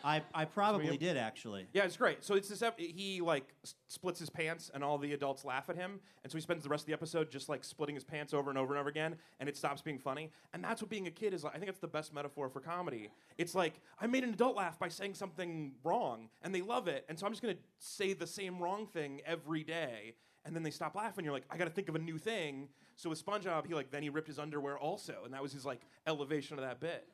I, 0.04 0.22
I 0.34 0.44
probably 0.44 0.96
did 0.96 1.16
actually. 1.16 1.66
Yeah, 1.72 1.84
it's 1.84 1.96
great. 1.96 2.22
So 2.24 2.34
it's 2.34 2.48
this. 2.48 2.62
ep- 2.62 2.78
He 2.78 3.20
like 3.20 3.44
s- 3.64 3.74
splits 3.88 4.18
his 4.20 4.30
pants, 4.30 4.70
and 4.72 4.84
all 4.84 4.98
the 4.98 5.12
adults 5.12 5.44
laugh 5.44 5.68
at 5.68 5.76
him, 5.76 6.00
and 6.22 6.30
so 6.30 6.36
he 6.38 6.42
spends 6.42 6.62
the 6.62 6.68
rest 6.68 6.82
of 6.82 6.86
the 6.86 6.92
episode 6.92 7.30
just 7.30 7.48
like 7.48 7.64
splitting 7.64 7.94
his 7.94 8.04
pants 8.04 8.32
over 8.34 8.50
and 8.50 8.58
over 8.58 8.74
and 8.74 8.80
over 8.80 8.88
again, 8.88 9.16
and 9.40 9.48
it 9.48 9.56
stops 9.56 9.82
being 9.82 9.98
funny. 9.98 10.30
And 10.54 10.62
that's 10.62 10.80
what 10.80 10.88
being 10.90 11.06
a 11.06 11.10
kid 11.10 11.34
is 11.34 11.44
like. 11.44 11.54
I 11.54 11.58
think 11.58 11.68
it's 11.68 11.80
the 11.80 11.88
best 11.88 12.14
metaphor 12.14 12.48
for 12.48 12.60
comedy. 12.60 13.10
It's 13.38 13.54
like 13.54 13.80
I 14.00 14.06
made 14.06 14.24
an 14.24 14.30
adult 14.30 14.56
laugh 14.56 14.78
by 14.78 14.88
saying 14.88 15.14
something 15.14 15.72
wrong, 15.84 16.28
and 16.42 16.54
they 16.54 16.62
love 16.62 16.88
it, 16.88 17.04
and 17.08 17.18
so 17.18 17.26
I'm 17.26 17.32
just 17.32 17.42
gonna 17.42 17.56
say 17.78 18.12
the 18.12 18.26
same 18.26 18.58
wrong 18.58 18.86
thing 18.86 19.20
every 19.26 19.64
day. 19.64 20.14
And 20.44 20.56
then 20.56 20.62
they 20.62 20.70
stop 20.70 20.94
laughing. 20.94 21.26
You're 21.26 21.34
like, 21.34 21.44
I 21.50 21.58
got 21.58 21.64
to 21.64 21.70
think 21.70 21.90
of 21.90 21.94
a 21.94 21.98
new 21.98 22.16
thing. 22.16 22.68
So 22.96 23.10
with 23.10 23.22
SpongeBob, 23.22 23.66
he 23.66 23.74
like 23.74 23.90
then 23.90 24.02
he 24.02 24.08
ripped 24.08 24.28
his 24.28 24.38
underwear 24.38 24.78
also, 24.78 25.16
and 25.24 25.34
that 25.34 25.42
was 25.42 25.52
his 25.52 25.66
like 25.66 25.82
elevation 26.06 26.56
of 26.58 26.64
that 26.64 26.80
bit. 26.80 27.06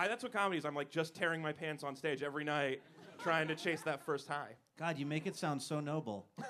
I, 0.00 0.08
that's 0.08 0.22
what 0.22 0.32
comedy 0.32 0.56
is. 0.56 0.64
I'm 0.64 0.74
like 0.74 0.88
just 0.90 1.14
tearing 1.14 1.42
my 1.42 1.52
pants 1.52 1.84
on 1.84 1.94
stage 1.94 2.22
every 2.22 2.42
night, 2.42 2.80
trying 3.22 3.46
to 3.48 3.54
chase 3.54 3.82
that 3.82 4.02
first 4.02 4.26
high. 4.26 4.56
God, 4.78 4.96
you 4.96 5.04
make 5.04 5.26
it 5.26 5.36
sound 5.36 5.60
so 5.60 5.78
noble. 5.78 6.26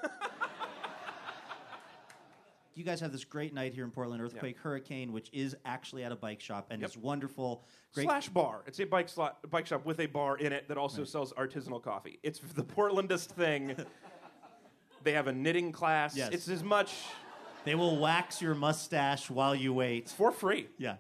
you 2.77 2.85
guys 2.85 3.01
have 3.01 3.11
this 3.11 3.25
great 3.25 3.53
night 3.53 3.75
here 3.75 3.83
in 3.83 3.91
Portland, 3.91 4.23
Earthquake 4.23 4.57
Hurricane, 4.59 5.13
which 5.13 5.31
is 5.33 5.57
actually 5.65 6.05
at 6.05 6.13
a 6.13 6.17
bike 6.17 6.41
shop, 6.41 6.69
and 6.71 6.81
Yep. 6.81 6.89
it's 6.91 6.97
wonderful. 6.97 7.65
Great. 7.93 8.05
Slash 8.05 8.29
bar. 8.29 8.63
It's 8.69 8.79
a 8.79 8.85
bike 8.85 9.09
sla- 9.09 9.35
bike 9.51 9.67
shop 9.67 9.85
with 9.85 9.99
a 9.99 10.07
bar 10.07 10.39
in 10.39 10.53
it 10.53 10.69
that 10.69 10.79
also 10.79 11.03
sells 11.03 11.33
artisanal 11.33 11.83
coffee. 11.83 12.21
It's 12.23 12.39
the 12.39 12.63
Portlandest 12.63 13.27
thing. 13.33 13.75
they 15.03 15.11
have 15.11 15.27
a 15.27 15.33
knitting 15.33 15.73
class. 15.73 16.17
Yes. 16.17 16.31
It's 16.33 16.49
as 16.49 16.63
much 16.63 16.95
They 17.65 17.75
will 17.75 17.99
wax 17.99 18.41
your 18.41 18.55
mustache 18.55 19.29
while 19.29 19.57
you 19.57 19.75
wait. 19.75 20.09
for 20.09 20.31
free. 20.31 20.69
Yeah. 20.79 20.97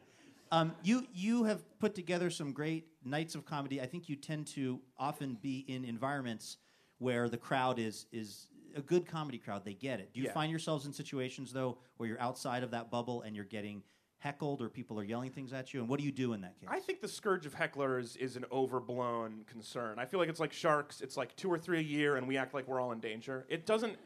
Um, 0.52 0.74
you 0.82 1.06
you 1.14 1.44
have 1.44 1.62
put 1.78 1.94
together 1.94 2.28
some 2.30 2.52
great 2.52 2.86
nights 3.04 3.34
of 3.34 3.44
comedy. 3.44 3.80
I 3.80 3.86
think 3.86 4.08
you 4.08 4.16
tend 4.16 4.46
to 4.48 4.80
often 4.98 5.38
be 5.40 5.64
in 5.68 5.84
environments 5.84 6.56
where 6.98 7.28
the 7.28 7.38
crowd 7.38 7.78
is 7.78 8.06
is 8.12 8.48
a 8.76 8.80
good 8.80 9.06
comedy 9.06 9.38
crowd. 9.38 9.64
They 9.64 9.74
get 9.74 10.00
it. 10.00 10.12
Do 10.12 10.20
you 10.20 10.26
Yeah. 10.26 10.32
find 10.32 10.50
yourselves 10.50 10.86
in 10.86 10.92
situations 10.92 11.52
though 11.52 11.78
where 11.96 12.08
you're 12.08 12.20
outside 12.20 12.62
of 12.62 12.70
that 12.72 12.90
bubble 12.90 13.22
and 13.22 13.34
you're 13.34 13.44
getting 13.44 13.82
heckled 14.18 14.60
or 14.60 14.68
people 14.68 14.98
are 15.00 15.04
yelling 15.04 15.30
things 15.30 15.52
at 15.52 15.72
you? 15.72 15.80
And 15.80 15.88
what 15.88 15.98
do 15.98 16.04
you 16.04 16.12
do 16.12 16.32
in 16.34 16.40
that 16.42 16.58
case? 16.60 16.68
I 16.70 16.78
think 16.80 17.00
the 17.00 17.08
scourge 17.08 17.46
of 17.46 17.54
hecklers 17.54 18.16
is 18.16 18.36
an 18.36 18.44
overblown 18.52 19.44
concern. 19.46 19.98
I 19.98 20.04
feel 20.04 20.20
like 20.20 20.28
it's 20.28 20.40
like 20.40 20.52
sharks. 20.52 21.00
It's 21.00 21.16
like 21.16 21.34
two 21.36 21.50
or 21.50 21.58
three 21.58 21.78
a 21.78 21.82
year, 21.82 22.16
and 22.16 22.26
we 22.28 22.36
act 22.36 22.54
like 22.54 22.66
we're 22.68 22.80
all 22.80 22.92
in 22.92 23.00
danger. 23.00 23.46
It 23.48 23.66
doesn't, 23.66 23.96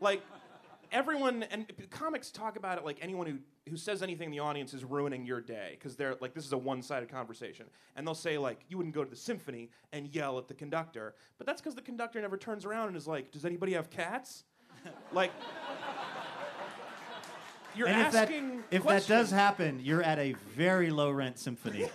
like, 0.00 0.22
everyone 0.92 1.44
and 1.44 1.70
comics 1.90 2.30
talk 2.30 2.56
about 2.56 2.78
it 2.78 2.84
like 2.84 2.98
anyone 3.00 3.26
who 3.26 3.38
who 3.70 3.76
says 3.76 4.02
anything 4.02 4.26
in 4.26 4.32
the 4.32 4.38
audience 4.38 4.72
is 4.74 4.84
ruining 4.84 5.26
your 5.26 5.40
day 5.40 5.76
because 5.78 5.96
they're 5.96 6.16
like 6.20 6.34
this 6.34 6.44
is 6.44 6.52
a 6.52 6.58
one-sided 6.58 7.10
conversation, 7.10 7.66
and 7.96 8.06
they'll 8.06 8.14
say 8.14 8.38
like 8.38 8.60
you 8.68 8.76
wouldn't 8.76 8.94
go 8.94 9.04
to 9.04 9.10
the 9.10 9.16
symphony 9.16 9.70
and 9.92 10.14
yell 10.14 10.38
at 10.38 10.48
the 10.48 10.54
conductor, 10.54 11.14
but 11.38 11.46
that's 11.46 11.60
because 11.60 11.74
the 11.74 11.82
conductor 11.82 12.20
never 12.20 12.36
turns 12.36 12.64
around 12.64 12.88
and 12.88 12.96
is 12.96 13.06
like, 13.06 13.30
does 13.30 13.44
anybody 13.44 13.72
have 13.72 13.90
cats? 13.90 14.44
like. 15.12 15.32
You're 17.74 17.88
and 17.88 18.06
if 18.06 18.12
that 18.12 18.30
asking 18.30 18.64
if 18.70 18.84
that 18.84 19.06
does 19.06 19.30
happen, 19.30 19.80
you're 19.82 20.02
at 20.02 20.18
a 20.18 20.32
very 20.54 20.88
low 20.90 21.10
rent 21.10 21.38
symphony. 21.38 21.90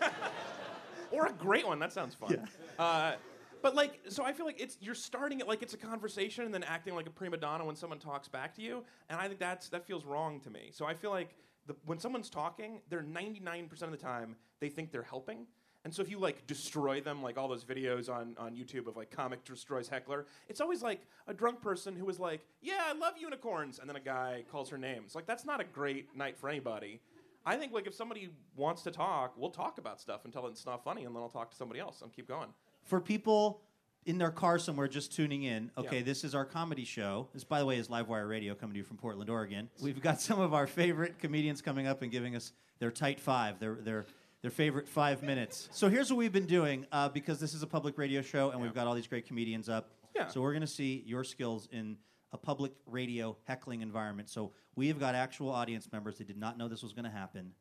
or 1.12 1.26
a 1.26 1.34
great 1.34 1.66
one. 1.66 1.80
That 1.80 1.92
sounds 1.92 2.14
fun. 2.14 2.48
Uh, 2.78 3.14
but 3.62 3.76
like, 3.76 4.00
so 4.10 4.24
I 4.24 4.34
feel 4.34 4.46
like 4.46 4.60
it's 4.60 4.78
you're 4.82 4.96
starting 4.96 5.40
it 5.40 5.48
like 5.48 5.62
it's 5.62 5.74
a 5.74 5.78
conversation 5.78 6.46
and 6.46 6.54
then 6.54 6.64
acting 6.64 6.96
like 6.96 7.08
a 7.08 7.12
prima 7.12 7.38
donna 7.38 7.66
when 7.66 7.76
someone 7.76 8.00
talks 8.00 8.28
back 8.28 8.56
to 8.56 8.62
you, 8.62 8.84
and 9.10 9.20
I 9.20 9.28
think 9.28 9.40
that's 9.40 9.70
that 9.70 9.86
feels 9.86 10.06
wrong 10.06 10.40
to 10.42 10.50
me. 10.50 10.70
So 10.72 10.86
I 10.86 10.94
feel 10.94 11.12
like 11.12 11.36
the, 11.68 11.76
when 11.86 12.00
someone's 12.00 12.30
talking, 12.30 12.82
they're 12.90 13.04
99% 13.04 13.82
of 13.84 13.92
the 13.92 13.98
time 13.98 14.36
they 14.60 14.70
think 14.70 14.92
they're 14.92 15.04
helping. 15.04 15.46
And 15.84 15.94
so 15.94 16.04
if 16.04 16.12
you 16.12 16.20
like 16.20 16.46
destroy 16.46 17.02
them, 17.02 17.24
like 17.24 17.38
all 17.38 17.48
those 17.48 17.64
videos 17.64 18.08
on, 18.08 18.36
on 18.38 18.56
YouTube 18.56 18.88
of 18.88 18.96
like 18.98 19.10
comic 19.10 19.44
destroys 19.44 19.88
heckler, 19.88 20.28
it's 20.48 20.62
always 20.62 20.84
like 20.84 21.02
a 21.28 21.34
drunk 21.34 21.62
person 21.62 21.96
who 21.96 22.08
is 22.08 22.20
like, 22.20 22.42
"Yeah, 22.62 22.84
I 22.86 22.94
love 22.94 23.14
unicorns," 23.20 23.80
and 23.80 23.90
then 23.90 23.96
a 23.96 24.02
guy 24.02 24.44
calls 24.52 24.70
her 24.70 24.78
names. 24.78 25.16
Like 25.16 25.26
that's 25.26 25.44
not 25.44 25.60
a 25.60 25.64
great 25.64 26.16
night 26.16 26.38
for 26.38 26.50
anybody. 26.50 27.02
I 27.46 27.56
think 27.56 27.74
like 27.74 27.88
if 27.88 27.96
somebody 27.96 28.30
wants 28.56 28.84
to 28.84 28.92
talk, 28.92 29.34
we'll 29.36 29.50
talk 29.50 29.80
about 29.80 30.00
stuff 30.00 30.26
until 30.26 30.46
it's 30.46 30.68
not 30.68 30.84
funny, 30.84 31.06
and 31.06 31.16
then 31.16 31.22
I'll 31.24 31.30
talk 31.30 31.50
to 31.50 31.58
somebody 31.58 31.80
else 31.80 32.04
and 32.04 32.14
keep 32.14 32.28
going. 32.28 32.50
For 32.84 33.00
people 33.00 33.62
in 34.06 34.18
their 34.18 34.32
car 34.32 34.58
somewhere 34.58 34.88
just 34.88 35.14
tuning 35.14 35.44
in, 35.44 35.70
okay, 35.78 35.98
Yeah. 35.98 36.04
this 36.04 36.24
is 36.24 36.34
our 36.34 36.46
comedy 36.46 36.84
show. 36.86 37.28
This, 37.34 37.44
by 37.44 37.60
the 37.60 37.66
way, 37.66 37.78
is 37.78 37.88
Livewire 37.88 38.28
Radio 38.28 38.56
coming 38.56 38.74
to 38.74 38.78
you 38.80 38.84
from 38.84 38.98
Portland, 38.98 39.30
Oregon. 39.30 39.70
We've 39.82 40.02
got 40.02 40.20
some 40.30 40.40
of 40.40 40.54
our 40.54 40.68
favorite 40.68 41.20
comedians 41.20 41.62
coming 41.62 41.88
up 41.88 42.02
and 42.02 42.12
giving 42.12 42.36
us 42.36 42.52
their 42.80 42.92
tight 42.92 43.20
five, 43.20 43.60
their 43.60 43.76
their 43.76 44.06
their 44.42 44.52
favorite 44.52 44.88
five 44.88 45.22
minutes. 45.32 45.70
So 45.72 45.88
here's 45.88 46.10
what 46.10 46.18
we've 46.18 46.34
been 46.34 46.48
doing 46.48 46.86
uh, 46.92 47.10
because 47.10 47.40
this 47.40 47.54
is 47.54 47.62
a 47.62 47.68
public 47.68 47.98
radio 47.98 48.22
show 48.24 48.50
and 48.50 48.60
we've 48.62 48.74
got 48.74 48.88
all 48.88 48.96
these 48.96 49.08
great 49.08 49.28
comedians 49.28 49.70
up. 49.70 49.92
Yeah. 50.16 50.28
So 50.28 50.42
we're 50.42 50.52
going 50.54 50.62
to 50.62 50.68
see 50.68 51.04
your 51.06 51.24
skills 51.24 51.68
in 51.72 51.98
a 52.34 52.38
public 52.38 52.72
radio 52.88 53.38
heckling 53.46 53.82
environment. 53.82 54.30
So 54.30 54.52
we 54.76 54.88
have 54.88 55.00
got 55.00 55.14
actual 55.16 55.52
audience 55.52 55.92
members 55.92 56.18
that 56.18 56.28
did 56.28 56.38
not 56.38 56.58
know 56.58 56.68
this 56.68 56.82
was 56.82 56.94
going 56.94 57.06
to 57.06 57.12
happen 57.12 57.52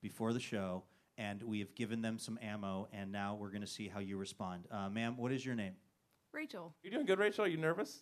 before 0.00 0.32
the 0.32 0.40
show, 0.40 0.84
and 1.20 1.42
we 1.42 1.58
have 1.58 1.74
given 1.74 2.00
them 2.00 2.18
some 2.18 2.38
ammo, 2.42 2.88
and 2.94 3.12
now 3.12 3.34
we're 3.38 3.50
going 3.50 3.60
to 3.60 3.66
see 3.66 3.88
how 3.88 4.00
you 4.00 4.16
respond. 4.16 4.66
Uh, 4.70 4.88
ma'am, 4.88 5.18
what 5.18 5.30
is 5.32 5.44
your 5.44 5.54
name? 5.54 5.74
Rachel. 6.32 6.74
You 6.82 6.90
doing 6.90 7.04
good, 7.04 7.18
Rachel? 7.18 7.44
Are 7.44 7.48
you 7.48 7.58
nervous? 7.58 8.00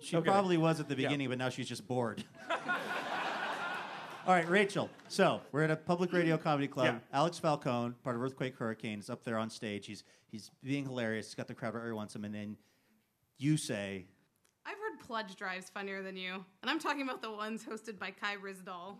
She 0.00 0.14
Okay. 0.16 0.28
probably 0.28 0.58
was 0.58 0.78
at 0.78 0.88
the 0.88 0.94
Yeah. 0.94 1.08
beginning, 1.08 1.30
but 1.30 1.38
now 1.38 1.48
she's 1.48 1.68
just 1.68 1.88
bored. 1.88 2.22
All 4.26 4.34
right, 4.34 4.46
Rachel. 4.46 4.90
So 5.08 5.40
we're 5.52 5.62
at 5.62 5.70
a 5.70 5.76
public 5.76 6.12
radio 6.12 6.36
comedy 6.36 6.68
club. 6.68 6.86
Yeah. 6.86 7.18
Alex 7.18 7.38
Falcone, 7.38 7.94
part 8.04 8.14
of 8.14 8.20
Earthquake 8.22 8.56
Hurricane, 8.56 8.98
is 8.98 9.08
up 9.08 9.24
there 9.24 9.38
on 9.38 9.48
stage. 9.48 9.86
He's 9.86 10.04
he's 10.26 10.50
being 10.62 10.84
hilarious. 10.84 11.28
He's 11.28 11.34
got 11.34 11.46
the 11.46 11.54
crowd 11.54 11.72
where 11.72 11.86
he 11.86 11.92
wants 11.92 12.14
him, 12.14 12.26
and 12.26 12.34
then 12.34 12.58
you 13.38 13.56
say, 13.56 14.04
I've 14.66 14.76
heard 14.76 15.00
Pledge 15.00 15.34
Drive's 15.34 15.70
funnier 15.70 16.02
than 16.02 16.18
you, 16.18 16.44
and 16.60 16.70
I'm 16.70 16.78
talking 16.78 17.00
about 17.00 17.22
the 17.22 17.30
ones 17.30 17.64
hosted 17.64 17.98
by 17.98 18.10
Kai 18.10 18.36
Ryssdal. 18.36 18.96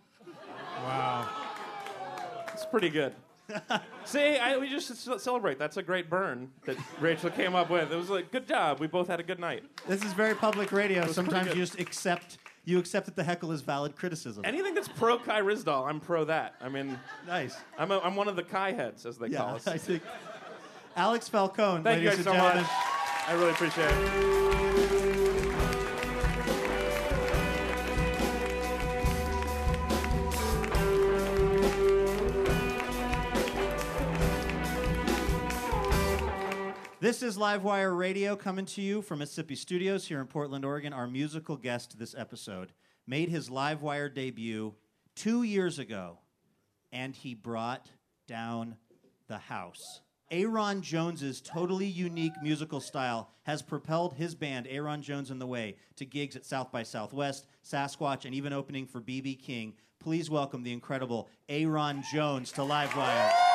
It's 2.58 2.66
pretty 2.66 2.88
good. 2.88 3.14
See, 4.04 4.36
I, 4.36 4.58
we 4.58 4.68
just 4.68 4.88
c- 4.94 5.18
celebrate. 5.18 5.60
That's 5.60 5.76
a 5.76 5.82
great 5.82 6.10
burn 6.10 6.50
that 6.64 6.76
Rachel 7.00 7.30
came 7.30 7.54
up 7.54 7.70
with. 7.70 7.92
It 7.92 7.96
was 7.96 8.10
like, 8.10 8.32
good 8.32 8.48
job. 8.48 8.80
We 8.80 8.88
both 8.88 9.06
had 9.06 9.20
a 9.20 9.22
good 9.22 9.38
night. 9.38 9.62
"This 9.86 10.04
is 10.04 10.12
very 10.12 10.34
public 10.34 10.72
radio. 10.72 11.06
Sometimes 11.06 11.48
you 11.48 11.54
just 11.54 11.78
accept 11.78 12.38
you 12.64 12.78
accept 12.80 13.06
that 13.06 13.14
the 13.16 13.22
heckle 13.22 13.52
is 13.52 13.60
valid 13.62 13.94
criticism." 13.94 14.44
Anything 14.44 14.74
that's 14.74 14.88
pro 14.88 15.18
Kai 15.20 15.40
Ryssdal, 15.40 15.88
I'm 15.88 16.00
pro 16.00 16.24
that. 16.24 16.56
I 16.60 16.68
mean, 16.68 16.98
nice. 17.28 17.56
I'm, 17.78 17.92
a, 17.92 18.00
I'm 18.00 18.16
one 18.16 18.26
of 18.28 18.34
the 18.34 18.42
Kai 18.42 18.72
heads, 18.72 19.06
as 19.06 19.16
they 19.18 19.30
call 19.30 19.48
Yeah, 19.50 19.54
us. 19.54 19.66
I 19.68 19.78
think. 19.78 20.02
Alex 20.96 21.28
Falcone, 21.28 21.84
Thank 21.84 22.02
you 22.02 22.08
guys 22.08 22.16
and 22.16 22.24
so 22.24 22.32
gentlemen. 22.32 22.62
much. 22.62 22.70
I 23.28 23.32
really 23.34 23.50
appreciate 23.52 23.88
it. 23.88 24.47
This 37.08 37.22
is 37.22 37.38
Livewire 37.38 37.96
Radio 37.96 38.36
coming 38.36 38.66
to 38.66 38.82
you 38.82 39.00
from 39.00 39.20
Mississippi 39.20 39.54
Studios 39.54 40.06
here 40.06 40.20
in 40.20 40.26
Portland, 40.26 40.62
Oregon. 40.62 40.92
Our 40.92 41.06
musical 41.06 41.56
guest 41.56 41.98
this 41.98 42.14
episode 42.14 42.70
made 43.06 43.30
his 43.30 43.48
Livewire 43.48 44.14
debut 44.14 44.74
two 45.16 45.42
years 45.42 45.78
ago, 45.78 46.18
and 46.92 47.16
he 47.16 47.32
brought 47.32 47.88
down 48.26 48.76
the 49.26 49.38
house. 49.38 50.02
Aaron 50.30 50.82
Jones's 50.82 51.40
totally 51.40 51.86
unique 51.86 52.34
musical 52.42 52.78
style 52.78 53.30
has 53.44 53.62
propelled 53.62 54.12
his 54.12 54.34
band, 54.34 54.66
Aaron 54.68 55.00
Jones 55.00 55.30
and 55.30 55.40
the 55.40 55.46
Way, 55.46 55.76
to 55.96 56.04
gigs 56.04 56.36
at 56.36 56.44
South 56.44 56.70
by 56.70 56.82
Southwest, 56.82 57.46
Sasquatch, 57.64 58.26
and 58.26 58.34
even 58.34 58.52
opening 58.52 58.84
for 58.84 59.00
BB 59.00 59.40
King. 59.40 59.72
Please 59.98 60.28
welcome 60.28 60.62
the 60.62 60.74
incredible 60.74 61.30
Aaron 61.48 62.02
Jones 62.12 62.52
to 62.52 62.60
Livewire. 62.60 63.47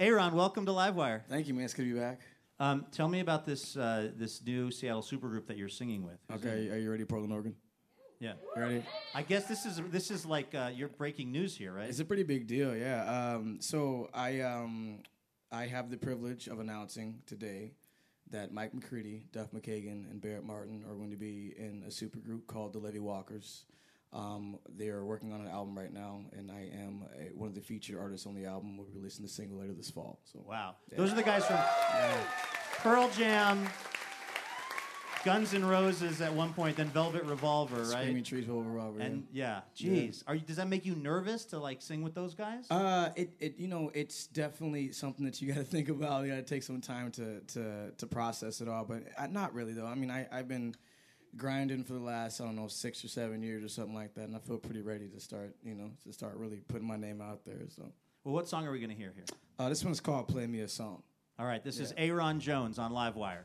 Aaron, 0.00 0.34
welcome 0.34 0.64
to 0.64 0.72
Livewire. 0.72 1.20
Thank 1.28 1.46
you, 1.46 1.52
man. 1.52 1.64
It's 1.66 1.74
good 1.74 1.84
to 1.86 1.92
be 1.92 2.00
back. 2.00 2.20
Um, 2.58 2.86
tell 2.90 3.06
me 3.06 3.20
about 3.20 3.44
this 3.44 3.76
uh, 3.76 4.10
this 4.16 4.42
new 4.42 4.70
Seattle 4.70 5.02
supergroup 5.02 5.46
that 5.48 5.58
you're 5.58 5.68
singing 5.68 6.02
with. 6.02 6.16
Who's 6.30 6.40
Okay, 6.42 6.64
it? 6.68 6.72
are 6.72 6.78
you 6.78 6.90
ready, 6.90 7.04
Portland, 7.04 7.34
Oregon? 7.34 7.54
Yeah. 8.18 8.32
You 8.56 8.62
ready? 8.62 8.82
I 9.14 9.20
guess 9.20 9.44
this 9.46 9.66
is 9.66 9.78
this 9.90 10.10
is 10.10 10.24
like 10.24 10.54
uh, 10.54 10.70
your 10.74 10.88
breaking 10.88 11.30
news 11.30 11.54
here, 11.54 11.74
right? 11.74 11.86
It's 11.90 12.00
a 12.00 12.04
pretty 12.06 12.22
big 12.22 12.46
deal, 12.46 12.74
yeah. 12.74 13.34
Um, 13.34 13.58
so 13.60 14.08
I 14.14 14.40
um, 14.40 15.00
I 15.52 15.66
have 15.66 15.90
the 15.90 15.98
privilege 15.98 16.46
of 16.48 16.60
announcing 16.60 17.20
today 17.26 17.72
that 18.30 18.54
Mike 18.54 18.72
McCready, 18.72 19.26
Duff 19.32 19.50
McKagan, 19.52 20.10
and 20.10 20.18
Barrett 20.18 20.44
Martin 20.44 20.82
are 20.88 20.94
going 20.94 21.10
to 21.10 21.16
be 21.18 21.52
in 21.58 21.82
a 21.86 21.90
supergroup 21.90 22.46
called 22.46 22.72
the 22.72 22.78
Levee 22.78 23.00
Walkers. 23.00 23.64
Um, 24.12 24.58
they 24.76 24.88
are 24.88 25.04
working 25.04 25.32
on 25.32 25.40
an 25.40 25.46
album 25.48 25.78
right 25.78 25.92
now, 25.92 26.22
and 26.36 26.50
I 26.50 26.68
am 26.82 27.04
a, 27.16 27.32
one 27.36 27.48
of 27.48 27.54
the 27.54 27.60
featured 27.60 27.96
artists 27.96 28.26
on 28.26 28.34
the 28.34 28.44
album. 28.46 28.76
We'll 28.76 28.86
be 28.86 28.96
releasing 28.96 29.24
the 29.24 29.30
single 29.30 29.58
later 29.60 29.72
this 29.72 29.90
fall. 29.90 30.18
So 30.24 30.44
Wow. 30.48 30.76
yeah. 30.90 30.98
Those 30.98 31.12
are 31.12 31.16
the 31.16 31.22
guys 31.22 31.46
from 31.46 31.58
Pearl 32.78 33.08
Jam, 33.10 33.68
Guns 35.24 35.52
N' 35.54 35.64
Roses 35.64 36.20
at 36.22 36.32
one 36.32 36.52
point, 36.54 36.76
then 36.76 36.88
Velvet 36.88 37.24
Revolver, 37.24 37.76
right? 37.82 37.86
Screaming 38.02 38.24
Trees, 38.24 38.46
Velvet 38.46 38.68
Revolver. 38.68 39.00
And 39.00 39.26
yeah, 39.32 39.60
Yeah. 39.76 39.90
jeez, 39.92 40.24
are 40.26 40.34
you, 40.34 40.40
does 40.40 40.56
that 40.56 40.66
make 40.66 40.86
you 40.86 40.94
nervous 40.96 41.44
to 41.46 41.58
like 41.58 41.82
sing 41.82 42.02
with 42.02 42.14
those 42.14 42.34
guys? 42.34 42.64
Uh, 42.70 43.10
it, 43.16 43.30
it 43.38 43.58
you 43.58 43.68
know 43.68 43.90
it's 43.94 44.26
definitely 44.28 44.92
something 44.92 45.24
that 45.26 45.40
you 45.42 45.52
got 45.52 45.58
to 45.60 45.64
think 45.76 45.88
about. 45.90 46.24
You 46.24 46.30
got 46.30 46.36
to 46.36 46.42
take 46.42 46.62
some 46.62 46.80
time 46.80 47.10
to 47.12 47.40
to 47.40 47.90
to 47.96 48.06
process 48.06 48.60
it 48.62 48.68
all. 48.68 48.84
But 48.84 49.02
uh, 49.18 49.26
not 49.26 49.52
really 49.54 49.72
though. 49.74 49.86
I 49.86 49.94
mean, 49.94 50.10
I 50.10 50.26
I've 50.32 50.48
been 50.48 50.74
grinding 51.36 51.84
for 51.84 51.92
the 51.94 52.00
last 52.00 52.40
I 52.40 52.44
don't 52.44 52.56
know 52.56 52.68
six 52.68 53.04
or 53.04 53.08
seven 53.08 53.42
years 53.42 53.64
or 53.64 53.68
something 53.68 53.94
like 53.94 54.14
that, 54.14 54.24
and 54.24 54.36
I 54.36 54.38
feel 54.40 54.58
pretty 54.58 54.82
ready 54.82 55.08
to 55.08 55.20
start 55.20 55.54
you 55.64 55.74
know 55.74 55.90
to 56.04 56.12
start 56.12 56.36
really 56.36 56.58
putting 56.68 56.86
my 56.86 56.96
name 56.96 57.20
out 57.20 57.44
there. 57.44 57.60
So 57.68 57.84
Well, 58.24 58.34
what 58.34 58.48
song 58.48 58.66
are 58.66 58.72
we 58.72 58.78
going 58.78 58.90
to 58.90 58.96
hear 58.96 59.12
here? 59.14 59.24
uh, 59.58 59.68
this 59.68 59.84
one's 59.84 60.00
called 60.00 60.28
"Play 60.28 60.46
Me 60.46 60.60
a 60.60 60.68
Song." 60.68 61.02
All 61.38 61.46
right, 61.46 61.62
this 61.64 61.78
is 61.78 61.94
Aaron 61.96 62.38
Jones 62.40 62.78
on 62.78 62.92
Livewire. 62.92 63.44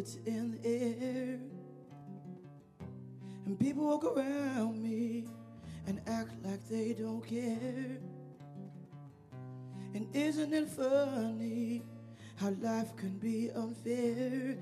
It 0.00 0.16
in 0.24 0.52
the 0.52 0.68
air. 0.68 1.38
And 3.44 3.58
people 3.58 3.84
walk 3.84 4.04
around 4.04 4.82
me 4.82 5.24
and 5.86 6.00
act 6.06 6.32
like 6.42 6.66
they 6.70 6.94
don't 6.94 7.20
care. 7.26 7.98
And 9.94 10.06
isn't 10.14 10.54
it 10.54 10.68
funny 10.68 11.82
how 12.36 12.50
life 12.62 12.96
can 12.96 13.18
be 13.18 13.50
unfair? 13.54 14.56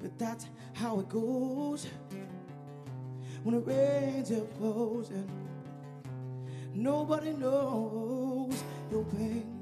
But 0.00 0.18
that's 0.18 0.46
how 0.72 1.00
it 1.00 1.08
goes 1.10 1.86
when 3.42 3.54
it 3.56 3.66
rains, 3.66 4.30
it 4.30 4.58
pours, 4.58 5.10
and 5.10 5.28
nobody 6.74 7.32
knows 7.32 8.62
your 8.90 9.04
pain. 9.04 9.59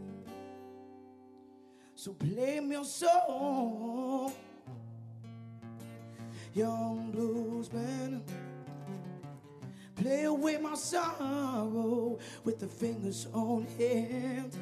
So 1.99 2.13
play 2.13 2.61
me 2.61 2.77
a 2.77 2.85
song, 2.85 4.33
young 6.55 7.13
bluesman. 7.13 8.23
Play 9.97 10.23
away 10.23 10.59
my 10.59 10.77
sorrow 10.77 12.21
with 12.45 12.61
the 12.61 12.69
fingers 12.69 13.27
on 13.33 13.67
hand. 13.77 14.57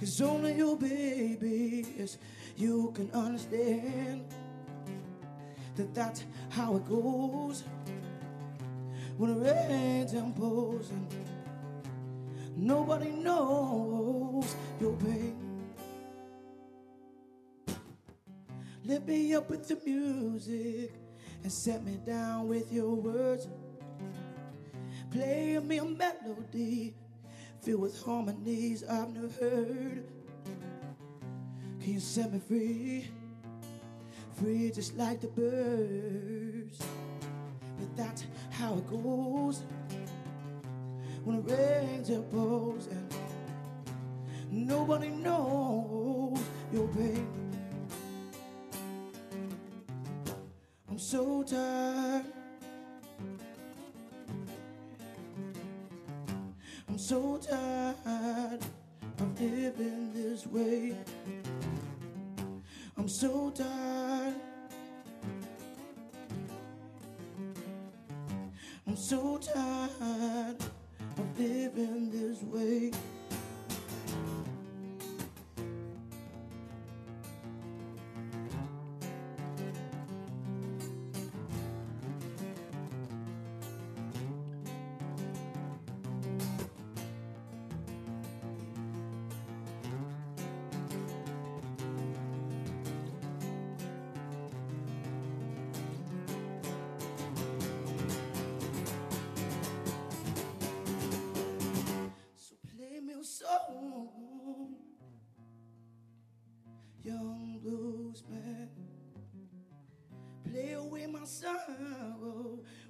Cause 0.00 0.20
only 0.22 0.54
you, 0.54 0.74
baby, 0.74 1.86
is 1.98 2.18
you 2.56 2.90
can 2.92 3.08
understand 3.12 4.24
that 5.76 5.94
that's 5.94 6.24
how 6.50 6.74
it 6.74 6.88
goes 6.88 7.62
when 9.16 9.30
it 9.30 9.38
rains 9.38 10.14
and 10.14 10.36
and 10.36 11.14
nobody 12.56 13.10
knows 13.10 14.56
your 14.80 14.94
pain. 14.94 15.43
Lift 18.86 19.08
me 19.08 19.34
up 19.34 19.48
with 19.48 19.66
the 19.66 19.78
music 19.86 20.92
and 21.42 21.50
set 21.50 21.82
me 21.84 21.98
down 22.04 22.48
with 22.48 22.70
your 22.70 22.94
words. 22.94 23.48
Play 25.10 25.58
me 25.58 25.78
a 25.78 25.84
melody 25.86 26.94
filled 27.62 27.80
with 27.80 28.02
harmonies 28.04 28.84
I've 28.84 29.08
never 29.08 29.28
heard. 29.40 30.04
Can 31.80 31.94
you 31.94 32.00
set 32.00 32.30
me 32.30 32.40
free? 32.46 33.10
Free 34.34 34.70
just 34.70 34.98
like 34.98 35.22
the 35.22 35.28
birds. 35.28 36.78
But 37.78 37.96
that's 37.96 38.26
how 38.50 38.74
it 38.74 38.90
goes 38.90 39.62
when 41.24 41.38
it 41.38 41.50
rains 41.50 42.10
and 42.10 42.30
pours 42.30 42.86
and 42.88 43.14
nobody 44.50 45.08
knows 45.08 46.38
your 46.70 46.86
pain. 46.88 47.43
So 51.04 51.42
tired. 51.42 52.24
I'm 56.88 56.98
so 56.98 57.36
tired 57.36 58.60
of 59.18 59.40
living 59.40 60.14
this 60.14 60.46
way. 60.46 60.96
I'm 62.96 63.06
so 63.06 63.50
tired. 63.50 64.34
I'm 68.86 68.96
so 68.96 69.36
tired 69.36 70.56
of 71.18 71.38
living 71.38 72.10
this 72.10 72.42
way. 72.44 72.92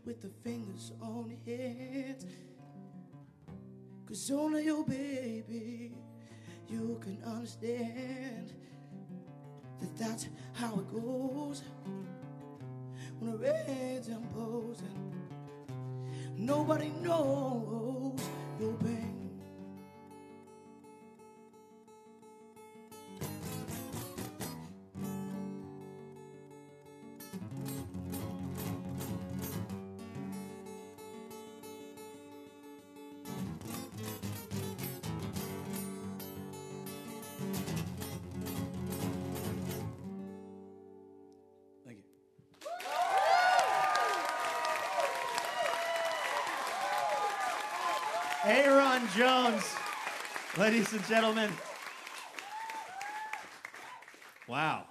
With 0.05 0.21
the 0.21 0.31
fingers 0.43 0.93
on 1.01 1.29
the 1.47 1.57
hands. 1.57 2.27
Cause 4.07 4.31
only 4.31 4.65
you, 4.65 4.85
baby, 4.87 5.93
you 6.69 7.01
can 7.03 7.23
understand 7.25 8.53
that 9.81 9.97
that's 9.97 10.29
how 10.53 10.75
it 10.75 10.93
goes 10.93 11.63
when 13.19 13.39
and 14.09 14.31
pours 14.35 14.81
and 14.81 15.15
nobody 16.37 16.91
knows 17.01 17.94
Jones 49.17 49.75
Ladies 50.57 50.93
and 50.93 51.05
gentlemen, 51.09 51.51
wow. 54.47 54.85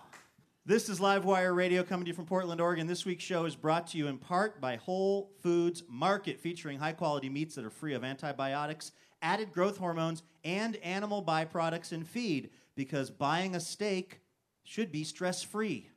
This 0.66 0.90
is 0.90 1.00
Livewire 1.00 1.56
Radio 1.56 1.84
coming 1.84 2.04
to 2.04 2.10
you 2.10 2.14
from 2.14 2.26
Portland, 2.26 2.60
Oregon. 2.60 2.86
This 2.86 3.06
week's 3.06 3.24
show 3.24 3.46
is 3.46 3.56
brought 3.56 3.88
to 3.88 3.98
you 3.98 4.08
in 4.08 4.18
part 4.18 4.60
by 4.60 4.76
Whole 4.76 5.32
Foods 5.42 5.84
Market, 5.88 6.42
featuring 6.42 6.80
high 6.80 6.92
quality 6.92 7.30
meats 7.30 7.56
that 7.56 7.64
are 7.64 7.70
free 7.70 7.94
of 7.94 8.04
antibiotics, 8.04 8.92
added 9.22 9.54
growth 9.54 9.78
hormones, 9.78 10.24
and 10.44 10.76
animal 10.78 11.24
byproducts 11.24 11.94
in 11.94 12.04
feed, 12.04 12.50
because 12.76 13.10
buying 13.10 13.56
a 13.56 13.62
steak 13.62 14.20
should 14.64 14.92
be 14.92 15.06
stress 15.06 15.44
free. 15.44 15.92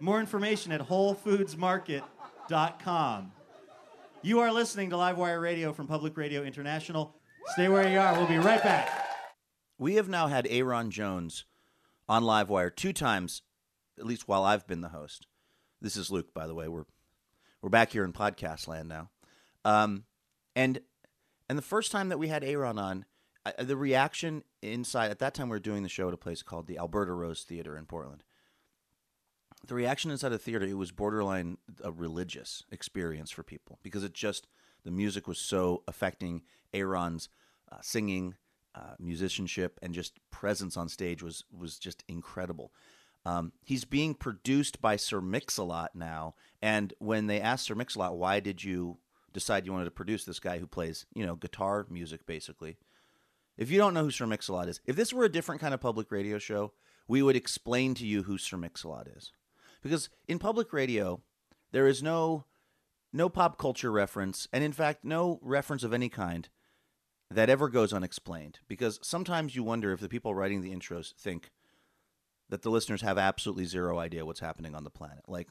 More 0.00 0.20
information 0.20 0.70
at 0.70 0.86
WholeFoodsMarket.com. 0.86 3.32
You 4.20 4.40
are 4.40 4.52
listening 4.52 4.90
to 4.90 4.96
Livewire 4.96 5.40
Radio 5.40 5.72
from 5.72 5.86
Public 5.86 6.14
Radio 6.18 6.42
International. 6.42 7.15
Stay 7.52 7.68
where 7.68 7.88
you 7.88 7.98
are. 7.98 8.12
We'll 8.14 8.26
be 8.26 8.38
right 8.38 8.62
back. 8.62 9.06
We 9.78 9.94
have 9.94 10.08
now 10.08 10.26
had 10.26 10.46
Aaron 10.50 10.90
Jones 10.90 11.44
on 12.08 12.22
Livewire 12.22 12.74
two 12.74 12.92
times, 12.92 13.42
at 13.98 14.06
least 14.06 14.26
while 14.26 14.44
I've 14.44 14.66
been 14.66 14.80
the 14.80 14.88
host. 14.88 15.26
This 15.80 15.96
is 15.96 16.10
Luke, 16.10 16.34
by 16.34 16.46
the 16.46 16.54
way. 16.54 16.68
We're 16.68 16.86
we're 17.62 17.68
back 17.68 17.92
here 17.92 18.04
in 18.04 18.12
podcast 18.12 18.66
land 18.66 18.88
now, 18.88 19.10
um, 19.64 20.04
and 20.54 20.80
and 21.48 21.56
the 21.56 21.62
first 21.62 21.92
time 21.92 22.08
that 22.08 22.18
we 22.18 22.28
had 22.28 22.42
Aaron 22.42 22.78
on, 22.78 23.04
uh, 23.44 23.52
the 23.62 23.76
reaction 23.76 24.42
inside 24.60 25.10
at 25.10 25.18
that 25.20 25.34
time 25.34 25.48
we 25.48 25.56
were 25.56 25.60
doing 25.60 25.82
the 25.82 25.88
show 25.88 26.08
at 26.08 26.14
a 26.14 26.18
place 26.18 26.42
called 26.42 26.66
the 26.66 26.78
Alberta 26.78 27.12
Rose 27.12 27.42
Theater 27.42 27.76
in 27.76 27.86
Portland. 27.86 28.24
The 29.66 29.74
reaction 29.74 30.10
inside 30.10 30.30
the 30.30 30.38
theater 30.38 30.64
it 30.64 30.74
was 30.74 30.92
borderline 30.92 31.58
a 31.82 31.92
religious 31.92 32.64
experience 32.70 33.30
for 33.30 33.42
people 33.42 33.78
because 33.82 34.04
it 34.04 34.14
just 34.14 34.46
the 34.84 34.90
music 34.90 35.26
was 35.26 35.38
so 35.38 35.82
affecting 35.88 36.42
Aaron's 36.72 37.28
uh, 37.70 37.78
singing, 37.82 38.34
uh, 38.74 38.94
musicianship, 38.98 39.78
and 39.82 39.94
just 39.94 40.18
presence 40.30 40.76
on 40.76 40.88
stage 40.88 41.22
was 41.22 41.44
was 41.50 41.78
just 41.78 42.04
incredible. 42.08 42.72
Um, 43.24 43.52
he's 43.64 43.84
being 43.84 44.14
produced 44.14 44.80
by 44.80 44.96
Sir 44.96 45.20
Mix-a-Lot 45.20 45.96
now, 45.96 46.34
and 46.62 46.94
when 46.98 47.26
they 47.26 47.40
asked 47.40 47.64
Sir 47.64 47.74
Mix-a-Lot, 47.74 48.16
"Why 48.16 48.38
did 48.40 48.62
you 48.62 48.98
decide 49.32 49.66
you 49.66 49.72
wanted 49.72 49.86
to 49.86 49.90
produce 49.90 50.24
this 50.24 50.38
guy 50.38 50.58
who 50.58 50.66
plays, 50.66 51.06
you 51.12 51.26
know, 51.26 51.34
guitar 51.34 51.86
music, 51.90 52.24
basically?" 52.26 52.76
If 53.56 53.70
you 53.70 53.78
don't 53.78 53.94
know 53.94 54.04
who 54.04 54.10
Sir 54.10 54.26
Mix-a-Lot 54.26 54.68
is, 54.68 54.80
if 54.84 54.96
this 54.96 55.12
were 55.12 55.24
a 55.24 55.32
different 55.32 55.60
kind 55.60 55.72
of 55.74 55.80
public 55.80 56.12
radio 56.12 56.38
show, 56.38 56.72
we 57.08 57.22
would 57.22 57.36
explain 57.36 57.94
to 57.94 58.06
you 58.06 58.24
who 58.24 58.38
Sir 58.38 58.58
Mix-a-Lot 58.58 59.08
is, 59.08 59.32
because 59.82 60.10
in 60.28 60.38
public 60.38 60.72
radio, 60.72 61.22
there 61.72 61.86
is 61.86 62.02
no 62.02 62.44
no 63.12 63.28
pop 63.28 63.56
culture 63.58 63.90
reference, 63.90 64.46
and 64.52 64.62
in 64.62 64.72
fact, 64.72 65.04
no 65.04 65.38
reference 65.42 65.82
of 65.82 65.94
any 65.94 66.10
kind 66.10 66.48
that 67.30 67.50
ever 67.50 67.68
goes 67.68 67.92
unexplained. 67.92 68.60
Because 68.68 68.98
sometimes 69.02 69.54
you 69.54 69.62
wonder 69.62 69.92
if 69.92 70.00
the 70.00 70.08
people 70.08 70.34
writing 70.34 70.60
the 70.60 70.74
intros 70.74 71.14
think 71.14 71.50
that 72.48 72.62
the 72.62 72.70
listeners 72.70 73.02
have 73.02 73.18
absolutely 73.18 73.64
zero 73.64 73.98
idea 73.98 74.24
what's 74.24 74.40
happening 74.40 74.74
on 74.74 74.84
the 74.84 74.90
planet. 74.90 75.24
Like, 75.26 75.48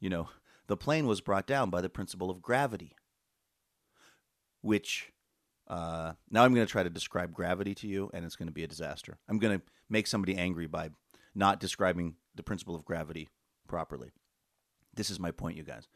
you 0.00 0.08
know, 0.08 0.28
the 0.66 0.76
plane 0.76 1.06
was 1.06 1.20
brought 1.20 1.46
down 1.46 1.70
by 1.70 1.80
the 1.80 1.90
principle 1.90 2.30
of 2.30 2.40
gravity, 2.40 2.96
which 4.62 5.12
uh, 5.68 6.12
now 6.30 6.44
I'm 6.44 6.54
going 6.54 6.66
to 6.66 6.70
try 6.70 6.82
to 6.82 6.90
describe 6.90 7.32
gravity 7.32 7.74
to 7.76 7.86
you, 7.86 8.10
and 8.14 8.24
it's 8.24 8.36
going 8.36 8.48
to 8.48 8.52
be 8.52 8.64
a 8.64 8.68
disaster. 8.68 9.18
I'm 9.28 9.38
going 9.38 9.58
to 9.58 9.64
make 9.90 10.06
somebody 10.06 10.36
angry 10.36 10.66
by 10.66 10.90
not 11.34 11.60
describing 11.60 12.16
the 12.34 12.42
principle 12.42 12.74
of 12.74 12.84
gravity 12.84 13.28
properly. 13.68 14.10
This 14.94 15.10
is 15.10 15.18
my 15.18 15.30
point, 15.30 15.56
you 15.56 15.64
guys 15.64 15.88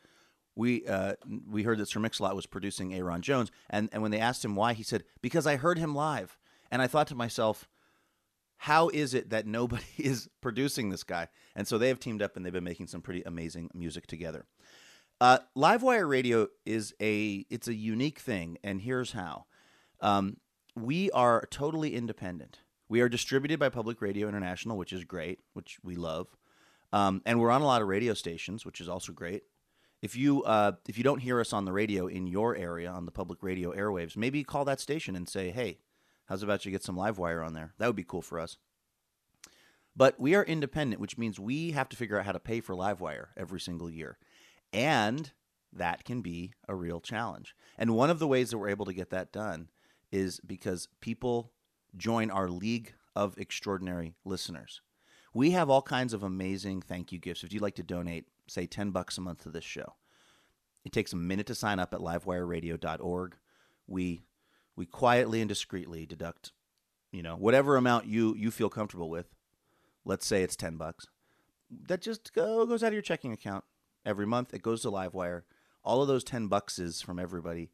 we 0.58 0.84
uh, 0.86 1.14
we 1.48 1.62
heard 1.62 1.78
that 1.78 1.88
Sir 1.88 2.00
Mix-a-Lot 2.00 2.34
was 2.34 2.46
producing 2.46 2.92
Aaron 2.92 3.22
Jones, 3.22 3.52
and 3.70 3.88
and 3.92 4.02
when 4.02 4.10
they 4.10 4.18
asked 4.18 4.44
him 4.44 4.56
why, 4.56 4.72
he 4.72 4.82
said 4.82 5.04
because 5.22 5.46
I 5.46 5.56
heard 5.56 5.78
him 5.78 5.94
live, 5.94 6.36
and 6.70 6.82
I 6.82 6.88
thought 6.88 7.06
to 7.06 7.14
myself, 7.14 7.68
how 8.56 8.88
is 8.88 9.14
it 9.14 9.30
that 9.30 9.46
nobody 9.46 9.84
is 9.98 10.28
producing 10.40 10.90
this 10.90 11.04
guy? 11.04 11.28
And 11.54 11.66
so 11.66 11.78
they 11.78 11.88
have 11.88 12.00
teamed 12.00 12.22
up 12.22 12.36
and 12.36 12.44
they've 12.44 12.52
been 12.52 12.64
making 12.64 12.88
some 12.88 13.00
pretty 13.00 13.22
amazing 13.22 13.70
music 13.72 14.08
together. 14.08 14.46
Uh, 15.20 15.38
Livewire 15.56 16.08
Radio 16.08 16.48
is 16.66 16.92
a 17.00 17.46
it's 17.48 17.68
a 17.68 17.74
unique 17.74 18.18
thing, 18.18 18.58
and 18.64 18.80
here's 18.80 19.12
how. 19.12 19.46
Um, 20.00 20.38
we 20.76 21.08
are 21.12 21.46
totally 21.52 21.94
independent. 21.94 22.58
We 22.88 23.00
are 23.00 23.08
distributed 23.08 23.60
by 23.60 23.68
Public 23.68 24.02
Radio 24.02 24.28
International, 24.28 24.76
which 24.76 24.92
is 24.92 25.04
great, 25.04 25.38
which 25.52 25.78
we 25.84 25.94
love, 25.94 26.36
um, 26.92 27.22
and 27.24 27.38
we're 27.38 27.50
on 27.50 27.62
a 27.62 27.66
lot 27.66 27.80
of 27.80 27.86
radio 27.86 28.14
stations, 28.14 28.66
which 28.66 28.80
is 28.80 28.88
also 28.88 29.12
great. 29.12 29.44
If 30.00 30.14
you 30.16 30.42
uh, 30.44 30.72
if 30.88 30.96
you 30.96 31.04
don't 31.04 31.20
hear 31.20 31.40
us 31.40 31.52
on 31.52 31.64
the 31.64 31.72
radio 31.72 32.06
in 32.06 32.26
your 32.26 32.54
area 32.54 32.90
on 32.90 33.04
the 33.04 33.12
public 33.12 33.42
radio 33.42 33.72
airwaves, 33.72 34.16
maybe 34.16 34.44
call 34.44 34.64
that 34.64 34.80
station 34.80 35.16
and 35.16 35.28
say, 35.28 35.50
"Hey, 35.50 35.78
how's 36.26 36.42
about 36.42 36.64
you 36.64 36.70
get 36.70 36.84
some 36.84 36.96
live 36.96 37.18
wire 37.18 37.42
on 37.42 37.52
there?" 37.52 37.74
That 37.78 37.86
would 37.88 37.96
be 37.96 38.04
cool 38.04 38.22
for 38.22 38.38
us. 38.38 38.58
But 39.96 40.20
we 40.20 40.36
are 40.36 40.44
independent, 40.44 41.00
which 41.00 41.18
means 41.18 41.40
we 41.40 41.72
have 41.72 41.88
to 41.88 41.96
figure 41.96 42.18
out 42.18 42.26
how 42.26 42.32
to 42.32 42.38
pay 42.38 42.60
for 42.60 42.76
live 42.76 43.00
wire 43.00 43.30
every 43.36 43.58
single 43.58 43.90
year, 43.90 44.18
and 44.72 45.32
that 45.72 46.04
can 46.04 46.22
be 46.22 46.52
a 46.68 46.74
real 46.74 47.00
challenge. 47.00 47.54
And 47.76 47.96
one 47.96 48.10
of 48.10 48.20
the 48.20 48.28
ways 48.28 48.50
that 48.50 48.58
we're 48.58 48.68
able 48.68 48.86
to 48.86 48.94
get 48.94 49.10
that 49.10 49.32
done 49.32 49.68
is 50.12 50.40
because 50.46 50.88
people 51.00 51.52
join 51.96 52.30
our 52.30 52.48
League 52.48 52.94
of 53.16 53.36
Extraordinary 53.36 54.14
Listeners. 54.24 54.80
We 55.34 55.50
have 55.50 55.68
all 55.68 55.82
kinds 55.82 56.14
of 56.14 56.22
amazing 56.22 56.82
thank 56.82 57.12
you 57.12 57.18
gifts. 57.18 57.42
If 57.42 57.52
you'd 57.52 57.62
like 57.62 57.74
to 57.76 57.82
donate, 57.82 58.28
say 58.50 58.66
10 58.66 58.90
bucks 58.90 59.18
a 59.18 59.20
month 59.20 59.42
to 59.42 59.50
this 59.50 59.64
show. 59.64 59.94
It 60.84 60.92
takes 60.92 61.12
a 61.12 61.16
minute 61.16 61.46
to 61.46 61.54
sign 61.54 61.78
up 61.78 61.92
at 61.92 62.00
livewireradio.org. 62.00 63.36
We 63.86 64.22
we 64.76 64.86
quietly 64.86 65.40
and 65.40 65.48
discreetly 65.48 66.06
deduct, 66.06 66.52
you 67.10 67.22
know, 67.22 67.34
whatever 67.34 67.76
amount 67.76 68.06
you 68.06 68.34
you 68.34 68.50
feel 68.50 68.70
comfortable 68.70 69.10
with. 69.10 69.34
Let's 70.04 70.26
say 70.26 70.42
it's 70.42 70.56
10 70.56 70.76
bucks. 70.76 71.06
That 71.70 72.00
just 72.00 72.32
go, 72.32 72.64
goes 72.64 72.82
out 72.82 72.88
of 72.88 72.92
your 72.94 73.02
checking 73.02 73.32
account 73.32 73.64
every 74.06 74.26
month. 74.26 74.54
It 74.54 74.62
goes 74.62 74.82
to 74.82 74.90
Livewire. 74.90 75.42
All 75.84 76.00
of 76.00 76.08
those 76.08 76.24
10 76.24 76.48
bucks 76.48 76.78
is 76.78 77.02
from 77.02 77.18
everybody 77.18 77.70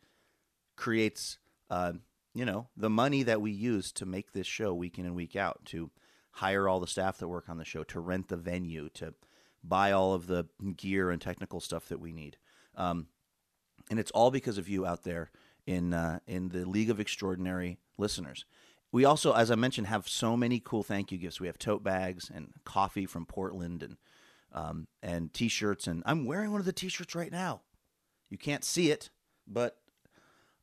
creates 0.77 1.39
uh, 1.71 1.93
you 2.35 2.45
know, 2.45 2.67
the 2.77 2.91
money 2.91 3.23
that 3.23 3.41
we 3.41 3.53
use 3.53 3.93
to 3.93 4.05
make 4.05 4.33
this 4.33 4.47
show 4.47 4.75
week 4.75 4.99
in 4.99 5.07
and 5.07 5.15
week 5.15 5.37
out 5.37 5.65
to 5.67 5.91
hire 6.33 6.69
all 6.69 6.81
the 6.81 6.87
staff 6.87 7.19
that 7.19 7.29
work 7.29 7.49
on 7.49 7.59
the 7.59 7.65
show, 7.65 7.85
to 7.85 8.01
rent 8.01 8.29
the 8.29 8.37
venue, 8.37 8.89
to 8.95 9.15
buy 9.67 9.93
all 9.93 10.15
of 10.15 10.27
the 10.27 10.47
gear 10.77 11.11
and 11.11 11.21
technical 11.21 11.61
stuff 11.61 11.89
that 11.89 12.01
we 12.01 12.13
need. 12.13 12.37
Um, 12.77 13.07
and 13.91 13.99
it's 13.99 14.11
all 14.11 14.31
because 14.31 14.59
of 14.59 14.69
you 14.69 14.87
out 14.87 15.03
there 15.05 15.31
in 15.67 15.93
uh, 15.93 16.21
in 16.27 16.49
the 16.51 16.65
League 16.65 16.91
of 16.91 17.01
Extraordinary 17.01 17.79
listeners. 17.99 18.45
We 18.93 19.05
also, 19.05 19.33
as 19.33 19.51
I 19.51 19.57
mentioned, 19.57 19.89
have 19.89 20.09
so 20.09 20.37
many 20.37 20.61
cool 20.61 20.85
thank 20.85 21.11
you 21.11 21.19
gifts. 21.19 21.41
We 21.41 21.49
have 21.49 21.59
tote 21.59 21.83
bags 21.83 22.31
and 22.33 22.53
coffee 22.65 23.07
from 23.07 23.27
Portland 23.27 23.83
and 23.83 23.97
um, 24.53 24.87
and 25.03 25.35
t-shirts. 25.35 25.87
And 25.87 26.03
I'm 26.07 26.27
wearing 26.27 26.53
one 26.53 26.61
of 26.61 26.67
the 26.67 26.73
t-shirts 26.73 27.15
right 27.15 27.33
now. 27.33 27.63
You 28.31 28.39
can't 28.39 28.65
see 28.65 28.91
it, 28.91 29.11
but 29.47 29.79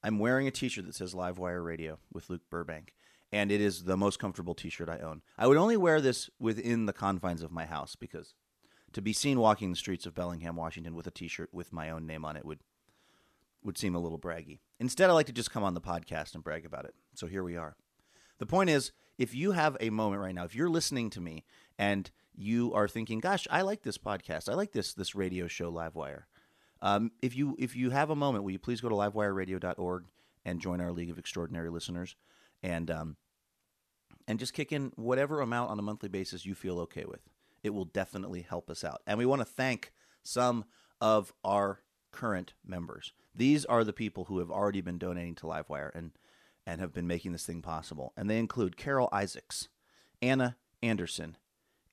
I'm 0.02 0.18
wearing 0.18 0.47
a 0.47 0.52
t-shirt 0.52 0.86
that 0.86 0.95
says 0.95 1.14
Livewire 1.14 1.64
Radio 1.64 1.99
with 2.12 2.30
Luke 2.30 2.43
Burbank. 2.49 2.93
And 3.34 3.52
it 3.52 3.62
is 3.62 3.84
the 3.84 3.97
most 3.97 4.20
comfortable 4.20 4.56
t-shirt 4.56 4.89
I 4.89 4.99
own. 4.99 5.22
I 5.38 5.47
would 5.47 5.58
only 5.58 5.78
wear 5.78 6.02
this 6.02 6.30
within 6.39 6.86
the 6.86 6.93
confines 6.93 7.41
of 7.41 7.52
my 7.52 7.66
house 7.66 7.95
because 7.95 8.34
to 8.93 9.01
be 9.01 9.13
seen 9.13 9.39
walking 9.39 9.69
the 9.69 9.75
streets 9.75 10.05
of 10.05 10.15
Bellingham, 10.15 10.55
Washington, 10.55 10.95
with 10.95 11.07
a 11.07 11.11
T-shirt 11.11 11.49
with 11.53 11.71
my 11.73 11.89
own 11.89 12.05
name 12.05 12.25
on 12.25 12.35
it 12.35 12.45
would 12.45 12.59
would 13.63 13.77
seem 13.77 13.93
a 13.93 13.99
little 13.99 14.19
braggy. 14.19 14.59
Instead, 14.79 15.09
I 15.09 15.13
like 15.13 15.27
to 15.27 15.31
just 15.31 15.51
come 15.51 15.63
on 15.63 15.75
the 15.75 15.81
podcast 15.81 16.33
and 16.33 16.43
brag 16.43 16.65
about 16.65 16.85
it. 16.85 16.95
So 17.13 17.27
here 17.27 17.43
we 17.43 17.57
are. 17.57 17.75
The 18.39 18.47
point 18.47 18.71
is, 18.71 18.91
if 19.19 19.35
you 19.35 19.51
have 19.51 19.77
a 19.79 19.91
moment 19.91 20.21
right 20.21 20.33
now, 20.33 20.45
if 20.45 20.55
you're 20.55 20.69
listening 20.69 21.11
to 21.11 21.21
me 21.21 21.45
and 21.77 22.09
you 22.35 22.73
are 22.73 22.87
thinking, 22.87 23.19
"Gosh, 23.19 23.47
I 23.51 23.61
like 23.61 23.83
this 23.83 23.97
podcast. 23.97 24.49
I 24.49 24.55
like 24.55 24.71
this 24.71 24.93
this 24.93 25.13
radio 25.15 25.47
show, 25.47 25.71
Livewire." 25.71 26.23
Um, 26.81 27.11
if 27.21 27.35
you 27.35 27.55
if 27.59 27.75
you 27.75 27.91
have 27.91 28.09
a 28.09 28.15
moment, 28.15 28.43
will 28.43 28.51
you 28.51 28.59
please 28.59 28.81
go 28.81 28.89
to 28.89 28.95
livewireradio.org 28.95 30.05
and 30.43 30.59
join 30.59 30.81
our 30.81 30.91
League 30.91 31.11
of 31.11 31.19
Extraordinary 31.19 31.69
Listeners, 31.69 32.15
and 32.63 32.89
um, 32.89 33.17
and 34.27 34.39
just 34.39 34.53
kick 34.53 34.71
in 34.71 34.91
whatever 34.95 35.41
amount 35.41 35.69
on 35.69 35.77
a 35.77 35.83
monthly 35.83 36.09
basis 36.09 36.45
you 36.45 36.55
feel 36.55 36.79
okay 36.79 37.05
with 37.05 37.21
it 37.64 37.72
will 37.72 37.86
definitely 37.86 38.41
help 38.41 38.70
us 38.70 38.84
out. 38.84 39.01
And 39.05 39.18
we 39.18 39.26
want 39.26 39.41
to 39.41 39.45
thank 39.45 39.91
some 40.24 40.66
of 40.99 41.34
our 41.43 41.82
current 42.12 42.53
members. 42.66 43.14
These 43.34 43.66
are 43.66 43.84
the 43.84 43.93
people 43.93 44.26
who 44.26 44.39
have 44.39 44.51
already 44.51 44.82
been 44.82 44.97
donating 44.97 45.36
to 45.36 45.45
Livewire 45.45 45.91
and 45.95 46.12
and 46.68 46.80
have 46.80 46.93
been 46.93 47.07
making 47.07 47.32
this 47.32 47.45
thing 47.45 47.62
possible. 47.62 48.14
And 48.16 48.30
they 48.30 48.38
include 48.38 48.78
Carol 48.78 49.09
Isaacs, 49.12 49.68
Anna 50.22 50.57
Anderson, 50.84 51.38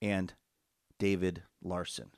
and 0.03 0.35
David 0.99 1.43
Larson. 1.63 2.11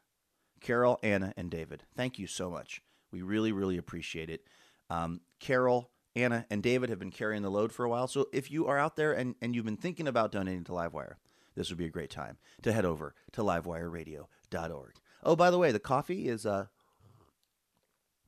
Carol, 0.60 0.98
Anna, 1.02 1.32
and 1.36 1.50
David, 1.50 1.84
thank 1.96 2.18
you 2.18 2.26
so 2.26 2.50
much. 2.50 2.82
We 3.12 3.22
really, 3.22 3.52
really 3.52 3.78
appreciate 3.78 4.30
it. 4.30 4.44
Um, 4.90 5.20
Carol, 5.38 5.90
Anna, 6.14 6.44
and 6.50 6.62
David 6.62 6.90
have 6.90 6.98
been 6.98 7.10
carrying 7.10 7.42
the 7.42 7.50
load 7.50 7.72
for 7.72 7.84
a 7.84 7.88
while. 7.88 8.08
So 8.08 8.26
if 8.32 8.50
you 8.50 8.66
are 8.66 8.78
out 8.78 8.96
there 8.96 9.12
and, 9.12 9.36
and 9.40 9.54
you've 9.54 9.64
been 9.64 9.76
thinking 9.76 10.08
about 10.08 10.32
donating 10.32 10.64
to 10.64 10.72
Livewire, 10.72 11.14
this 11.60 11.68
would 11.68 11.76
be 11.76 11.84
a 11.84 11.90
great 11.90 12.08
time 12.08 12.38
to 12.62 12.72
head 12.72 12.86
over 12.86 13.14
to 13.32 13.42
livewireradio.org. 13.42 14.94
Oh, 15.22 15.36
by 15.36 15.50
the 15.50 15.58
way, 15.58 15.72
the 15.72 15.78
coffee 15.78 16.26
is 16.26 16.46
uh 16.46 16.66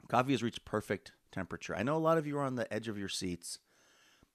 coffee 0.07 0.33
has 0.33 0.43
reached 0.43 0.67
perfect 0.67 1.13
temperature. 1.33 1.75
I 1.75 1.83
know 1.83 1.97
a 1.97 1.99
lot 1.99 2.19
of 2.19 2.27
you 2.27 2.37
are 2.37 2.45
on 2.45 2.57
the 2.57 2.71
edge 2.71 2.89
of 2.89 2.99
your 2.99 3.09
seats. 3.09 3.59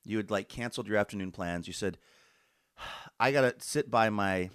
you 0.03 0.17
had 0.17 0.31
like 0.31 0.49
canceled 0.49 0.87
your 0.87 0.97
afternoon 0.97 1.31
plans. 1.31 1.67
You 1.67 1.73
said, 1.73 1.99
"I 3.19 3.31
gotta 3.31 3.53
sit 3.59 3.91
by 3.91 4.09
my 4.09 4.49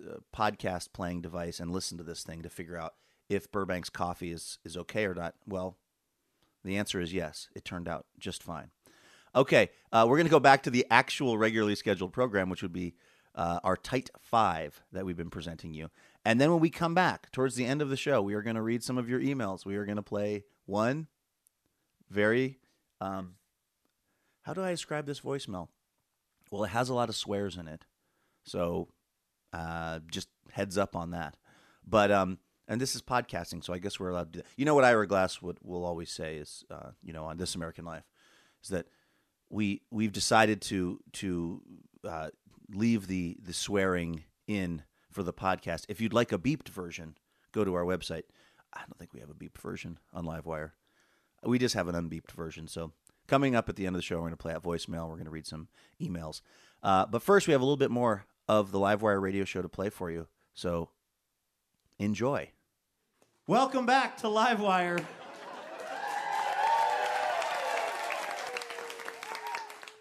uh, 0.00 0.18
podcast 0.32 0.92
playing 0.92 1.22
device 1.22 1.58
and 1.58 1.72
listen 1.72 1.98
to 1.98 2.04
this 2.04 2.22
thing 2.22 2.42
to 2.42 2.48
figure 2.48 2.76
out 2.76 2.94
if 3.28 3.50
Burbank's 3.50 3.90
coffee 3.90 4.30
is 4.30 4.60
is 4.64 4.76
okay 4.76 5.06
or 5.06 5.14
not." 5.14 5.34
Well, 5.44 5.76
the 6.62 6.76
answer 6.76 7.00
is 7.00 7.12
yes. 7.12 7.48
It 7.56 7.64
turned 7.64 7.88
out 7.88 8.06
just 8.16 8.44
fine. 8.44 8.70
Okay, 9.34 9.70
uh, 9.90 10.06
we're 10.08 10.16
going 10.16 10.26
to 10.26 10.30
go 10.30 10.38
back 10.40 10.62
to 10.62 10.70
the 10.70 10.86
actual 10.88 11.36
regularly 11.36 11.74
scheduled 11.74 12.12
program, 12.12 12.48
which 12.48 12.62
would 12.62 12.72
be 12.72 12.94
uh, 13.38 13.60
our 13.62 13.76
tight 13.76 14.10
five 14.20 14.82
that 14.92 15.06
we've 15.06 15.16
been 15.16 15.30
presenting 15.30 15.72
you. 15.72 15.88
And 16.24 16.40
then 16.40 16.50
when 16.50 16.60
we 16.60 16.70
come 16.70 16.92
back 16.92 17.30
towards 17.30 17.54
the 17.54 17.64
end 17.64 17.80
of 17.80 17.88
the 17.88 17.96
show, 17.96 18.20
we 18.20 18.34
are 18.34 18.42
going 18.42 18.56
to 18.56 18.62
read 18.62 18.82
some 18.82 18.98
of 18.98 19.08
your 19.08 19.20
emails. 19.20 19.64
We 19.64 19.76
are 19.76 19.84
going 19.84 19.96
to 19.96 20.02
play 20.02 20.44
one 20.66 21.06
very, 22.10 22.58
um, 23.00 23.36
how 24.42 24.54
do 24.54 24.62
I 24.62 24.72
describe 24.72 25.06
this 25.06 25.20
voicemail? 25.20 25.68
Well, 26.50 26.64
it 26.64 26.70
has 26.70 26.88
a 26.88 26.94
lot 26.94 27.08
of 27.08 27.14
swears 27.14 27.56
in 27.56 27.68
it. 27.68 27.86
So 28.42 28.88
uh, 29.52 30.00
just 30.10 30.28
heads 30.50 30.76
up 30.76 30.96
on 30.96 31.12
that. 31.12 31.36
But, 31.86 32.10
um, 32.10 32.38
and 32.66 32.80
this 32.80 32.96
is 32.96 33.02
podcasting, 33.02 33.62
so 33.64 33.72
I 33.72 33.78
guess 33.78 34.00
we're 34.00 34.10
allowed 34.10 34.32
to 34.32 34.38
do 34.38 34.42
that. 34.42 34.48
You 34.56 34.64
know 34.64 34.74
what 34.74 34.84
Ira 34.84 35.06
Glass 35.06 35.40
would, 35.40 35.58
will 35.62 35.84
always 35.84 36.10
say 36.10 36.36
is, 36.36 36.64
uh, 36.70 36.90
you 37.02 37.12
know, 37.12 37.24
on 37.24 37.36
This 37.36 37.54
American 37.54 37.84
Life, 37.84 38.04
is 38.62 38.70
that 38.70 38.86
we 39.48 39.80
we've 39.90 40.12
decided 40.12 40.60
to 40.62 41.00
to 41.14 41.62
uh, 42.06 42.28
leave 42.72 43.06
the 43.06 43.38
the 43.42 43.52
swearing 43.52 44.24
in 44.46 44.82
for 45.10 45.22
the 45.22 45.32
podcast. 45.32 45.84
If 45.88 46.00
you'd 46.00 46.12
like 46.12 46.32
a 46.32 46.38
beeped 46.38 46.68
version, 46.68 47.16
go 47.52 47.64
to 47.64 47.74
our 47.74 47.84
website. 47.84 48.24
I 48.72 48.80
don't 48.80 48.98
think 48.98 49.14
we 49.14 49.20
have 49.20 49.30
a 49.30 49.34
beeped 49.34 49.58
version 49.58 49.98
on 50.12 50.24
Livewire. 50.24 50.72
We 51.42 51.58
just 51.58 51.74
have 51.74 51.88
an 51.88 51.94
unbeeped 51.94 52.32
version. 52.32 52.68
So 52.68 52.92
coming 53.26 53.54
up 53.54 53.68
at 53.68 53.76
the 53.76 53.86
end 53.86 53.94
of 53.94 53.98
the 53.98 54.04
show, 54.04 54.16
we're 54.16 54.22
going 54.22 54.32
to 54.32 54.36
play 54.36 54.52
out 54.52 54.62
voicemail. 54.62 55.08
We're 55.08 55.14
going 55.14 55.24
to 55.24 55.30
read 55.30 55.46
some 55.46 55.68
emails. 56.00 56.42
Uh, 56.82 57.06
but 57.06 57.22
first, 57.22 57.46
we 57.46 57.52
have 57.52 57.60
a 57.60 57.64
little 57.64 57.76
bit 57.76 57.90
more 57.90 58.26
of 58.48 58.72
the 58.72 58.78
Livewire 58.78 59.20
radio 59.20 59.44
show 59.44 59.62
to 59.62 59.68
play 59.68 59.90
for 59.90 60.10
you. 60.10 60.26
So 60.54 60.90
enjoy. 61.98 62.50
Welcome 63.46 63.86
back 63.86 64.16
to 64.18 64.26
Livewire. 64.26 65.04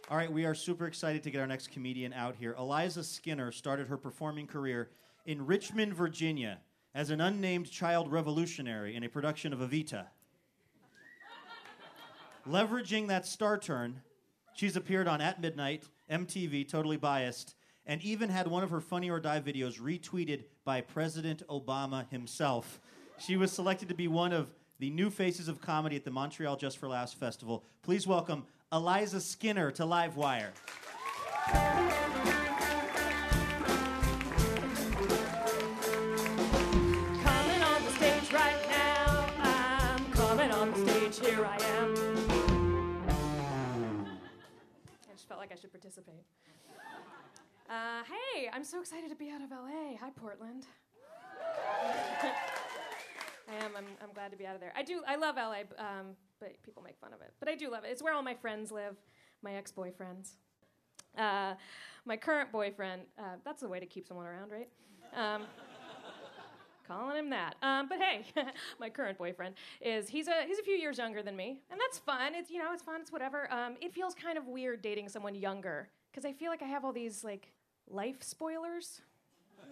All 0.09 0.15
right, 0.15 0.31
we 0.31 0.45
are 0.45 0.55
super 0.55 0.87
excited 0.87 1.21
to 1.23 1.31
get 1.31 1.41
our 1.41 1.47
next 1.47 1.69
comedian 1.69 2.13
out 2.13 2.37
here. 2.37 2.55
Eliza 2.57 3.03
Skinner 3.03 3.51
started 3.51 3.87
her 3.89 3.97
performing 3.97 4.47
career 4.47 4.89
in 5.25 5.45
Richmond, 5.45 5.93
Virginia, 5.93 6.59
as 6.95 7.09
an 7.09 7.19
unnamed 7.19 7.69
child 7.69 8.09
revolutionary 8.09 8.95
in 8.95 9.03
a 9.03 9.09
production 9.09 9.51
of 9.51 9.59
Evita. 9.59 10.05
Leveraging 12.47 13.07
that 13.07 13.25
star 13.25 13.57
turn, 13.57 13.99
she's 14.53 14.77
appeared 14.77 15.09
on 15.09 15.19
At 15.19 15.41
Midnight, 15.41 15.83
MTV, 16.09 16.69
Totally 16.69 16.95
Biased, 16.95 17.55
and 17.85 18.01
even 18.01 18.29
had 18.29 18.47
one 18.47 18.63
of 18.63 18.69
her 18.69 18.79
Funny 18.79 19.09
or 19.09 19.19
Die 19.19 19.41
videos 19.41 19.77
retweeted 19.77 20.45
by 20.63 20.79
President 20.79 21.43
Obama 21.49 22.09
himself. 22.09 22.79
She 23.17 23.35
was 23.35 23.51
selected 23.51 23.89
to 23.89 23.95
be 23.95 24.07
one 24.07 24.31
of 24.31 24.53
the 24.79 24.89
new 24.89 25.09
faces 25.09 25.49
of 25.49 25.59
comedy 25.59 25.97
at 25.97 26.05
the 26.05 26.11
Montreal 26.11 26.55
Just 26.55 26.77
for 26.77 26.87
Laughs 26.87 27.11
Festival. 27.11 27.65
Please 27.81 28.07
welcome 28.07 28.45
Eliza 28.73 29.21
Skinner 29.21 29.71
to 29.71 29.83
Livewire. 29.83 30.49
Coming 37.23 37.63
on 37.63 37.85
the 37.85 37.91
stage 37.91 38.33
right 38.33 38.67
now. 38.69 39.25
I'm 39.39 40.11
coming 40.11 40.51
on 40.51 40.71
the 40.73 40.91
stage. 40.91 41.25
Here 41.25 41.45
I 41.45 41.55
am. 41.77 41.95
I 45.09 45.13
just 45.13 45.29
felt 45.29 45.39
like 45.39 45.53
I 45.53 45.55
should 45.55 45.71
participate. 45.71 46.25
Uh, 47.69 48.03
hey, 48.03 48.49
I'm 48.51 48.65
so 48.65 48.81
excited 48.81 49.09
to 49.09 49.15
be 49.15 49.29
out 49.29 49.41
of 49.41 49.49
LA. 49.49 49.95
Hi, 50.01 50.09
Portland. 50.13 50.65
I 53.49 53.63
am. 53.63 53.71
I'm, 53.77 53.85
I'm 54.03 54.11
glad 54.13 54.31
to 54.31 54.37
be 54.37 54.45
out 54.45 54.55
of 54.55 54.59
there. 54.59 54.73
I 54.75 54.83
do. 54.83 55.03
I 55.07 55.15
love 55.15 55.37
LA, 55.37 55.61
um, 55.79 56.17
but 56.39 56.61
people 56.63 56.83
make 56.83 56.97
fun 56.99 57.13
of 57.13 57.21
it. 57.21 57.33
But 57.39 57.49
I 57.49 57.55
do 57.55 57.69
love 57.69 57.83
it. 57.83 57.89
It's 57.91 58.01
where 58.01 58.13
all 58.13 58.23
my 58.23 58.35
friends 58.35 58.71
live, 58.71 58.95
my 59.41 59.53
ex-boyfriends. 59.53 60.31
Uh, 61.17 61.55
my 62.05 62.17
current 62.17 62.51
boyfriend. 62.51 63.03
Uh, 63.17 63.35
that's 63.43 63.63
a 63.63 63.67
way 63.67 63.79
to 63.79 63.85
keep 63.85 64.07
someone 64.07 64.25
around, 64.25 64.51
right? 64.51 64.69
Um, 65.15 65.43
calling 66.87 67.17
him 67.17 67.29
that. 67.31 67.55
Um, 67.61 67.89
but 67.89 67.99
hey, 67.99 68.25
my 68.79 68.89
current 68.89 69.17
boyfriend 69.17 69.55
is 69.81 70.07
he's 70.07 70.27
a 70.27 70.43
he's 70.45 70.59
a 70.59 70.63
few 70.63 70.75
years 70.75 70.97
younger 70.97 71.21
than 71.21 71.35
me, 71.35 71.61
and 71.69 71.79
that's 71.79 71.99
fun. 71.99 72.33
It's 72.33 72.49
you 72.49 72.59
know 72.59 72.73
it's 72.73 72.83
fun. 72.83 73.01
It's 73.01 73.11
whatever. 73.11 73.51
Um, 73.51 73.75
it 73.81 73.93
feels 73.93 74.15
kind 74.15 74.37
of 74.37 74.47
weird 74.47 74.81
dating 74.81 75.09
someone 75.09 75.35
younger 75.35 75.89
because 76.11 76.25
I 76.25 76.33
feel 76.33 76.49
like 76.49 76.61
I 76.61 76.67
have 76.67 76.85
all 76.85 76.93
these 76.93 77.23
like 77.23 77.51
life 77.89 78.23
spoilers. 78.23 79.01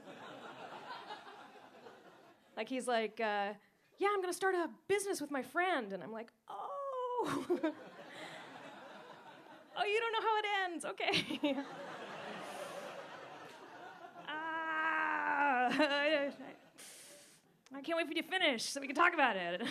like 2.58 2.70
he's 2.70 2.88
like, 2.88 3.20
uh, 3.22 3.54
yeah, 3.98 4.10
I'm 4.14 4.22
gonna 4.22 4.34
start 4.34 4.56
a 4.56 4.70
business 4.88 5.22
with 5.22 5.32
my 5.32 5.42
friend, 5.42 5.94
and 5.94 6.04
I'm 6.04 6.12
like, 6.12 6.30
oh. 6.50 7.28
oh, 9.78 9.86
you 9.86 10.00
don't 10.00 10.14
know 10.14 10.22
how 10.22 10.38
it 10.38 10.46
ends. 10.66 10.86
Okay. 10.86 11.58
ah. 14.30 15.68
I 17.76 17.82
can't 17.82 17.98
wait 17.98 18.08
for 18.08 18.14
you 18.14 18.22
to 18.22 18.28
finish 18.28 18.64
so 18.64 18.80
we 18.80 18.88
can 18.88 18.96
talk 18.96 19.14
about 19.14 19.36
it. 19.36 19.62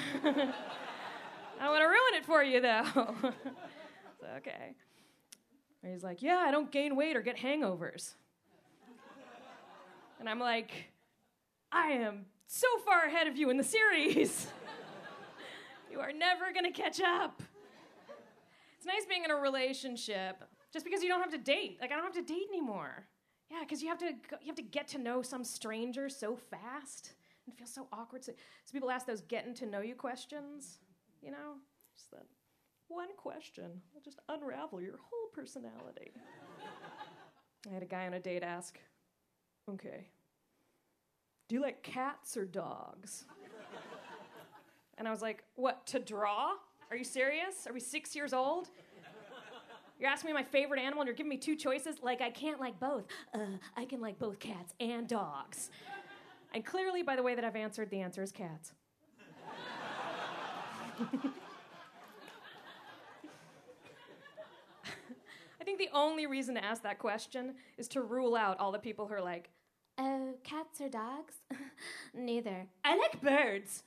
I 1.60 1.68
want 1.68 1.80
to 1.80 1.86
ruin 1.86 2.14
it 2.14 2.26
for 2.26 2.42
you, 2.42 2.60
though. 2.60 2.84
so, 2.92 4.26
okay. 4.38 4.74
And 5.82 5.92
he's 5.92 6.02
like, 6.02 6.20
Yeah, 6.22 6.36
I 6.36 6.50
don't 6.50 6.70
gain 6.70 6.96
weight 6.96 7.16
or 7.16 7.22
get 7.22 7.36
hangovers. 7.36 8.14
And 10.18 10.28
I'm 10.28 10.38
like, 10.40 10.70
I 11.70 11.88
am 11.88 12.26
so 12.46 12.66
far 12.84 13.04
ahead 13.06 13.26
of 13.26 13.36
you 13.36 13.50
in 13.50 13.56
the 13.56 13.64
series. 13.64 14.46
you 15.90 16.00
are 16.00 16.12
never 16.12 16.52
going 16.52 16.64
to 16.64 16.82
catch 16.82 17.00
up. 17.00 17.42
It's 18.76 18.86
nice 18.86 19.06
being 19.08 19.24
in 19.24 19.30
a 19.30 19.36
relationship 19.36 20.44
just 20.72 20.84
because 20.84 21.02
you 21.02 21.08
don't 21.08 21.20
have 21.20 21.30
to 21.30 21.38
date. 21.38 21.78
Like, 21.80 21.90
I 21.90 21.94
don't 21.96 22.04
have 22.04 22.14
to 22.14 22.22
date 22.22 22.46
anymore. 22.50 23.06
Yeah, 23.50 23.60
because 23.60 23.82
you 23.82 23.88
have 23.88 23.98
to 23.98 24.06
you 24.06 24.46
have 24.46 24.56
to 24.56 24.62
get 24.62 24.88
to 24.88 24.98
know 24.98 25.22
some 25.22 25.44
stranger 25.44 26.08
so 26.08 26.34
fast 26.36 27.14
and 27.46 27.56
feel 27.56 27.66
so 27.66 27.86
awkward. 27.92 28.24
So, 28.24 28.32
so 28.32 28.72
people 28.72 28.90
ask 28.90 29.06
those 29.06 29.20
getting 29.20 29.54
to 29.54 29.66
know 29.66 29.80
you 29.80 29.94
questions, 29.94 30.78
you 31.22 31.30
know, 31.30 31.56
just 31.96 32.10
that 32.10 32.26
one 32.88 33.08
question 33.16 33.80
will 33.92 34.00
just 34.02 34.18
unravel 34.28 34.80
your 34.80 34.98
whole 34.98 35.28
personality. 35.32 36.12
I 37.70 37.72
had 37.72 37.82
a 37.82 37.86
guy 37.86 38.06
on 38.06 38.14
a 38.14 38.20
date 38.20 38.42
ask, 38.42 38.78
"Okay, 39.70 40.08
do 41.48 41.54
you 41.54 41.62
like 41.62 41.82
cats 41.82 42.36
or 42.36 42.44
dogs?" 42.44 43.24
And 44.96 45.08
I 45.08 45.10
was 45.10 45.22
like, 45.22 45.44
"What 45.56 45.86
to 45.88 45.98
draw? 45.98 46.52
Are 46.90 46.96
you 46.96 47.04
serious? 47.04 47.66
Are 47.66 47.72
we 47.72 47.80
six 47.80 48.14
years 48.14 48.32
old?" 48.32 48.70
You're 49.98 50.10
asking 50.10 50.30
me 50.30 50.34
my 50.34 50.42
favorite 50.42 50.80
animal 50.80 51.02
and 51.02 51.06
you're 51.06 51.14
giving 51.14 51.30
me 51.30 51.36
two 51.36 51.56
choices? 51.56 51.96
Like, 52.02 52.20
I 52.20 52.30
can't 52.30 52.60
like 52.60 52.78
both. 52.80 53.04
Uh, 53.32 53.46
I 53.76 53.84
can 53.84 54.00
like 54.00 54.18
both 54.18 54.38
cats 54.40 54.74
and 54.80 55.06
dogs. 55.06 55.70
And 56.52 56.64
clearly, 56.64 57.02
by 57.02 57.16
the 57.16 57.22
way 57.22 57.34
that 57.34 57.44
I've 57.44 57.56
answered, 57.56 57.90
the 57.90 58.00
answer 58.00 58.22
is 58.22 58.32
cats. 58.32 58.72
I 65.60 65.64
think 65.64 65.78
the 65.78 65.88
only 65.92 66.26
reason 66.26 66.54
to 66.56 66.64
ask 66.64 66.82
that 66.82 66.98
question 66.98 67.54
is 67.78 67.88
to 67.88 68.02
rule 68.02 68.36
out 68.36 68.58
all 68.60 68.70
the 68.72 68.78
people 68.78 69.06
who 69.06 69.14
are 69.14 69.22
like, 69.22 69.48
oh, 69.98 70.34
cats 70.42 70.80
or 70.80 70.88
dogs? 70.88 71.34
Neither. 72.14 72.66
I 72.84 72.96
like 72.96 73.20
birds. 73.20 73.82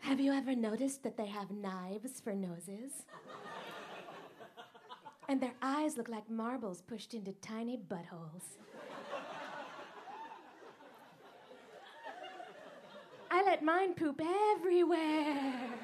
Have 0.00 0.20
you 0.20 0.32
ever 0.32 0.54
noticed 0.54 1.02
that 1.02 1.16
they 1.16 1.26
have 1.26 1.50
knives 1.50 2.20
for 2.20 2.32
noses? 2.32 3.04
And 5.28 5.40
their 5.40 5.52
eyes 5.60 5.98
look 5.98 6.08
like 6.08 6.30
marbles 6.30 6.80
pushed 6.80 7.12
into 7.12 7.32
tiny 7.32 7.76
buttholes. 7.76 8.56
I 13.30 13.42
let 13.44 13.62
mine 13.62 13.92
poop 13.92 14.22
everywhere. 14.56 15.74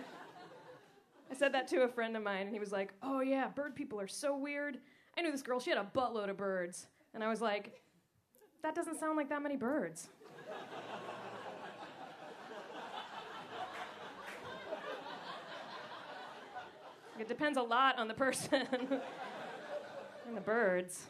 I 1.31 1.35
said 1.35 1.53
that 1.53 1.69
to 1.69 1.83
a 1.83 1.89
friend 1.89 2.17
of 2.17 2.23
mine, 2.23 2.47
and 2.47 2.53
he 2.53 2.59
was 2.59 2.73
like, 2.73 2.95
Oh, 3.03 3.21
yeah, 3.21 3.49
bird 3.49 3.75
people 3.75 4.01
are 4.01 4.09
so 4.09 4.35
weird. 4.35 4.79
I 5.17 5.21
knew 5.21 5.31
this 5.31 5.43
girl, 5.43 5.61
she 5.61 5.71
had 5.71 5.79
a 5.79 5.91
buttload 5.95 6.31
of 6.31 6.39
birds. 6.39 6.87
And 7.15 7.23
I 7.23 7.29
was 7.29 7.41
like, 7.41 7.81
That 8.62 8.75
doesn't 8.75 8.99
sound 8.99 9.17
like 9.17 9.29
that 9.29 9.43
many 9.43 9.57
birds. 9.57 10.09
It 17.19 17.29
depends 17.29 17.57
a 17.57 17.62
lot 17.62 17.99
on 17.99 18.09
the 18.09 18.15
person 18.15 18.67
and 20.27 20.37
the 20.37 20.41
birds, 20.41 21.05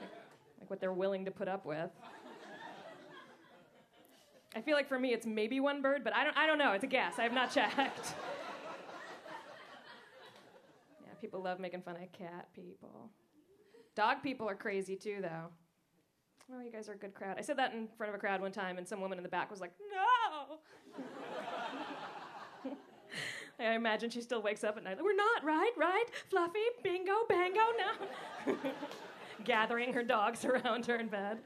like, 0.00 0.10
like 0.60 0.70
what 0.70 0.80
they're 0.80 0.92
willing 0.92 1.24
to 1.26 1.30
put 1.30 1.46
up 1.46 1.64
with. 1.64 1.90
I 4.56 4.60
feel 4.60 4.74
like 4.74 4.88
for 4.88 4.98
me 4.98 5.12
it's 5.12 5.26
maybe 5.26 5.60
one 5.60 5.82
bird, 5.82 6.02
but 6.04 6.14
I 6.14 6.24
don't, 6.24 6.36
I 6.36 6.46
don't 6.46 6.58
know. 6.58 6.72
It's 6.72 6.84
a 6.84 6.88
guess. 6.88 7.14
I 7.18 7.22
have 7.22 7.32
not 7.32 7.52
checked. 7.52 8.14
Yeah, 11.00 11.12
people 11.20 11.42
love 11.42 11.60
making 11.60 11.82
fun 11.82 11.96
of 11.96 12.12
cat 12.12 12.48
people. 12.54 13.10
Dog 13.94 14.22
people 14.22 14.48
are 14.48 14.54
crazy 14.54 14.96
too, 14.96 15.18
though. 15.20 15.48
Oh, 16.52 16.60
you 16.60 16.70
guys 16.70 16.88
are 16.88 16.92
a 16.94 16.96
good 16.96 17.14
crowd. 17.14 17.36
I 17.38 17.42
said 17.42 17.56
that 17.58 17.72
in 17.72 17.88
front 17.96 18.10
of 18.10 18.14
a 18.14 18.18
crowd 18.18 18.40
one 18.40 18.52
time, 18.52 18.76
and 18.76 18.86
some 18.86 19.00
woman 19.00 19.18
in 19.18 19.22
the 19.22 19.30
back 19.30 19.50
was 19.50 19.60
like, 19.60 19.72
no! 19.90 20.58
I 23.58 23.74
imagine 23.74 24.10
she 24.10 24.20
still 24.20 24.42
wakes 24.42 24.64
up 24.64 24.76
at 24.76 24.84
night. 24.84 24.98
We're 25.02 25.14
not, 25.14 25.44
right? 25.44 25.70
Right? 25.76 26.04
Fluffy, 26.28 26.58
bingo, 26.82 27.12
bango, 27.28 27.60
no. 27.78 28.54
Gathering 29.44 29.92
her 29.92 30.02
dogs 30.02 30.44
around 30.44 30.86
her 30.86 30.96
in 30.96 31.08
bed. 31.08 31.38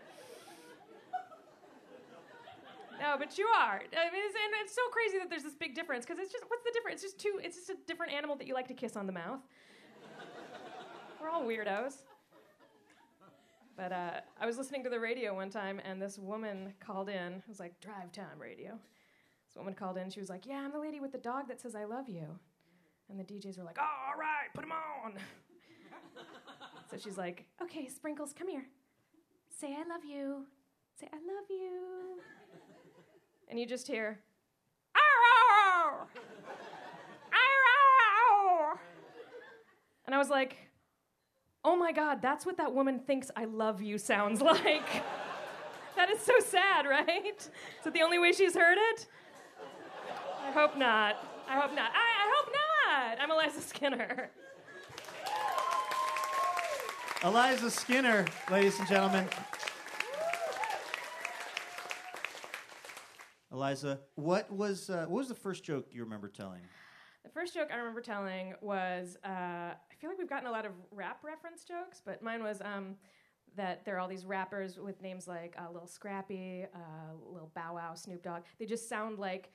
No, 3.01 3.15
but 3.17 3.39
you 3.39 3.47
are. 3.47 3.77
I 3.77 4.11
mean, 4.11 4.23
it's, 4.27 4.35
and 4.35 4.55
it's 4.65 4.75
so 4.75 4.83
crazy 4.91 5.19
that 5.19 5.31
there's 5.31 5.45
this 5.45 5.55
big 5.55 5.75
difference 5.77 6.05
because 6.05 6.21
it's 6.21 6.33
just 6.33 6.45
what's 6.49 6.65
the 6.65 6.73
difference? 6.73 7.05
It's 7.05 7.13
just 7.13 7.21
two. 7.21 7.39
It's 7.41 7.57
just 7.57 7.71
a 7.71 7.77
different 7.87 8.13
animal 8.13 8.35
that 8.37 8.49
you 8.49 8.55
like 8.55 8.67
to 8.69 8.75
kiss 8.75 8.97
on 8.97 9.07
the 9.07 9.13
mouth. 9.13 9.39
We're 11.21 11.29
all 11.29 11.45
weirdos. 11.45 11.95
But 13.79 13.93
uh, 13.93 14.11
I 14.41 14.45
was 14.45 14.59
listening 14.59 14.83
to 14.83 14.91
the 14.91 14.99
radio 14.99 15.33
one 15.37 15.51
time, 15.51 15.81
and 15.85 16.03
this 16.03 16.19
woman 16.19 16.75
called 16.81 17.09
in. 17.09 17.35
It 17.35 17.45
was 17.47 17.61
like 17.61 17.81
drive 17.81 18.11
time 18.11 18.37
radio. 18.37 18.73
This 18.73 19.57
woman 19.57 19.73
called 19.73 19.97
in. 19.97 20.11
She 20.11 20.19
was 20.19 20.29
like, 20.29 20.47
"Yeah, 20.47 20.57
I'm 20.57 20.73
the 20.73 20.81
lady 20.81 20.99
with 20.99 21.13
the 21.13 21.19
dog 21.19 21.47
that 21.47 21.61
says 21.61 21.77
I 21.77 21.85
love 21.85 22.09
you." 22.09 22.25
And 23.09 23.21
the 23.21 23.23
DJs 23.23 23.57
were 23.57 23.63
like, 23.63 23.79
oh, 23.81 24.11
"All 24.11 24.19
right, 24.19 24.53
put 24.53 24.65
him 24.65 24.73
on." 24.73 25.13
so 26.91 26.97
she's 26.99 27.17
like, 27.17 27.47
"Okay, 27.63 27.87
Sprinkles, 27.87 28.33
come 28.37 28.49
here. 28.49 28.67
Say 29.49 29.69
I 29.69 29.89
love 29.89 30.05
you. 30.05 30.47
Say 30.99 31.07
I 31.13 31.17
love 31.17 31.47
you." 31.49 32.19
And 33.47 33.61
you 33.61 33.65
just 33.65 33.87
hear, 33.87 34.19
"Ow! 34.97 36.09
Ow! 37.33 38.79
And 40.05 40.15
I 40.17 40.19
was 40.19 40.31
like, 40.31 40.68
"Oh 41.69 41.77
my 41.77 41.93
God, 41.93 42.23
that's 42.23 42.47
what 42.47 42.57
that 42.57 42.75
woman 42.75 42.99
thinks 42.99 43.31
I 43.37 43.45
love 43.45 43.83
you 43.83 43.99
sounds 43.99 44.41
like." 44.53 44.89
that 45.97 46.09
is 46.09 46.21
so 46.21 46.33
sad, 46.41 46.87
right? 46.87 47.37
Is 47.37 47.87
it 47.87 47.93
the 47.93 48.01
only 48.01 48.19
way 48.19 48.33
she's 48.33 48.55
heard 48.55 48.79
it? 48.93 49.07
I 50.47 50.51
hope 50.51 50.79
not. 50.79 51.17
I 51.47 51.61
hope 51.61 51.75
not. 51.75 51.91
I, 51.93 52.07
I 52.25 52.33
hope 52.35 52.53
not. 52.87 53.21
I'm 53.21 53.31
Eliza 53.31 53.61
Skinner. 53.61 54.31
Eliza 57.23 57.71
Skinner, 57.71 58.25
ladies 58.51 58.79
and 58.79 58.89
gentlemen. 58.89 59.27
Eliza, 63.53 64.01
what 64.15 64.51
was 64.51 64.89
uh, 64.89 65.05
what 65.09 65.19
was 65.19 65.29
the 65.29 65.35
first 65.35 65.65
joke 65.65 65.89
you 65.91 66.03
remember 66.05 66.29
telling? 66.29 66.63
The 67.25 67.31
first 67.31 67.53
joke 67.53 67.69
I 67.71 67.77
remember 67.77 68.01
telling 68.01 68.55
was 68.63 69.19
uh, 69.25 69.75
feel 70.01 70.11
like 70.11 70.19
we've 70.19 70.29
gotten 70.29 70.47
a 70.47 70.51
lot 70.51 70.67
of 70.67 70.73
rap 70.91 71.19
reference 71.25 71.65
jokes, 71.65 72.01
but 72.05 72.23
mine 72.23 72.43
was 72.43 72.61
um, 72.65 72.97
that 73.57 73.85
there 73.85 73.97
are 73.97 73.99
all 73.99 74.09
these 74.09 74.25
rappers 74.25 74.79
with 74.79 75.01
names 75.03 75.27
like 75.27 75.55
uh, 75.59 75.71
Lil 75.73 75.87
Scrappy, 75.87 76.67
uh, 76.75 77.15
Lil 77.33 77.51
Bow 77.55 77.75
Wow, 77.75 77.95
Snoop 77.95 78.23
Dogg. 78.23 78.43
They 78.59 78.67
just 78.67 78.89
sound 78.89 79.19
like 79.19 79.51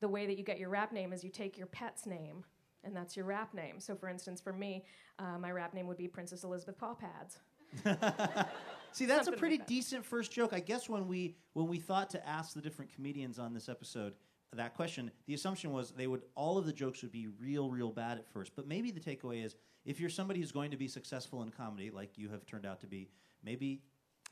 the 0.00 0.08
way 0.08 0.26
that 0.26 0.36
you 0.36 0.44
get 0.44 0.58
your 0.58 0.70
rap 0.70 0.92
name 0.92 1.12
is 1.12 1.22
you 1.22 1.30
take 1.30 1.56
your 1.56 1.66
pet's 1.68 2.06
name, 2.06 2.44
and 2.82 2.94
that's 2.94 3.16
your 3.16 3.26
rap 3.26 3.54
name. 3.54 3.80
So, 3.80 3.94
for 3.94 4.08
instance, 4.08 4.40
for 4.40 4.52
me, 4.52 4.84
uh, 5.18 5.38
my 5.38 5.50
rap 5.50 5.74
name 5.74 5.86
would 5.86 5.96
be 5.96 6.08
Princess 6.08 6.44
Elizabeth 6.44 6.78
Paw 6.78 6.94
Pads. 6.94 7.38
See, 8.92 9.06
that's 9.06 9.24
Something 9.24 9.34
a 9.34 9.40
pretty 9.40 9.58
like 9.58 9.66
decent 9.66 10.04
first 10.04 10.30
joke. 10.30 10.52
I 10.52 10.60
guess 10.60 10.88
when 10.88 11.08
we 11.08 11.36
when 11.54 11.66
we 11.66 11.78
thought 11.78 12.10
to 12.10 12.28
ask 12.28 12.54
the 12.54 12.60
different 12.60 12.94
comedians 12.94 13.38
on 13.38 13.52
this 13.52 13.68
episode 13.68 14.14
that 14.56 14.74
question, 14.74 15.10
the 15.26 15.34
assumption 15.34 15.72
was 15.72 15.90
they 15.90 16.06
would 16.06 16.22
all 16.34 16.58
of 16.58 16.66
the 16.66 16.72
jokes 16.72 17.02
would 17.02 17.12
be 17.12 17.28
real, 17.40 17.70
real 17.70 17.90
bad 17.90 18.18
at 18.18 18.28
first. 18.28 18.52
But 18.54 18.66
maybe 18.66 18.90
the 18.90 19.00
takeaway 19.00 19.44
is 19.44 19.56
if 19.84 20.00
you're 20.00 20.10
somebody 20.10 20.40
who's 20.40 20.52
going 20.52 20.70
to 20.70 20.76
be 20.76 20.88
successful 20.88 21.42
in 21.42 21.50
comedy, 21.50 21.90
like 21.90 22.16
you 22.16 22.28
have 22.30 22.46
turned 22.46 22.66
out 22.66 22.80
to 22.80 22.86
be, 22.86 23.10
maybe 23.44 23.82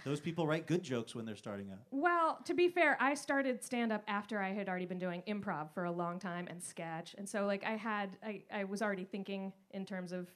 those 0.05 0.21
people 0.21 0.47
write 0.47 0.67
good 0.67 0.83
jokes 0.83 1.15
when 1.15 1.25
they're 1.25 1.37
starting 1.37 1.71
out. 1.71 1.81
Well, 1.91 2.39
to 2.45 2.55
be 2.55 2.69
fair, 2.69 2.97
I 3.01 3.15
started 3.15 3.63
stand 3.63 3.93
up 3.93 4.03
after 4.09 4.41
I 4.41 4.53
had 4.53 4.69
already 4.69 4.87
been 4.87 4.99
doing 4.99 5.23
improv 5.29 5.73
for 5.75 5.85
a 5.85 5.93
long 5.93 6.19
time 6.19 6.49
and 6.49 6.63
sketch. 6.63 7.15
And 7.19 7.29
so 7.29 7.47
like 7.47 7.65
I 7.65 7.77
had 7.77 8.17
I, 8.25 8.43
I 8.53 8.65
was 8.65 8.83
already 8.83 9.05
thinking 9.05 9.53
in 9.71 9.85
terms 9.85 10.13
of 10.13 10.29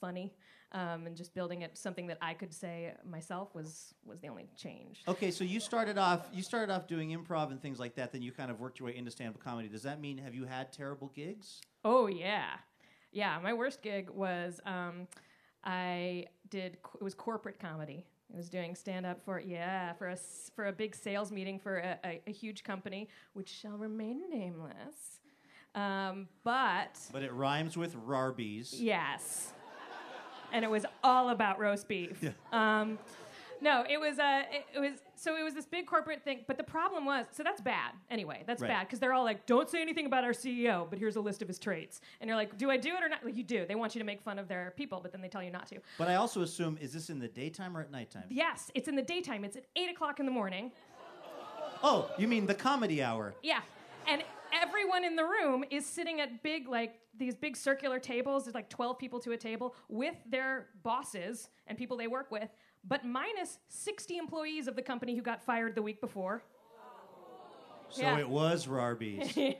funny 0.00 0.34
um, 0.72 1.06
and 1.06 1.16
just 1.16 1.34
building 1.34 1.62
it 1.62 1.76
something 1.76 2.06
that 2.06 2.18
I 2.20 2.34
could 2.34 2.52
say 2.52 2.92
myself 3.08 3.54
was 3.54 3.94
was 4.04 4.20
the 4.20 4.28
only 4.28 4.48
change. 4.56 5.02
Okay, 5.06 5.30
so 5.30 5.44
you 5.44 5.60
started 5.60 5.98
off 5.98 6.28
you 6.32 6.42
started 6.42 6.72
off 6.72 6.86
doing 6.86 7.10
improv 7.10 7.50
and 7.50 7.60
things 7.60 7.78
like 7.78 7.94
that. 7.96 8.12
Then 8.12 8.22
you 8.22 8.32
kind 8.32 8.50
of 8.50 8.58
worked 8.58 8.80
your 8.80 8.88
way 8.88 8.96
into 8.96 9.10
stand-up 9.10 9.42
comedy. 9.42 9.68
Does 9.68 9.82
that 9.84 10.00
mean 10.00 10.18
have 10.18 10.34
you 10.34 10.44
had 10.44 10.72
terrible 10.72 11.12
gigs? 11.14 11.60
Oh 11.84 12.06
yeah, 12.06 12.54
yeah. 13.12 13.38
My 13.42 13.52
worst 13.52 13.82
gig 13.82 14.10
was 14.10 14.60
um, 14.66 15.06
I 15.64 16.26
did 16.50 16.78
it 16.94 17.02
was 17.02 17.14
corporate 17.14 17.58
comedy. 17.58 18.04
I 18.32 18.36
was 18.36 18.48
doing 18.48 18.74
stand 18.74 19.04
up 19.06 19.22
for 19.24 19.38
yeah 19.40 19.92
for 19.94 20.08
a 20.08 20.12
s- 20.12 20.50
for 20.56 20.66
a 20.66 20.72
big 20.72 20.94
sales 20.94 21.30
meeting 21.30 21.58
for 21.58 21.78
a, 21.78 21.98
a, 22.04 22.20
a 22.26 22.32
huge 22.32 22.64
company 22.64 23.08
which 23.34 23.48
shall 23.48 23.76
remain 23.76 24.22
nameless. 24.30 25.20
Um, 25.74 26.28
but 26.44 26.98
But 27.12 27.22
it 27.22 27.32
rhymes 27.32 27.76
with 27.76 27.94
Rarbies. 27.96 28.74
Yes. 28.76 29.52
And 30.54 30.64
it 30.66 30.70
was 30.70 30.84
all 31.02 31.30
about 31.30 31.58
roast 31.58 31.88
beef. 31.88 32.22
Um, 32.52 32.98
no, 33.62 33.84
it 33.88 33.98
was 33.98 34.18
uh, 34.18 34.42
it, 34.50 34.66
it 34.76 34.80
was 34.80 35.00
so 35.14 35.36
it 35.36 35.42
was 35.42 35.54
this 35.54 35.66
big 35.66 35.86
corporate 35.86 36.22
thing. 36.24 36.40
But 36.46 36.56
the 36.56 36.64
problem 36.64 37.04
was, 37.04 37.26
so 37.30 37.42
that's 37.42 37.60
bad 37.60 37.92
anyway. 38.10 38.42
That's 38.46 38.60
Right. 38.60 38.68
bad 38.68 38.86
because 38.86 38.98
they're 38.98 39.12
all 39.12 39.24
like, 39.24 39.46
"Don't 39.46 39.70
say 39.70 39.80
anything 39.80 40.06
about 40.06 40.24
our 40.24 40.32
CEO," 40.32 40.88
but 40.90 40.98
here's 40.98 41.16
a 41.16 41.20
list 41.20 41.40
of 41.42 41.48
his 41.48 41.58
traits. 41.58 42.00
And 42.20 42.28
you're 42.28 42.36
like, 42.36 42.58
"Do 42.58 42.70
I 42.70 42.76
do 42.76 42.90
it 42.96 43.02
or 43.02 43.08
not?" 43.08 43.24
Like 43.24 43.36
you 43.36 43.44
do. 43.44 43.64
They 43.66 43.74
want 43.76 43.94
you 43.94 44.00
to 44.00 44.04
make 44.04 44.20
fun 44.20 44.38
of 44.38 44.48
their 44.48 44.72
people, 44.76 45.00
but 45.00 45.12
then 45.12 45.20
they 45.22 45.28
tell 45.28 45.42
you 45.42 45.50
not 45.50 45.66
to. 45.68 45.78
But 45.96 46.08
I 46.08 46.16
also 46.16 46.42
assume 46.42 46.76
is 46.80 46.92
this 46.92 47.08
in 47.08 47.18
the 47.18 47.28
daytime 47.28 47.76
or 47.76 47.80
at 47.80 47.90
nighttime? 47.90 48.24
Yes, 48.28 48.70
it's 48.74 48.88
in 48.88 48.96
the 48.96 49.02
daytime. 49.02 49.44
It's 49.44 49.56
at 49.56 49.64
eight 49.76 49.90
o'clock 49.90 50.18
in 50.20 50.26
the 50.26 50.32
morning. 50.32 50.72
Oh, 51.84 52.10
you 52.18 52.28
mean 52.28 52.46
the 52.46 52.54
comedy 52.54 53.02
hour? 53.02 53.34
Yeah. 53.42 53.60
And 54.06 54.22
everyone 54.52 55.04
in 55.04 55.16
the 55.16 55.24
room 55.24 55.64
is 55.70 55.84
sitting 55.86 56.20
at 56.20 56.42
big, 56.42 56.68
like, 56.68 57.00
these 57.16 57.34
big 57.34 57.56
circular 57.56 57.98
tables. 57.98 58.44
There's 58.44 58.54
like 58.54 58.68
12 58.70 58.98
people 58.98 59.18
to 59.20 59.32
a 59.32 59.36
table 59.36 59.74
with 59.88 60.14
their 60.28 60.68
bosses 60.82 61.48
and 61.66 61.76
people 61.76 61.96
they 61.96 62.06
work 62.06 62.30
with, 62.30 62.48
but 62.86 63.04
minus 63.04 63.58
60 63.68 64.16
employees 64.16 64.66
of 64.66 64.76
the 64.76 64.82
company 64.82 65.14
who 65.14 65.22
got 65.22 65.42
fired 65.42 65.74
the 65.74 65.82
week 65.82 66.00
before. 66.00 66.42
So 67.90 68.02
Yeah. 68.02 68.18
it 68.18 68.28
was 68.28 68.66
Rarbies. 68.66 69.56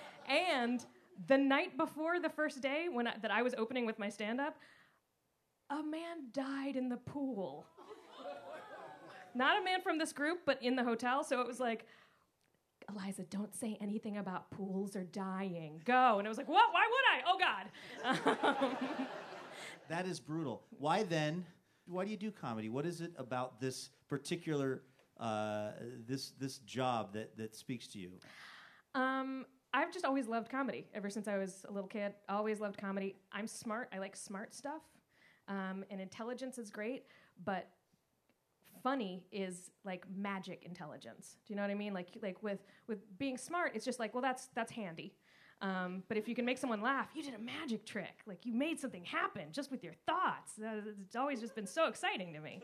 and 0.28 0.84
the 1.28 1.38
night 1.38 1.76
before 1.76 2.20
the 2.20 2.30
first 2.30 2.60
day 2.60 2.88
when 2.90 3.06
I, 3.06 3.14
that 3.22 3.30
I 3.30 3.42
was 3.42 3.54
opening 3.56 3.86
with 3.86 3.98
my 3.98 4.08
stand 4.08 4.40
up, 4.40 4.56
a 5.70 5.82
man 5.82 6.28
died 6.32 6.76
in 6.76 6.88
the 6.88 6.96
pool. 6.96 7.66
Not 9.34 9.60
a 9.60 9.64
man 9.64 9.82
from 9.82 9.98
this 9.98 10.12
group, 10.12 10.40
but 10.46 10.62
in 10.62 10.76
the 10.76 10.84
hotel. 10.84 11.22
So 11.22 11.40
it 11.40 11.46
was 11.46 11.60
like, 11.60 11.84
Eliza, 12.88 13.24
don't 13.24 13.54
say 13.54 13.76
anything 13.80 14.16
about 14.16 14.50
pools 14.50 14.96
or 14.96 15.04
dying. 15.04 15.82
Go. 15.84 16.18
And 16.18 16.26
I 16.26 16.30
was 16.30 16.38
like, 16.38 16.48
what? 16.48 16.72
Why 16.72 16.86
would 16.88 17.04
I? 17.12 17.20
Oh, 17.26 18.64
God. 18.64 18.76
that 19.88 20.06
is 20.06 20.20
brutal. 20.20 20.62
Why 20.78 21.02
then? 21.02 21.44
Why 21.86 22.04
do 22.04 22.10
you 22.10 22.16
do 22.16 22.30
comedy? 22.30 22.68
What 22.68 22.86
is 22.86 23.00
it 23.00 23.12
about 23.16 23.60
this 23.60 23.90
particular 24.08 24.82
uh, 25.18 25.70
this 26.06 26.32
this 26.38 26.58
job 26.58 27.12
that 27.14 27.36
that 27.36 27.54
speaks 27.54 27.86
to 27.88 27.98
you? 27.98 28.10
Um, 28.94 29.46
I've 29.72 29.92
just 29.92 30.04
always 30.04 30.26
loved 30.26 30.50
comedy 30.50 30.88
ever 30.94 31.10
since 31.10 31.28
I 31.28 31.36
was 31.36 31.64
a 31.68 31.72
little 31.72 31.88
kid. 31.88 32.14
Always 32.28 32.60
loved 32.60 32.78
comedy. 32.78 33.16
I'm 33.32 33.46
smart. 33.46 33.88
I 33.92 33.98
like 33.98 34.16
smart 34.16 34.54
stuff, 34.54 34.82
um, 35.48 35.84
and 35.90 36.00
intelligence 36.00 36.58
is 36.58 36.70
great. 36.70 37.04
But 37.44 37.68
funny 38.82 39.24
is 39.32 39.70
like 39.84 40.04
magic 40.16 40.64
intelligence. 40.64 41.36
Do 41.46 41.52
you 41.52 41.56
know 41.56 41.62
what 41.62 41.70
I 41.70 41.74
mean? 41.74 41.94
Like 41.94 42.08
like 42.22 42.42
with 42.42 42.64
with 42.86 42.98
being 43.18 43.36
smart, 43.36 43.72
it's 43.74 43.84
just 43.84 44.00
like 44.00 44.14
well 44.14 44.22
that's 44.22 44.48
that's 44.54 44.72
handy. 44.72 45.14
Um, 45.62 46.02
but 46.08 46.18
if 46.18 46.28
you 46.28 46.34
can 46.34 46.44
make 46.44 46.58
someone 46.58 46.82
laugh, 46.82 47.08
you 47.14 47.22
did 47.22 47.34
a 47.34 47.38
magic 47.38 47.86
trick. 47.86 48.20
Like 48.26 48.44
you 48.44 48.52
made 48.52 48.78
something 48.78 49.04
happen 49.04 49.44
just 49.52 49.70
with 49.70 49.82
your 49.82 49.94
thoughts. 50.06 50.52
Uh, 50.62 50.82
It's 51.04 51.16
always 51.16 51.40
just 51.40 51.54
been 51.54 51.66
so 51.66 51.86
exciting 51.86 52.34
to 52.34 52.40
me. 52.40 52.60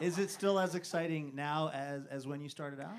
Is 0.00 0.18
it 0.18 0.30
still 0.30 0.58
as 0.58 0.74
exciting 0.74 1.32
now 1.34 1.70
as 1.74 2.06
as 2.06 2.26
when 2.26 2.40
you 2.40 2.48
started 2.48 2.80
out? 2.80 2.92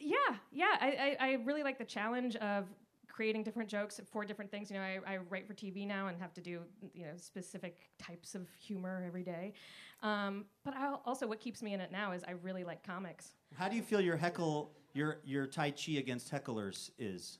Yeah, 0.00 0.16
yeah. 0.52 0.76
I, 0.80 1.16
I, 1.20 1.26
I 1.28 1.32
really 1.44 1.62
like 1.64 1.78
the 1.78 1.84
challenge 1.84 2.36
of 2.36 2.66
creating 3.08 3.42
different 3.42 3.68
jokes 3.68 4.00
for 4.12 4.24
different 4.24 4.48
things. 4.48 4.70
You 4.70 4.76
know, 4.76 4.82
I, 4.82 5.00
I 5.06 5.16
write 5.28 5.48
for 5.48 5.54
TV 5.54 5.84
now 5.86 6.06
and 6.06 6.16
have 6.20 6.32
to 6.34 6.40
do 6.40 6.60
you 6.94 7.06
know 7.06 7.16
specific 7.16 7.90
types 7.98 8.36
of 8.36 8.46
humor 8.60 9.02
every 9.04 9.24
day. 9.24 9.54
Um, 10.02 10.44
but 10.64 10.74
I, 10.76 10.94
also, 11.04 11.26
what 11.26 11.40
keeps 11.40 11.60
me 11.62 11.74
in 11.74 11.80
it 11.80 11.90
now 11.90 12.12
is 12.12 12.22
I 12.22 12.32
really 12.42 12.62
like 12.62 12.84
comics. 12.86 13.32
How 13.56 13.68
do 13.68 13.74
you 13.74 13.82
feel 13.82 14.00
your 14.00 14.16
heckle 14.16 14.70
your 14.94 15.18
your 15.24 15.46
tai 15.48 15.72
chi 15.72 15.92
against 15.94 16.30
hecklers 16.30 16.90
is? 16.98 17.38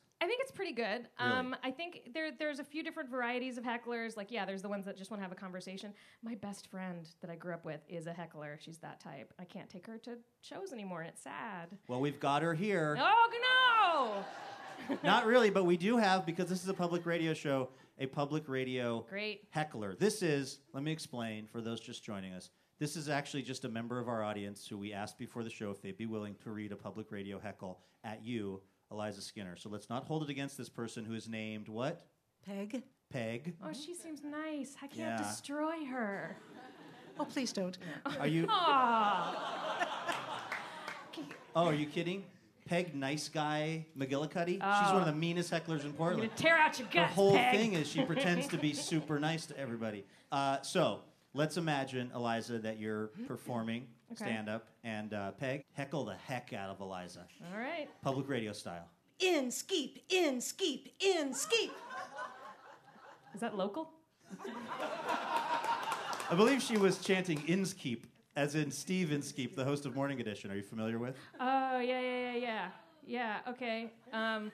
I 0.59 0.65
think 0.65 0.79
it's 0.79 0.87
pretty 0.87 0.99
good. 0.99 1.09
Um, 1.19 1.57
I 1.63 1.71
think 1.71 2.11
there 2.15 2.31
there's 2.37 2.59
a 2.59 2.65
few 2.65 2.83
different 2.83 3.11
varieties 3.11 3.59
of 3.59 3.65
hecklers. 3.65 4.17
Like, 4.17 4.31
yeah, 4.31 4.45
there's 4.45 4.63
the 4.63 4.69
ones 4.69 4.85
that 4.87 4.97
just 4.97 5.11
want 5.11 5.21
to 5.21 5.25
have 5.25 5.33
a 5.33 5.41
conversation. 5.41 5.93
My 6.23 6.35
best 6.35 6.71
friend 6.71 7.09
that 7.21 7.31
I 7.31 7.37
grew 7.37 7.55
up 7.55 7.65
with 7.65 7.81
is 7.89 8.07
a 8.07 8.13
heckler. 8.13 8.59
She's 8.61 8.79
that 8.79 9.01
type. 9.01 9.33
I 9.39 9.45
can't 9.45 9.69
take 9.69 9.87
her 9.87 9.99
to 9.99 10.19
shows 10.41 10.73
anymore, 10.73 11.01
and 11.01 11.09
it's 11.09 11.23
sad. 11.23 11.69
Well, 11.87 12.01
we've 12.01 12.21
got 12.21 12.43
her 12.43 12.55
here. 12.55 12.97
Oh 13.01 14.25
no! 14.89 14.97
Not 15.05 15.27
really, 15.27 15.51
but 15.51 15.65
we 15.65 15.77
do 15.77 15.97
have 15.97 16.25
because 16.25 16.49
this 16.49 16.63
is 16.63 16.69
a 16.69 16.75
public 16.75 17.07
radio 17.07 17.35
show. 17.35 17.71
A 18.01 18.07
public 18.07 18.49
radio 18.49 19.05
Great. 19.11 19.43
heckler. 19.51 19.97
This 19.97 20.23
is. 20.23 20.61
Let 20.73 20.85
me 20.85 20.93
explain 20.93 21.47
for 21.47 21.61
those 21.61 21.81
just 21.81 22.05
joining 22.05 22.33
us. 22.33 22.51
This 22.79 22.95
is 22.95 23.09
actually 23.09 23.43
just 23.43 23.65
a 23.65 23.69
member 23.69 23.99
of 23.99 24.09
our 24.09 24.23
audience 24.23 24.67
who 24.69 24.79
we 24.79 24.93
asked 24.93 25.19
before 25.19 25.43
the 25.43 25.51
show 25.51 25.73
if 25.73 25.83
they'd 25.83 25.97
be 25.97 26.07
willing 26.07 26.37
to 26.45 26.51
read 26.51 26.71
a 26.71 26.77
public 26.77 27.11
radio 27.11 27.41
heckle 27.41 27.81
at 28.05 28.25
you, 28.25 28.61
Eliza 28.91 29.21
Skinner. 29.21 29.57
So 29.57 29.69
let's 29.69 29.89
not 29.91 30.05
hold 30.05 30.23
it 30.23 30.31
against 30.31 30.57
this 30.57 30.69
person 30.69 31.05
who 31.05 31.15
is 31.15 31.29
named 31.29 31.69
what? 31.69 32.03
Peg. 32.47 32.83
Peg. 33.11 33.55
Oh, 33.65 33.73
she 33.73 33.95
seems 33.95 34.23
nice. 34.23 34.77
I 34.83 34.87
can't 34.87 34.99
Yeah. 34.99 35.17
destroy 35.19 35.85
her. 35.87 36.37
Oh, 37.19 37.25
please 37.25 37.53
don't. 37.53 37.77
Are 38.19 38.27
you? 38.27 38.47
Aw. 38.49 39.89
Oh, 41.57 41.67
are 41.67 41.75
you 41.75 41.87
kidding? 41.87 42.25
Peg, 42.67 42.95
nice 42.95 43.29
guy, 43.31 43.87
McGillicuddy. 43.97 44.53
She's 44.53 44.61
one 44.93 44.97
of 44.97 45.03
Oh. 45.03 45.05
the 45.07 45.13
meanest 45.17 45.51
hecklers 45.51 45.81
in 45.81 45.87
I'm 45.89 45.93
Portland. 45.95 46.29
gonna 46.29 46.41
tear 46.41 46.57
out 46.59 46.79
your 46.79 46.87
Her 46.89 46.95
guts, 46.95 47.15
whole 47.15 47.33
Peg. 47.35 47.57
thing 47.57 47.73
is 47.73 47.89
she 47.89 48.05
pretends 48.05 48.47
to 48.49 48.59
be 48.59 48.73
super 48.75 49.19
nice 49.19 49.47
to 49.47 49.59
everybody. 49.59 50.05
Uh, 50.31 50.61
so 50.61 51.01
let's 51.39 51.57
imagine, 51.57 52.11
Eliza, 52.15 52.59
that 52.59 52.79
you're 52.79 53.07
performing 53.29 53.87
Okay. 54.13 54.25
stand 54.25 54.49
up, 54.49 54.69
and 54.85 55.13
uh, 55.15 55.31
Peg, 55.33 55.63
heckle 55.75 56.05
the 56.07 56.15
heck 56.15 56.53
out 56.55 56.71
of 56.71 56.81
Eliza, 56.81 57.27
All 57.53 57.59
right. 57.59 57.89
public 58.03 58.27
radio 58.29 58.53
style. 58.53 58.89
In 59.21 59.49
skeep, 59.49 59.99
in 60.09 60.37
skeep, 60.39 60.89
in 60.99 61.31
skeep. 61.33 61.71
Is 63.35 63.41
that 63.41 63.57
local? 63.57 63.91
I 66.31 66.35
believe 66.35 66.63
she 66.63 66.77
was 66.79 66.99
chanting 66.99 67.43
Inskeep, 67.47 68.07
as 68.37 68.55
in 68.55 68.71
Steve 68.71 69.13
Inskeep, 69.13 69.55
the 69.57 69.65
host 69.65 69.87
of 69.87 69.95
Morning 69.95 70.21
Edition. 70.21 70.51
Are 70.51 70.57
you 70.57 70.63
familiar 70.63 70.99
with? 70.99 71.17
Oh 71.41 71.79
yeah, 71.81 72.01
yeah, 72.01 72.33
yeah, 72.33 72.37
yeah, 72.37 72.69
yeah. 73.07 73.37
Okay. 73.51 73.91
Um, 74.13 74.51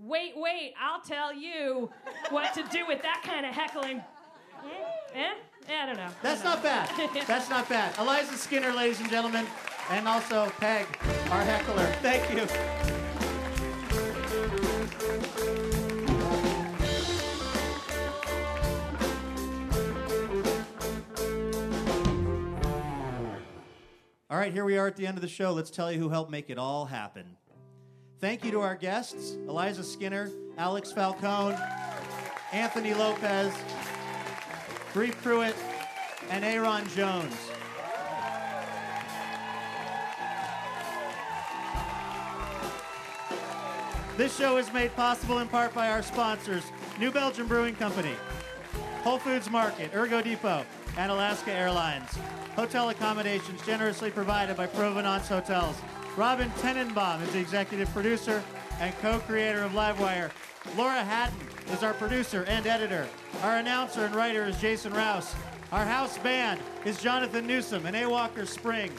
wait, 0.00 0.32
wait. 0.36 0.74
I'll 0.80 1.00
tell 1.02 1.32
you 1.34 1.90
what 2.30 2.52
to 2.54 2.62
do 2.70 2.86
with 2.86 3.02
that 3.02 3.22
kind 3.24 3.44
of 3.46 3.54
heckling. 3.54 3.98
Eh? 4.64 5.20
Eh? 5.20 5.34
Eh, 5.68 5.82
I 5.82 5.86
don't 5.86 5.96
know. 5.96 6.08
That's 6.22 6.44
not 6.44 6.62
bad. 6.62 6.88
That's 7.26 7.50
not 7.50 7.68
bad. 7.68 7.98
Eliza 7.98 8.36
Skinner, 8.36 8.72
ladies 8.72 9.00
and 9.00 9.10
gentlemen, 9.10 9.46
and 9.90 10.06
also 10.06 10.48
Peg, 10.60 10.86
our 11.30 11.42
heckler. 11.42 11.86
Thank 12.02 12.30
you. 12.32 12.46
All 24.30 24.38
right, 24.38 24.52
here 24.52 24.64
we 24.64 24.78
are 24.78 24.86
at 24.86 24.96
the 24.96 25.06
end 25.06 25.16
of 25.16 25.22
the 25.22 25.28
show. 25.28 25.52
Let's 25.52 25.70
tell 25.70 25.90
you 25.90 25.98
who 25.98 26.08
helped 26.08 26.30
make 26.30 26.48
it 26.48 26.58
all 26.58 26.84
happen. 26.84 27.36
Thank 28.20 28.44
you 28.44 28.50
to 28.52 28.60
our 28.60 28.76
guests 28.76 29.34
Eliza 29.48 29.82
Skinner, 29.82 30.30
Alex 30.58 30.92
Falcone, 30.92 31.56
Anthony 32.52 32.94
Lopez, 32.94 33.52
Bree 34.96 35.10
Pruitt, 35.10 35.54
and 36.30 36.42
Aaron 36.42 36.88
Jones. 36.88 37.34
This 44.16 44.34
show 44.34 44.56
is 44.56 44.72
made 44.72 44.96
possible 44.96 45.40
in 45.40 45.48
part 45.48 45.74
by 45.74 45.90
our 45.90 46.02
sponsors 46.02 46.62
New 46.98 47.10
Belgium 47.10 47.46
Brewing 47.46 47.74
Company, 47.74 48.14
Whole 49.02 49.18
Foods 49.18 49.50
Market, 49.50 49.94
Ergo 49.94 50.22
Depot, 50.22 50.64
and 50.96 51.12
Alaska 51.12 51.52
Airlines. 51.52 52.16
Hotel 52.54 52.88
accommodations 52.88 53.60
generously 53.66 54.10
provided 54.10 54.56
by 54.56 54.66
Provenance 54.66 55.28
Hotels. 55.28 55.76
Robin 56.16 56.48
Tenenbaum 56.62 57.20
is 57.22 57.32
the 57.34 57.38
executive 57.38 57.90
producer 57.90 58.42
and 58.80 58.96
co 58.98 59.18
creator 59.20 59.62
of 59.62 59.72
Livewire. 59.72 60.30
Laura 60.76 61.02
Hatton 61.02 61.38
is 61.72 61.82
our 61.82 61.94
producer 61.94 62.44
and 62.48 62.66
editor. 62.66 63.06
Our 63.42 63.58
announcer 63.58 64.04
and 64.04 64.14
writer 64.14 64.44
is 64.44 64.60
Jason 64.60 64.92
Rouse. 64.92 65.34
Our 65.72 65.84
house 65.84 66.18
band 66.18 66.60
is 66.84 67.00
Jonathan 67.00 67.46
Newsom 67.46 67.86
and 67.86 67.96
A. 67.96 68.06
Walker 68.06 68.46
Spring. 68.46 68.90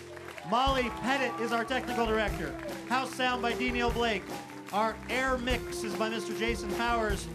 Molly 0.50 0.90
Pettit 1.02 1.38
is 1.42 1.52
our 1.52 1.66
technical 1.66 2.06
director. 2.06 2.54
House 2.90 3.14
sound 3.14 3.42
by 3.42 3.54
D. 3.54 3.72
Neil 3.72 3.92
Blake. 3.92 4.24
Our 4.74 4.96
air 5.10 5.38
mix 5.38 5.84
is 5.84 5.94
by 5.96 6.10
Mr. 6.10 6.38
Jason 6.38 6.70
Powers. 6.76 7.28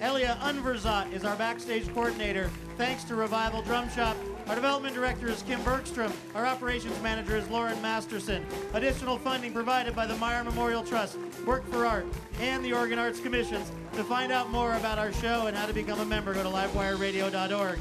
Elia 0.00 0.38
Unverzat 0.42 1.12
is 1.12 1.24
our 1.24 1.36
backstage 1.36 1.92
coordinator. 1.92 2.50
Thanks 2.78 3.04
to 3.04 3.14
Revival 3.14 3.62
Drum 3.62 3.90
Shop. 3.90 4.16
Our 4.50 4.56
development 4.56 4.96
director 4.96 5.28
is 5.28 5.44
Kim 5.44 5.62
Bergstrom. 5.62 6.12
Our 6.34 6.44
operations 6.44 7.00
manager 7.04 7.36
is 7.36 7.48
Lauren 7.50 7.80
Masterson. 7.80 8.44
Additional 8.74 9.16
funding 9.16 9.52
provided 9.52 9.94
by 9.94 10.06
the 10.06 10.16
Meyer 10.16 10.42
Memorial 10.42 10.82
Trust, 10.82 11.18
Work 11.46 11.64
for 11.70 11.86
Art, 11.86 12.04
and 12.40 12.64
the 12.64 12.72
Oregon 12.72 12.98
Arts 12.98 13.20
Commissions. 13.20 13.70
To 13.94 14.02
find 14.02 14.32
out 14.32 14.50
more 14.50 14.74
about 14.74 14.98
our 14.98 15.12
show 15.12 15.46
and 15.46 15.56
how 15.56 15.66
to 15.66 15.72
become 15.72 16.00
a 16.00 16.04
member, 16.04 16.34
go 16.34 16.42
to 16.42 16.48
livewireradio.org. 16.48 17.78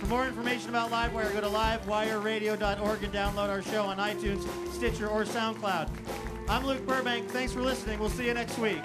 For 0.00 0.06
more 0.06 0.26
information 0.26 0.70
about 0.70 0.90
Livewire, 0.90 1.32
go 1.32 1.40
to 1.40 1.46
livewireradio.org 1.46 3.02
and 3.04 3.12
download 3.12 3.48
our 3.48 3.62
show 3.62 3.84
on 3.84 3.98
iTunes, 3.98 4.44
Stitcher, 4.72 5.06
or 5.06 5.22
SoundCloud. 5.22 5.88
I'm 6.48 6.66
Luke 6.66 6.84
Burbank. 6.84 7.28
Thanks 7.28 7.52
for 7.52 7.62
listening. 7.62 8.00
We'll 8.00 8.10
see 8.10 8.26
you 8.26 8.34
next 8.34 8.58
week. 8.58 8.82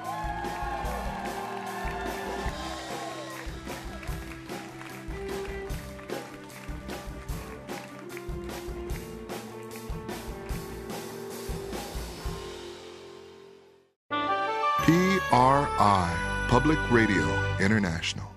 PRI, 15.29 16.45
Public 16.47 16.77
Radio 16.91 17.25
International. 17.59 18.29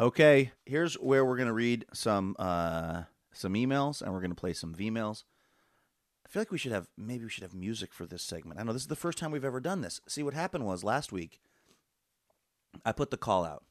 Okay, 0.00 0.50
here's 0.66 0.94
where 0.94 1.24
we're 1.24 1.36
gonna 1.36 1.52
read 1.52 1.84
some 1.92 2.34
uh, 2.38 3.02
some 3.32 3.54
emails 3.54 4.02
and 4.02 4.12
we're 4.12 4.20
gonna 4.20 4.34
play 4.34 4.52
some 4.52 4.74
V-mails. 4.74 5.24
I 6.26 6.28
feel 6.28 6.40
like 6.40 6.50
we 6.50 6.58
should 6.58 6.72
have 6.72 6.88
maybe 6.96 7.24
we 7.24 7.30
should 7.30 7.44
have 7.44 7.54
music 7.54 7.92
for 7.92 8.06
this 8.06 8.22
segment. 8.22 8.58
I 8.58 8.64
know 8.64 8.72
this 8.72 8.82
is 8.82 8.88
the 8.88 8.96
first 8.96 9.18
time 9.18 9.30
we've 9.30 9.44
ever 9.44 9.60
done 9.60 9.82
this. 9.82 10.00
See 10.08 10.24
what 10.24 10.34
happened 10.34 10.66
was 10.66 10.82
last 10.82 11.12
week 11.12 11.40
I 12.84 12.90
put 12.90 13.10
the 13.10 13.16
call 13.16 13.44
out. 13.44 13.64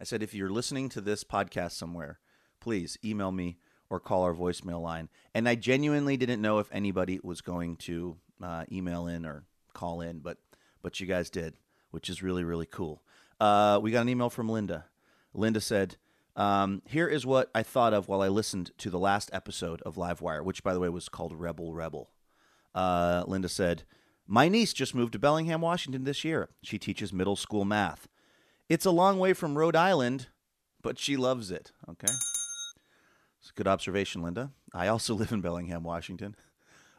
I 0.00 0.04
said 0.04 0.22
if 0.22 0.34
you're 0.34 0.50
listening 0.50 0.88
to 0.90 1.00
this 1.00 1.22
podcast 1.22 1.72
somewhere, 1.72 2.18
please 2.60 2.98
email 3.04 3.30
me 3.30 3.58
or 3.88 4.00
call 4.00 4.22
our 4.22 4.34
voicemail 4.34 4.82
line. 4.82 5.08
And 5.32 5.48
I 5.48 5.54
genuinely 5.54 6.16
didn't 6.16 6.42
know 6.42 6.58
if 6.58 6.68
anybody 6.72 7.20
was 7.22 7.40
going 7.40 7.76
to 7.76 8.16
uh, 8.42 8.64
email 8.72 9.06
in 9.06 9.24
or 9.24 9.44
call 9.74 10.00
in, 10.00 10.18
but 10.18 10.38
but 10.82 10.98
you 10.98 11.06
guys 11.06 11.30
did, 11.30 11.54
which 11.90 12.08
is 12.08 12.22
really 12.22 12.44
really 12.44 12.66
cool. 12.66 13.02
Uh, 13.40 13.78
we 13.82 13.90
got 13.90 14.02
an 14.02 14.08
email 14.08 14.30
from 14.30 14.48
Linda. 14.48 14.86
Linda 15.34 15.60
said, 15.60 15.96
um, 16.34 16.82
"Here 16.86 17.08
is 17.08 17.26
what 17.26 17.50
I 17.54 17.62
thought 17.62 17.92
of 17.92 18.08
while 18.08 18.22
I 18.22 18.28
listened 18.28 18.72
to 18.78 18.90
the 18.90 18.98
last 18.98 19.30
episode 19.32 19.82
of 19.82 19.96
Livewire, 19.96 20.42
which, 20.42 20.62
by 20.62 20.72
the 20.72 20.80
way, 20.80 20.88
was 20.88 21.08
called 21.08 21.34
Rebel 21.34 21.74
Rebel." 21.74 22.10
Uh, 22.74 23.24
Linda 23.26 23.48
said, 23.48 23.84
"My 24.26 24.48
niece 24.48 24.72
just 24.72 24.94
moved 24.94 25.12
to 25.12 25.18
Bellingham, 25.18 25.60
Washington 25.60 26.04
this 26.04 26.24
year. 26.24 26.48
She 26.62 26.78
teaches 26.78 27.12
middle 27.12 27.36
school 27.36 27.64
math. 27.64 28.08
It's 28.68 28.86
a 28.86 28.90
long 28.90 29.18
way 29.18 29.32
from 29.32 29.56
Rhode 29.58 29.76
Island, 29.76 30.28
but 30.82 30.98
she 30.98 31.16
loves 31.16 31.50
it." 31.50 31.72
Okay, 31.88 32.12
it's 33.40 33.50
a 33.50 33.54
good 33.54 33.68
observation, 33.68 34.22
Linda. 34.22 34.52
I 34.72 34.88
also 34.88 35.14
live 35.16 35.32
in 35.32 35.40
Bellingham, 35.42 35.84
Washington. 35.84 36.36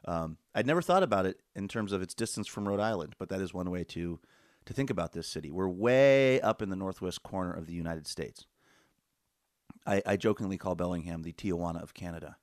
Um, 0.05 0.37
I'd 0.55 0.65
never 0.67 0.81
thought 0.81 1.03
about 1.03 1.25
it 1.25 1.41
in 1.55 1.67
terms 1.67 1.91
of 1.91 2.01
its 2.01 2.13
distance 2.13 2.47
from 2.47 2.67
Rhode 2.67 2.79
Island, 2.79 3.15
but 3.17 3.29
that 3.29 3.41
is 3.41 3.53
one 3.53 3.69
way 3.69 3.83
to 3.85 4.19
to 4.67 4.73
think 4.73 4.89
about 4.89 5.13
this 5.13 5.27
city. 5.27 5.49
We're 5.49 5.69
way 5.69 6.41
up 6.41 6.61
in 6.61 6.69
the 6.69 6.75
northwest 6.75 7.23
corner 7.23 7.53
of 7.53 7.67
the 7.67 7.73
United 7.73 8.05
States. 8.05 8.45
I, 9.85 10.01
I 10.05 10.17
jokingly 10.17 10.57
call 10.57 10.75
Bellingham 10.75 11.23
the 11.23 11.31
Tijuana 11.31 11.81
of 11.81 11.93
Canada 11.93 12.35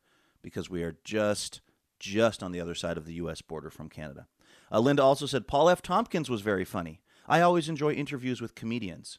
because 0.43 0.68
we 0.70 0.83
are 0.83 0.97
just 1.05 1.61
just 2.01 2.43
on 2.43 2.53
the 2.53 2.61
other 2.61 2.75
side 2.75 2.97
of 2.97 3.07
the 3.07 3.14
U.S. 3.14 3.41
border 3.41 3.70
from 3.70 3.89
Canada. 3.89 4.27
Uh, 4.72 4.81
Linda 4.81 5.03
also 5.03 5.27
said 5.27 5.47
Paul 5.47 5.68
F. 5.68 5.81
Tompkins 5.81 6.29
was 6.29 6.41
very 6.41 6.64
funny. 6.64 7.01
I 7.27 7.41
always 7.41 7.68
enjoy 7.68 7.93
interviews 7.93 8.41
with 8.41 8.55
comedians 8.55 9.18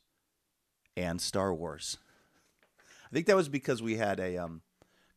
and 0.97 1.21
Star 1.21 1.53
Wars. 1.53 1.97
I 3.09 3.13
think 3.13 3.27
that 3.27 3.35
was 3.35 3.49
because 3.49 3.81
we 3.81 3.95
had 3.95 4.19
a 4.19 4.37
um, 4.37 4.61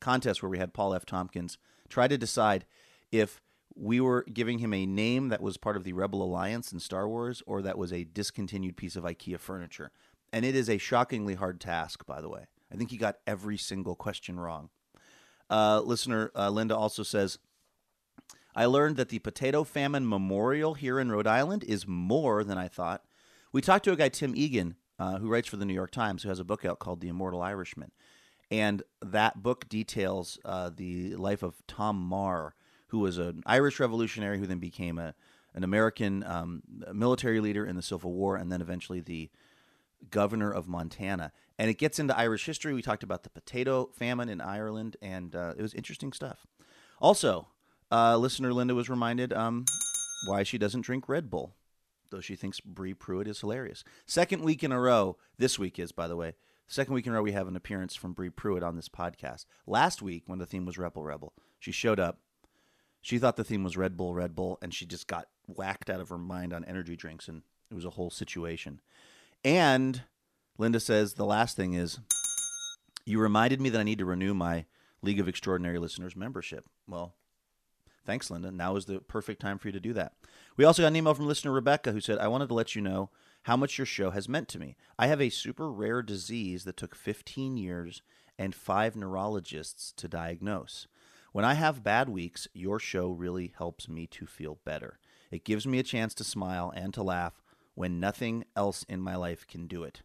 contest 0.00 0.42
where 0.42 0.48
we 0.48 0.58
had 0.58 0.72
Paul 0.72 0.94
F. 0.94 1.04
Tompkins 1.04 1.58
try 1.88 2.06
to 2.06 2.16
decide 2.16 2.64
if 3.10 3.40
we 3.78 4.00
were 4.00 4.24
giving 4.32 4.58
him 4.58 4.74
a 4.74 4.86
name 4.86 5.28
that 5.28 5.40
was 5.40 5.56
part 5.56 5.76
of 5.76 5.84
the 5.84 5.92
Rebel 5.92 6.22
Alliance 6.22 6.72
in 6.72 6.80
Star 6.80 7.08
Wars 7.08 7.42
or 7.46 7.62
that 7.62 7.78
was 7.78 7.92
a 7.92 8.04
discontinued 8.04 8.76
piece 8.76 8.96
of 8.96 9.04
IKEA 9.04 9.38
furniture. 9.38 9.92
And 10.32 10.44
it 10.44 10.56
is 10.56 10.68
a 10.68 10.78
shockingly 10.78 11.34
hard 11.34 11.60
task, 11.60 12.04
by 12.04 12.20
the 12.20 12.28
way. 12.28 12.46
I 12.72 12.76
think 12.76 12.90
he 12.90 12.96
got 12.96 13.18
every 13.26 13.56
single 13.56 13.94
question 13.94 14.38
wrong. 14.38 14.70
Uh, 15.48 15.80
listener 15.84 16.30
uh, 16.34 16.50
Linda 16.50 16.76
also 16.76 17.02
says, 17.02 17.38
I 18.54 18.66
learned 18.66 18.96
that 18.96 19.08
the 19.08 19.20
Potato 19.20 19.62
Famine 19.62 20.06
Memorial 20.06 20.74
here 20.74 20.98
in 20.98 21.12
Rhode 21.12 21.28
Island 21.28 21.62
is 21.64 21.86
more 21.86 22.42
than 22.42 22.58
I 22.58 22.66
thought. 22.66 23.04
We 23.52 23.62
talked 23.62 23.84
to 23.84 23.92
a 23.92 23.96
guy, 23.96 24.08
Tim 24.08 24.34
Egan, 24.34 24.74
uh, 24.98 25.18
who 25.18 25.28
writes 25.28 25.48
for 25.48 25.56
the 25.56 25.64
New 25.64 25.74
York 25.74 25.92
Times, 25.92 26.24
who 26.24 26.28
has 26.28 26.40
a 26.40 26.44
book 26.44 26.64
out 26.64 26.80
called 26.80 27.00
The 27.00 27.08
Immortal 27.08 27.40
Irishman. 27.40 27.92
And 28.50 28.82
that 29.00 29.42
book 29.42 29.68
details 29.68 30.38
uh, 30.44 30.70
the 30.74 31.14
life 31.14 31.42
of 31.42 31.62
Tom 31.68 32.10
Meagher, 32.10 32.52
who 32.88 32.98
was 33.00 33.18
an 33.18 33.42
Irish 33.46 33.80
revolutionary 33.80 34.38
who 34.38 34.46
then 34.46 34.58
became 34.58 34.98
a, 34.98 35.14
an 35.54 35.64
American 35.64 36.24
um, 36.24 36.62
military 36.92 37.40
leader 37.40 37.64
in 37.64 37.76
the 37.76 37.82
Civil 37.82 38.12
War, 38.12 38.36
and 38.36 38.50
then 38.50 38.60
eventually 38.60 39.00
the 39.00 39.30
governor 40.10 40.52
of 40.52 40.68
Montana. 40.68 41.32
And 41.58 41.70
it 41.70 41.78
gets 41.78 41.98
into 41.98 42.16
Irish 42.16 42.46
history. 42.46 42.72
We 42.72 42.82
talked 42.82 43.02
about 43.02 43.24
the 43.24 43.30
potato 43.30 43.90
famine 43.94 44.28
in 44.28 44.40
Ireland, 44.40 44.96
and 45.02 45.34
uh, 45.34 45.54
it 45.56 45.62
was 45.62 45.74
interesting 45.74 46.12
stuff. 46.12 46.46
Also, 47.00 47.48
uh, 47.90 48.16
listener 48.16 48.52
Linda 48.52 48.74
was 48.74 48.88
reminded 48.88 49.32
um, 49.32 49.64
why 50.26 50.42
she 50.42 50.58
doesn't 50.58 50.82
drink 50.82 51.08
Red 51.08 51.30
Bull, 51.30 51.54
though 52.10 52.20
she 52.20 52.36
thinks 52.36 52.60
Bree 52.60 52.94
Pruitt 52.94 53.28
is 53.28 53.40
hilarious. 53.40 53.84
Second 54.06 54.42
week 54.42 54.62
in 54.62 54.72
a 54.72 54.80
row, 54.80 55.16
this 55.38 55.58
week 55.58 55.78
is, 55.78 55.92
by 55.92 56.08
the 56.08 56.16
way, 56.16 56.34
second 56.66 56.94
week 56.94 57.06
in 57.06 57.12
a 57.12 57.16
row 57.16 57.22
we 57.22 57.32
have 57.32 57.48
an 57.48 57.56
appearance 57.56 57.94
from 57.94 58.12
Bree 58.12 58.30
Pruitt 58.30 58.62
on 58.62 58.76
this 58.76 58.88
podcast. 58.88 59.46
Last 59.66 60.02
week, 60.02 60.24
when 60.26 60.38
the 60.38 60.46
theme 60.46 60.64
was 60.64 60.78
Rebel 60.78 61.02
Rebel, 61.02 61.32
she 61.58 61.72
showed 61.72 62.00
up. 62.00 62.20
She 63.08 63.16
thought 63.18 63.36
the 63.36 63.42
theme 63.44 63.64
was 63.64 63.78
Red 63.78 63.96
Bull, 63.96 64.12
Red 64.12 64.36
Bull, 64.36 64.58
and 64.60 64.74
she 64.74 64.84
just 64.84 65.06
got 65.06 65.28
whacked 65.46 65.88
out 65.88 65.98
of 65.98 66.10
her 66.10 66.18
mind 66.18 66.52
on 66.52 66.62
energy 66.66 66.94
drinks, 66.94 67.26
and 67.26 67.40
it 67.70 67.74
was 67.74 67.86
a 67.86 67.90
whole 67.96 68.10
situation. 68.10 68.82
And 69.42 70.02
Linda 70.58 70.78
says 70.78 71.14
the 71.14 71.24
last 71.24 71.56
thing 71.56 71.72
is 71.72 72.00
you 73.06 73.18
reminded 73.18 73.62
me 73.62 73.70
that 73.70 73.80
I 73.80 73.84
need 73.84 73.96
to 74.00 74.04
renew 74.04 74.34
my 74.34 74.66
League 75.00 75.20
of 75.20 75.26
Extraordinary 75.26 75.78
Listeners 75.78 76.14
membership. 76.14 76.66
Well, 76.86 77.14
thanks, 78.04 78.30
Linda. 78.30 78.50
Now 78.50 78.76
is 78.76 78.84
the 78.84 79.00
perfect 79.00 79.40
time 79.40 79.56
for 79.56 79.68
you 79.68 79.72
to 79.72 79.80
do 79.80 79.94
that. 79.94 80.12
We 80.58 80.66
also 80.66 80.82
got 80.82 80.88
an 80.88 80.96
email 80.96 81.14
from 81.14 81.26
listener 81.26 81.52
Rebecca 81.52 81.92
who 81.92 82.02
said, 82.02 82.18
I 82.18 82.28
wanted 82.28 82.48
to 82.48 82.54
let 82.54 82.76
you 82.76 82.82
know 82.82 83.08
how 83.44 83.56
much 83.56 83.78
your 83.78 83.86
show 83.86 84.10
has 84.10 84.28
meant 84.28 84.48
to 84.48 84.58
me. 84.58 84.76
I 84.98 85.06
have 85.06 85.22
a 85.22 85.30
super 85.30 85.72
rare 85.72 86.02
disease 86.02 86.64
that 86.64 86.76
took 86.76 86.94
15 86.94 87.56
years 87.56 88.02
and 88.38 88.54
five 88.54 88.96
neurologists 88.96 89.94
to 89.96 90.08
diagnose. 90.08 90.86
When 91.32 91.44
I 91.44 91.54
have 91.54 91.84
bad 91.84 92.08
weeks, 92.08 92.48
your 92.54 92.78
show 92.78 93.10
really 93.10 93.52
helps 93.56 93.88
me 93.88 94.06
to 94.08 94.26
feel 94.26 94.58
better. 94.64 94.98
It 95.30 95.44
gives 95.44 95.66
me 95.66 95.78
a 95.78 95.82
chance 95.82 96.14
to 96.14 96.24
smile 96.24 96.72
and 96.74 96.94
to 96.94 97.02
laugh 97.02 97.42
when 97.74 98.00
nothing 98.00 98.44
else 98.56 98.84
in 98.88 99.00
my 99.00 99.14
life 99.14 99.46
can 99.46 99.66
do 99.66 99.84
it. 99.84 100.02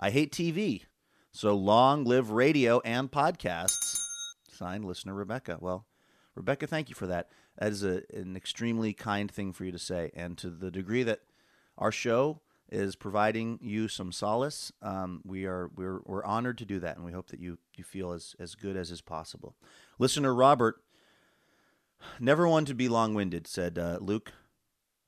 I 0.00 0.10
hate 0.10 0.32
TV, 0.32 0.84
so 1.30 1.54
long 1.54 2.04
live 2.04 2.30
radio 2.30 2.80
and 2.80 3.10
podcasts. 3.10 3.98
Signed, 4.50 4.86
listener 4.86 5.14
Rebecca. 5.14 5.58
Well, 5.60 5.86
Rebecca, 6.34 6.66
thank 6.66 6.88
you 6.88 6.94
for 6.94 7.06
that. 7.06 7.28
That 7.58 7.72
is 7.72 7.82
a, 7.84 8.02
an 8.12 8.36
extremely 8.36 8.94
kind 8.94 9.30
thing 9.30 9.52
for 9.52 9.64
you 9.64 9.72
to 9.72 9.78
say. 9.78 10.10
And 10.14 10.38
to 10.38 10.48
the 10.48 10.70
degree 10.70 11.02
that 11.02 11.20
our 11.76 11.92
show 11.92 12.40
is 12.70 12.96
providing 12.96 13.58
you 13.62 13.88
some 13.88 14.12
solace, 14.12 14.72
um, 14.82 15.22
we 15.24 15.44
are 15.44 15.70
we're, 15.76 16.00
we're 16.04 16.24
honored 16.24 16.58
to 16.58 16.64
do 16.64 16.80
that, 16.80 16.96
and 16.96 17.04
we 17.04 17.12
hope 17.12 17.28
that 17.28 17.40
you 17.40 17.58
you 17.76 17.84
feel 17.84 18.12
as 18.12 18.34
as 18.38 18.54
good 18.54 18.76
as 18.76 18.90
is 18.90 19.00
possible. 19.00 19.54
Listener 19.98 20.34
Robert, 20.34 20.82
never 22.20 22.46
one 22.46 22.64
to 22.66 22.74
be 22.74 22.88
long 22.88 23.14
winded, 23.14 23.46
said 23.46 23.78
uh, 23.78 23.98
Luke. 24.00 24.32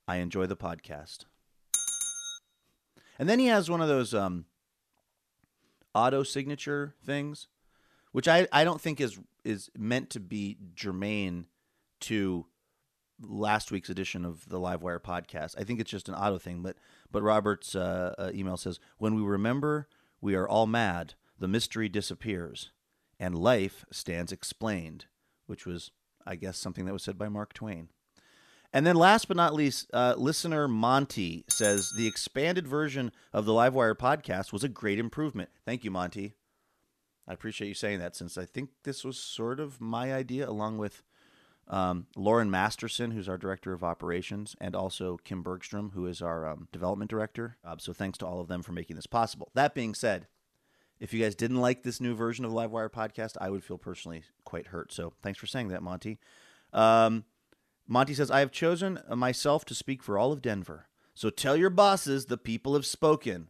I 0.06 0.16
enjoy 0.16 0.46
the 0.46 0.56
podcast. 0.56 1.26
And 3.18 3.28
then 3.28 3.38
he 3.38 3.46
has 3.46 3.68
one 3.68 3.82
of 3.82 3.88
those 3.88 4.14
um, 4.14 4.46
auto 5.94 6.22
signature 6.22 6.94
things, 7.04 7.48
which 8.12 8.28
I, 8.28 8.48
I 8.52 8.64
don't 8.64 8.80
think 8.80 9.00
is 9.00 9.18
is 9.44 9.70
meant 9.76 10.10
to 10.10 10.20
be 10.20 10.58
germane 10.74 11.46
to 12.00 12.46
last 13.20 13.70
week's 13.70 13.88
edition 13.88 14.24
of 14.24 14.48
the 14.48 14.58
Livewire 14.58 15.00
podcast. 15.00 15.54
I 15.58 15.64
think 15.64 15.80
it's 15.80 15.90
just 15.90 16.08
an 16.08 16.14
auto 16.14 16.38
thing. 16.38 16.62
But 16.62 16.76
but 17.10 17.22
Robert's 17.22 17.74
uh, 17.74 18.14
uh, 18.18 18.30
email 18.32 18.56
says, 18.56 18.80
"When 18.98 19.14
we 19.14 19.22
remember, 19.22 19.88
we 20.20 20.34
are 20.34 20.48
all 20.48 20.66
mad. 20.66 21.14
The 21.38 21.48
mystery 21.48 21.88
disappears, 21.88 22.70
and 23.18 23.34
life 23.36 23.84
stands 23.90 24.32
explained," 24.32 25.06
which 25.46 25.66
was, 25.66 25.90
I 26.26 26.36
guess, 26.36 26.58
something 26.58 26.84
that 26.84 26.92
was 26.92 27.02
said 27.02 27.18
by 27.18 27.28
Mark 27.28 27.52
Twain. 27.52 27.88
And 28.72 28.86
then, 28.86 28.96
last 28.96 29.28
but 29.28 29.36
not 29.36 29.54
least, 29.54 29.90
uh, 29.94 30.14
listener 30.18 30.68
Monty 30.68 31.44
says 31.48 31.92
the 31.92 32.06
expanded 32.06 32.68
version 32.68 33.12
of 33.32 33.46
the 33.46 33.52
Livewire 33.52 33.94
podcast 33.94 34.52
was 34.52 34.62
a 34.62 34.68
great 34.68 34.98
improvement. 34.98 35.48
Thank 35.64 35.84
you, 35.84 35.90
Monty. 35.90 36.34
I 37.26 37.32
appreciate 37.32 37.68
you 37.68 37.74
saying 37.74 37.98
that 38.00 38.14
since 38.14 38.36
I 38.36 38.44
think 38.44 38.70
this 38.84 39.04
was 39.04 39.18
sort 39.18 39.58
of 39.58 39.80
my 39.80 40.12
idea, 40.12 40.48
along 40.48 40.78
with 40.78 41.02
um, 41.66 42.06
Lauren 42.16 42.50
Masterson, 42.50 43.10
who's 43.10 43.28
our 43.28 43.38
director 43.38 43.72
of 43.72 43.84
operations, 43.84 44.54
and 44.60 44.74
also 44.74 45.18
Kim 45.24 45.42
Bergstrom, 45.42 45.90
who 45.94 46.06
is 46.06 46.20
our 46.20 46.46
um, 46.46 46.68
development 46.72 47.10
director. 47.10 47.56
Uh, 47.64 47.76
so, 47.78 47.92
thanks 47.94 48.18
to 48.18 48.26
all 48.26 48.40
of 48.40 48.48
them 48.48 48.62
for 48.62 48.72
making 48.72 48.96
this 48.96 49.06
possible. 49.06 49.50
That 49.54 49.74
being 49.74 49.94
said, 49.94 50.26
if 51.00 51.12
you 51.12 51.22
guys 51.22 51.34
didn't 51.34 51.60
like 51.60 51.82
this 51.82 52.00
new 52.00 52.14
version 52.14 52.44
of 52.44 52.52
Livewire 52.52 52.90
podcast, 52.90 53.36
I 53.40 53.50
would 53.50 53.64
feel 53.64 53.78
personally 53.78 54.22
quite 54.44 54.68
hurt. 54.68 54.92
So, 54.92 55.12
thanks 55.22 55.38
for 55.38 55.46
saying 55.46 55.68
that, 55.68 55.82
Monty. 55.82 56.18
Um, 56.72 57.24
Monty 57.86 58.12
says, 58.14 58.30
I 58.30 58.40
have 58.40 58.52
chosen 58.52 59.00
myself 59.08 59.64
to 59.66 59.74
speak 59.74 60.02
for 60.02 60.18
all 60.18 60.30
of 60.30 60.42
Denver. 60.42 60.88
So 61.14 61.30
tell 61.30 61.56
your 61.56 61.70
bosses 61.70 62.26
the 62.26 62.36
people 62.36 62.74
have 62.74 62.86
spoken. 62.86 63.48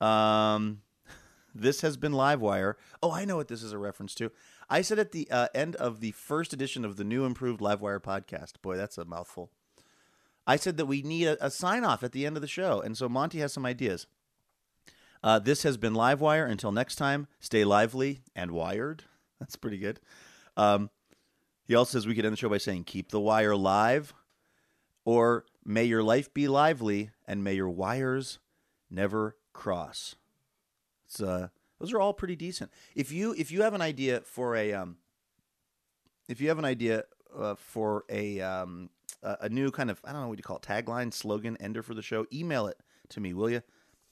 Um, 0.00 0.82
this 1.54 1.80
has 1.80 1.96
been 1.96 2.12
Livewire. 2.12 2.74
Oh, 3.02 3.10
I 3.10 3.24
know 3.24 3.36
what 3.36 3.48
this 3.48 3.62
is 3.62 3.72
a 3.72 3.78
reference 3.78 4.14
to. 4.16 4.30
I 4.68 4.82
said 4.82 4.98
at 4.98 5.12
the 5.12 5.28
uh, 5.30 5.48
end 5.54 5.76
of 5.76 6.00
the 6.00 6.12
first 6.12 6.52
edition 6.52 6.84
of 6.84 6.96
the 6.96 7.04
new 7.04 7.24
improved 7.24 7.60
Livewire 7.60 8.00
podcast. 8.00 8.60
Boy, 8.62 8.76
that's 8.76 8.98
a 8.98 9.04
mouthful. 9.04 9.50
I 10.46 10.56
said 10.56 10.76
that 10.76 10.86
we 10.86 11.02
need 11.02 11.26
a, 11.26 11.46
a 11.46 11.50
sign 11.50 11.84
off 11.84 12.04
at 12.04 12.12
the 12.12 12.26
end 12.26 12.36
of 12.36 12.42
the 12.42 12.48
show. 12.48 12.80
And 12.80 12.96
so 12.96 13.08
Monty 13.08 13.38
has 13.40 13.52
some 13.52 13.66
ideas. 13.66 14.06
Uh, 15.24 15.38
this 15.38 15.62
has 15.62 15.78
been 15.78 15.94
Livewire. 15.94 16.48
Until 16.48 16.70
next 16.70 16.96
time, 16.96 17.26
stay 17.40 17.64
lively 17.64 18.20
and 18.36 18.50
wired. 18.50 19.04
That's 19.40 19.56
pretty 19.56 19.78
good. 19.78 19.98
Um, 20.54 20.90
he 21.66 21.74
also 21.74 21.92
says 21.98 22.06
we 22.06 22.14
could 22.14 22.26
end 22.26 22.34
the 22.34 22.36
show 22.36 22.50
by 22.50 22.58
saying, 22.58 22.84
keep 22.84 23.10
the 23.10 23.18
wire 23.18 23.56
live, 23.56 24.12
or 25.06 25.46
may 25.64 25.84
your 25.84 26.02
life 26.02 26.32
be 26.34 26.46
lively 26.46 27.10
and 27.26 27.42
may 27.42 27.54
your 27.54 27.70
wires 27.70 28.38
never 28.90 29.36
cross. 29.54 30.14
It's, 31.06 31.22
uh, 31.22 31.48
those 31.80 31.94
are 31.94 32.00
all 32.00 32.12
pretty 32.12 32.36
decent. 32.36 32.70
If 32.94 33.10
you 33.10 33.34
if 33.36 33.50
you 33.50 33.62
have 33.62 33.72
an 33.72 33.80
idea 33.80 34.20
for 34.20 34.54
a 34.54 34.74
um, 34.74 34.98
if 36.28 36.40
you 36.40 36.48
have 36.48 36.58
an 36.58 36.64
idea 36.64 37.04
uh, 37.36 37.54
for 37.56 38.04
a 38.10 38.40
um, 38.40 38.90
a 39.22 39.48
new 39.48 39.70
kind 39.70 39.90
of 39.90 40.00
I 40.04 40.12
don't 40.12 40.20
know 40.22 40.28
what 40.28 40.38
you 40.38 40.44
call 40.44 40.56
it 40.58 40.62
tagline 40.62 41.12
slogan 41.12 41.56
ender 41.58 41.82
for 41.82 41.94
the 41.94 42.02
show, 42.02 42.26
email 42.32 42.66
it 42.66 42.78
to 43.10 43.20
me, 43.20 43.32
will 43.32 43.50
you? 43.50 43.62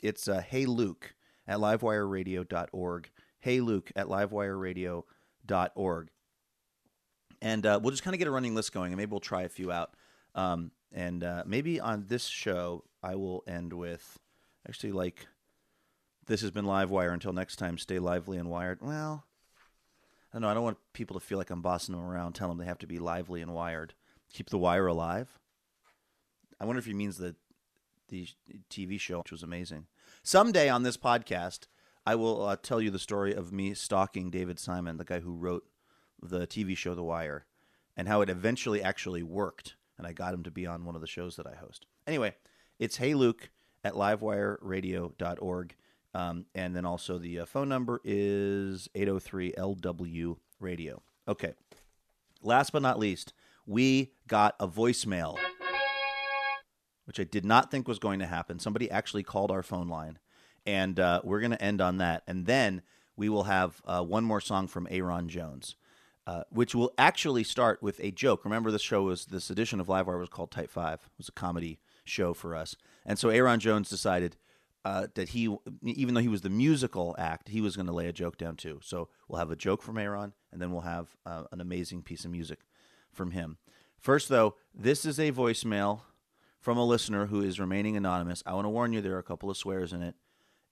It's 0.03 0.29
uh, 0.29 0.43
hey 0.43 0.67
Luke 0.67 1.15
at 1.47 1.59
livewireradio.org. 1.59 3.11
Hey 3.39 3.61
Luke 3.61 3.91
at 3.97 4.07
livewireradio.org 4.07 6.11
and 7.43 7.67
uh, 7.67 7.81
we'll 7.83 7.91
just 7.91 8.05
kind 8.05 8.15
of 8.15 8.19
get 8.19 8.29
a 8.29 8.31
running 8.31 8.55
list 8.55 8.73
going, 8.73 8.93
and 8.93 8.97
maybe 8.97 9.11
we'll 9.11 9.21
try 9.21 9.43
a 9.43 9.49
few 9.49 9.73
out. 9.73 9.95
Um, 10.37 10.71
and 10.93 11.25
uh, 11.25 11.43
maybe 11.45 11.81
on 11.81 12.05
this 12.07 12.27
show, 12.27 12.85
I 13.03 13.17
will 13.17 13.43
end 13.49 13.73
with 13.73 14.19
actually 14.67 14.93
like 14.93 15.27
this 16.27 16.41
has 16.43 16.53
been 16.53 16.65
Livewire. 16.65 17.13
Until 17.13 17.33
next 17.33 17.57
time, 17.57 17.79
stay 17.79 17.99
lively 17.99 18.39
and 18.39 18.49
wired. 18.49 18.79
Well, 18.81 19.25
I 20.33 20.37
don't 20.37 20.43
know. 20.43 20.49
I 20.49 20.55
don't 20.55 20.63
want 20.63 20.79
people 20.93 21.19
to 21.19 21.27
feel 21.27 21.37
like 21.37 21.51
I'm 21.51 21.63
bossing 21.63 21.97
them 21.97 22.05
around, 22.05 22.35
telling 22.35 22.57
them 22.57 22.65
they 22.65 22.69
have 22.69 22.79
to 22.79 22.87
be 22.87 23.01
lively 23.01 23.43
and 23.43 23.53
wired. 23.53 23.95
Keep 24.33 24.51
the 24.51 24.59
wire 24.59 24.87
alive. 24.87 25.41
I 26.61 26.65
wonder 26.65 26.79
if 26.79 26.87
he 26.87 26.95
means 26.95 27.19
the 27.19 27.35
the 28.09 28.29
TV 28.71 29.01
show, 29.01 29.19
which 29.19 29.33
was 29.33 29.43
amazing. 29.43 29.87
Someday 30.25 30.69
on 30.69 30.85
this 30.85 30.97
podcast, 30.97 31.67
I 32.07 32.15
will 32.15 32.45
uh, 32.45 32.55
tell 32.55 32.81
you 32.81 32.91
the 32.91 33.01
story 33.01 33.35
of 33.35 33.53
me 33.53 33.75
stalking 33.75 34.31
David 34.31 34.61
Simon, 34.61 34.97
the 34.97 35.05
guy 35.05 35.19
who 35.19 35.35
wrote 35.35 35.65
the 36.23 36.47
TV 36.47 36.77
show 36.77 36.95
The 36.95 37.03
Wire, 37.03 37.45
and 37.97 38.07
how 38.07 38.21
it 38.21 38.31
eventually 38.31 38.81
actually 38.81 39.25
worked. 39.25 39.75
And 39.99 40.07
I 40.07 40.13
got 40.13 40.33
him 40.33 40.45
to 40.45 40.51
be 40.53 40.65
on 40.65 40.85
one 40.85 40.95
of 40.95 41.01
the 41.01 41.09
shows 41.09 41.35
that 41.37 41.47
I 41.49 41.57
host. 41.57 41.87
Anyway, 42.07 42.37
it's 42.79 42.99
Hey 42.99 43.15
Luke 43.15 43.51
at 43.83 43.95
livewireradio.org. 43.95 45.75
Um, 46.15 46.47
and 46.55 46.77
then 46.77 46.85
also 46.85 47.19
the 47.19 47.41
uh, 47.41 47.47
phone 47.47 47.69
number 47.69 48.01
is 48.05 48.89
803 48.95 49.55
LW 49.59 50.37
radio. 50.61 51.03
Okay. 51.27 51.55
Last 52.43 52.71
but 52.71 52.83
not 52.83 52.99
least, 53.01 53.33
we 53.67 54.13
got 54.29 54.55
a 54.61 54.69
voicemail, 54.69 55.37
which 57.05 57.21
I 57.21 57.25
did 57.25 57.45
not 57.45 57.71
think 57.71 57.89
was 57.89 57.99
going 57.99 58.19
to 58.21 58.27
happen. 58.27 58.59
Somebody 58.59 58.91
actually 58.91 59.23
called 59.23 59.51
our 59.51 59.63
phone 59.63 59.89
line, 59.89 60.19
and 60.67 60.99
uh, 60.99 61.21
we're 61.25 61.41
going 61.41 61.53
to 61.53 61.63
end 61.63 61.81
on 61.81 61.99
that. 61.99 62.23
And 62.27 62.47
then 62.47 62.83
we 63.17 63.29
will 63.29 63.45
have 63.45 63.81
uh, 63.85 64.03
one 64.03 64.25
more 64.25 64.41
song 64.41 64.67
from 64.69 64.89
Aaron 64.91 65.29
Jones. 65.29 65.77
Uh, 66.25 66.45
which 66.51 66.73
will 66.73 66.93
actually 66.99 67.43
start 67.43 67.83
with 67.83 67.99
a 67.99 68.13
joke. 68.13 68.45
Remember, 68.45 68.71
this 68.71 68.81
show 68.81 69.03
was 69.03 69.25
this 69.25 69.51
edition 69.51 69.81
of 69.81 69.89
Livewire 69.89 70.21
was 70.21 70.29
called 70.29 70.53
Tight 70.53 70.71
Five. 70.71 71.01
It 71.03 71.19
was 71.19 71.29
a 71.29 71.33
comedy 71.33 71.81
show 72.05 72.33
for 72.33 72.55
us, 72.55 72.77
and 73.05 73.19
so 73.19 73.29
Aaron 73.29 73.59
Jones 73.59 73.91
decided 73.91 74.37
uh, 74.85 75.09
that 75.15 75.31
he, 75.31 75.53
even 75.85 76.15
though 76.15 76.21
he 76.21 76.29
was 76.29 76.43
the 76.43 76.51
musical 76.51 77.15
act, 77.19 77.49
he 77.49 77.61
was 77.61 77.75
going 77.75 77.87
to 77.87 77.93
lay 77.93 78.07
a 78.07 78.13
joke 78.13 78.37
down 78.37 78.55
too. 78.55 78.79
So 78.83 79.09
we'll 79.27 79.41
have 79.41 79.51
a 79.51 79.57
joke 79.57 79.83
from 79.83 79.99
Aaron, 79.99 80.33
and 80.53 80.61
then 80.61 80.71
we'll 80.71 80.83
have 80.83 81.17
uh, 81.27 81.43
an 81.51 81.61
amazing 81.61 82.03
piece 82.03 82.25
of 82.25 82.31
music 82.31 82.61
from 83.13 83.33
him. 83.33 83.59
First, 83.99 84.29
though, 84.29 84.55
this 84.75 85.05
is 85.05 85.19
a 85.19 85.33
voicemail 85.33 86.03
from 86.63 86.79
a 86.79 86.87
listener 86.87 87.27
who 87.27 87.43
is 87.43 87.61
remaining 87.61 87.97
anonymous. 87.97 88.43
I 88.47 88.55
want 88.55 88.65
to 88.67 88.71
warn 88.71 88.93
you, 88.93 89.01
there 89.01 89.17
are 89.17 89.19
a 89.19 89.25
couple 89.25 89.51
of 89.51 89.57
swears 89.57 89.93
in 89.93 90.01
it. 90.01 90.15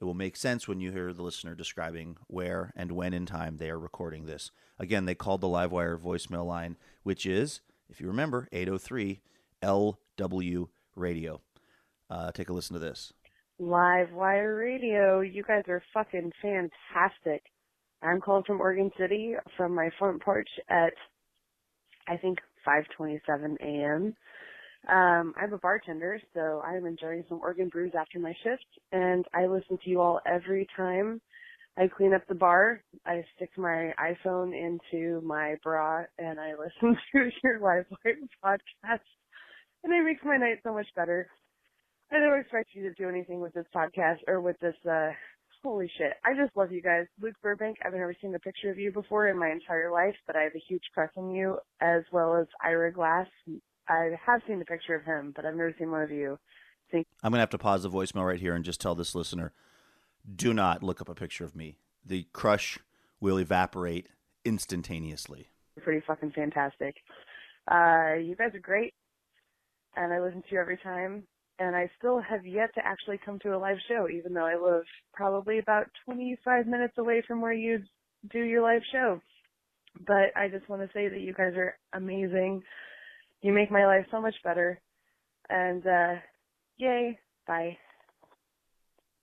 It 0.00 0.04
will 0.04 0.14
make 0.14 0.36
sense 0.36 0.66
when 0.66 0.80
you 0.80 0.92
hear 0.92 1.12
the 1.12 1.22
listener 1.22 1.54
describing 1.54 2.16
where 2.28 2.72
and 2.74 2.92
when 2.92 3.12
in 3.12 3.26
time 3.26 3.58
they 3.58 3.68
are 3.68 3.78
recording 3.78 4.24
this. 4.24 4.50
Again, 4.78 5.04
they 5.04 5.16
called 5.16 5.42
the 5.42 5.48
Livewire 5.48 5.98
voicemail 5.98 6.46
line, 6.46 6.78
which 7.02 7.26
is, 7.26 7.60
if 7.90 8.00
you 8.00 8.06
remember, 8.06 8.48
803 8.52 9.20
LW 9.62 10.68
Radio. 10.94 11.40
Uh, 12.08 12.30
take 12.32 12.48
a 12.48 12.52
listen 12.52 12.74
to 12.74 12.80
this. 12.80 13.12
Live 13.58 14.12
Wire 14.12 14.54
Radio. 14.54 15.20
You 15.20 15.42
guys 15.42 15.64
are 15.68 15.82
fucking 15.92 16.32
fantastic. 16.40 17.42
I'm 18.00 18.20
calling 18.20 18.44
from 18.44 18.60
Oregon 18.60 18.90
City 18.98 19.34
from 19.56 19.74
my 19.74 19.90
front 19.98 20.22
porch 20.22 20.48
at 20.70 20.94
I 22.08 22.16
think 22.16 22.38
5:27 22.66 23.56
a.m. 23.60 24.16
Um, 24.89 25.35
I'm 25.36 25.52
a 25.52 25.59
bartender, 25.59 26.20
so 26.35 26.62
I'm 26.65 26.86
enjoying 26.86 27.24
some 27.28 27.40
Oregon 27.40 27.69
brews 27.69 27.93
after 27.98 28.19
my 28.19 28.35
shift, 28.43 28.65
and 28.93 29.24
I 29.35 29.47
listen 29.47 29.78
to 29.85 29.90
you 29.90 30.01
all 30.01 30.20
every 30.27 30.66
time 30.77 31.20
I 31.77 31.89
clean 31.89 32.15
up 32.15 32.27
the 32.28 32.35
bar. 32.35 32.82
I 33.07 33.24
stick 33.36 33.51
my 33.57 33.93
iPhone 33.98 34.52
into 34.55 35.20
my 35.23 35.57
bra 35.62 36.05
and 36.19 36.40
I 36.40 36.52
listen 36.59 36.97
to 37.12 37.31
your 37.44 37.61
Live 37.61 37.86
podcast, 38.44 39.01
and 39.85 39.93
it 39.93 40.05
makes 40.05 40.24
my 40.24 40.36
night 40.36 40.61
so 40.62 40.73
much 40.74 40.89
better. 40.97 41.28
I 42.11 42.19
don't 42.19 42.40
expect 42.40 42.70
you 42.74 42.82
to 42.82 42.94
do 42.94 43.09
anything 43.09 43.40
with 43.40 43.52
this 43.55 43.66
podcast 43.74 44.19
or 44.27 44.40
with 44.40 44.59
this. 44.61 44.74
uh 44.90 45.11
Holy 45.62 45.90
shit! 45.98 46.15
I 46.24 46.35
just 46.35 46.57
love 46.57 46.73
you 46.73 46.81
guys, 46.81 47.05
Luke 47.20 47.35
Burbank. 47.43 47.77
I've 47.85 47.93
never 47.93 48.15
seen 48.19 48.35
a 48.35 48.39
picture 48.39 48.70
of 48.70 48.78
you 48.78 48.93
before 48.93 49.28
in 49.28 49.39
my 49.39 49.51
entire 49.51 49.93
life, 49.93 50.15
but 50.27 50.35
I 50.35 50.40
have 50.44 50.55
a 50.55 50.65
huge 50.66 50.85
crush 50.94 51.11
on 51.19 51.31
you, 51.32 51.59
as 51.82 52.02
well 52.12 52.35
as 52.35 52.47
Ira 52.65 52.90
Glass. 52.90 53.27
I 53.90 54.10
have 54.24 54.40
seen 54.46 54.60
the 54.60 54.64
picture 54.64 54.94
of 54.94 55.04
him, 55.04 55.32
but 55.34 55.44
I've 55.44 55.56
never 55.56 55.74
seen 55.76 55.90
one 55.90 56.02
of 56.02 56.10
you. 56.10 56.38
Thank 56.92 57.06
I'm 57.22 57.30
going 57.30 57.38
to 57.38 57.42
have 57.42 57.50
to 57.50 57.58
pause 57.58 57.82
the 57.82 57.90
voicemail 57.90 58.26
right 58.26 58.40
here 58.40 58.54
and 58.54 58.64
just 58.64 58.80
tell 58.80 58.94
this 58.94 59.14
listener 59.14 59.52
do 60.36 60.52
not 60.54 60.82
look 60.82 61.00
up 61.00 61.08
a 61.08 61.14
picture 61.14 61.44
of 61.44 61.56
me. 61.56 61.76
The 62.04 62.26
crush 62.32 62.78
will 63.20 63.38
evaporate 63.38 64.08
instantaneously. 64.44 65.48
Pretty 65.82 66.02
fucking 66.06 66.32
fantastic. 66.32 66.96
Uh, 67.70 68.14
you 68.22 68.36
guys 68.36 68.54
are 68.54 68.60
great, 68.60 68.94
and 69.96 70.12
I 70.12 70.20
listen 70.20 70.42
to 70.42 70.48
you 70.50 70.60
every 70.60 70.76
time. 70.78 71.24
And 71.58 71.76
I 71.76 71.90
still 71.98 72.20
have 72.20 72.46
yet 72.46 72.74
to 72.74 72.86
actually 72.86 73.18
come 73.24 73.38
to 73.40 73.54
a 73.54 73.58
live 73.58 73.76
show, 73.86 74.08
even 74.08 74.32
though 74.32 74.46
I 74.46 74.56
live 74.56 74.84
probably 75.12 75.58
about 75.58 75.86
25 76.06 76.66
minutes 76.66 76.94
away 76.96 77.22
from 77.26 77.42
where 77.42 77.52
you 77.52 77.80
do 78.30 78.40
your 78.40 78.62
live 78.62 78.82
show. 78.92 79.20
But 80.06 80.36
I 80.36 80.48
just 80.48 80.68
want 80.68 80.82
to 80.82 80.88
say 80.94 81.08
that 81.08 81.20
you 81.20 81.34
guys 81.34 81.52
are 81.56 81.76
amazing. 81.92 82.62
You 83.42 83.52
make 83.52 83.70
my 83.70 83.86
life 83.86 84.06
so 84.10 84.20
much 84.20 84.34
better. 84.44 84.80
And 85.48 85.86
uh, 85.86 86.14
yay, 86.76 87.18
bye. 87.46 87.76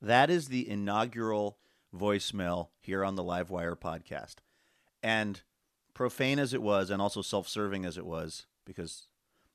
That 0.01 0.29
is 0.29 0.47
the 0.47 0.67
inaugural 0.67 1.57
voicemail 1.95 2.69
here 2.79 3.03
on 3.03 3.15
the 3.15 3.23
Livewire 3.23 3.77
podcast. 3.77 4.35
And 5.03 5.41
profane 5.93 6.39
as 6.39 6.53
it 6.53 6.61
was, 6.61 6.89
and 6.89 7.01
also 7.01 7.21
self 7.21 7.47
serving 7.47 7.85
as 7.85 7.97
it 7.97 8.05
was, 8.05 8.45
because 8.65 9.07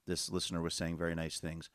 this 0.06 0.30
listener 0.30 0.60
was 0.62 0.74
saying 0.74 0.96
very 0.96 1.14
nice 1.14 1.38
things, 1.38 1.70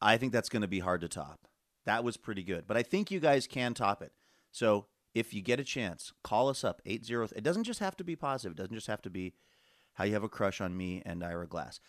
I 0.00 0.16
think 0.16 0.32
that's 0.32 0.48
going 0.48 0.62
to 0.62 0.68
be 0.68 0.80
hard 0.80 1.00
to 1.00 1.08
top. 1.08 1.48
That 1.84 2.04
was 2.04 2.16
pretty 2.16 2.42
good. 2.42 2.66
But 2.66 2.76
I 2.76 2.82
think 2.82 3.10
you 3.10 3.20
guys 3.20 3.46
can 3.46 3.72
top 3.74 4.02
it. 4.02 4.12
So 4.50 4.86
if 5.14 5.32
you 5.32 5.40
get 5.40 5.60
a 5.60 5.64
chance, 5.64 6.12
call 6.22 6.48
us 6.48 6.64
up 6.64 6.82
80. 6.84 7.14
It 7.36 7.42
doesn't 7.42 7.64
just 7.64 7.80
have 7.80 7.96
to 7.96 8.04
be 8.04 8.16
positive, 8.16 8.52
it 8.52 8.60
doesn't 8.60 8.74
just 8.74 8.88
have 8.88 9.02
to 9.02 9.10
be 9.10 9.34
how 9.94 10.04
you 10.04 10.12
have 10.12 10.24
a 10.24 10.28
crush 10.28 10.60
on 10.60 10.76
me 10.76 11.02
and 11.06 11.24
Ira 11.24 11.46
Glass. 11.46 11.80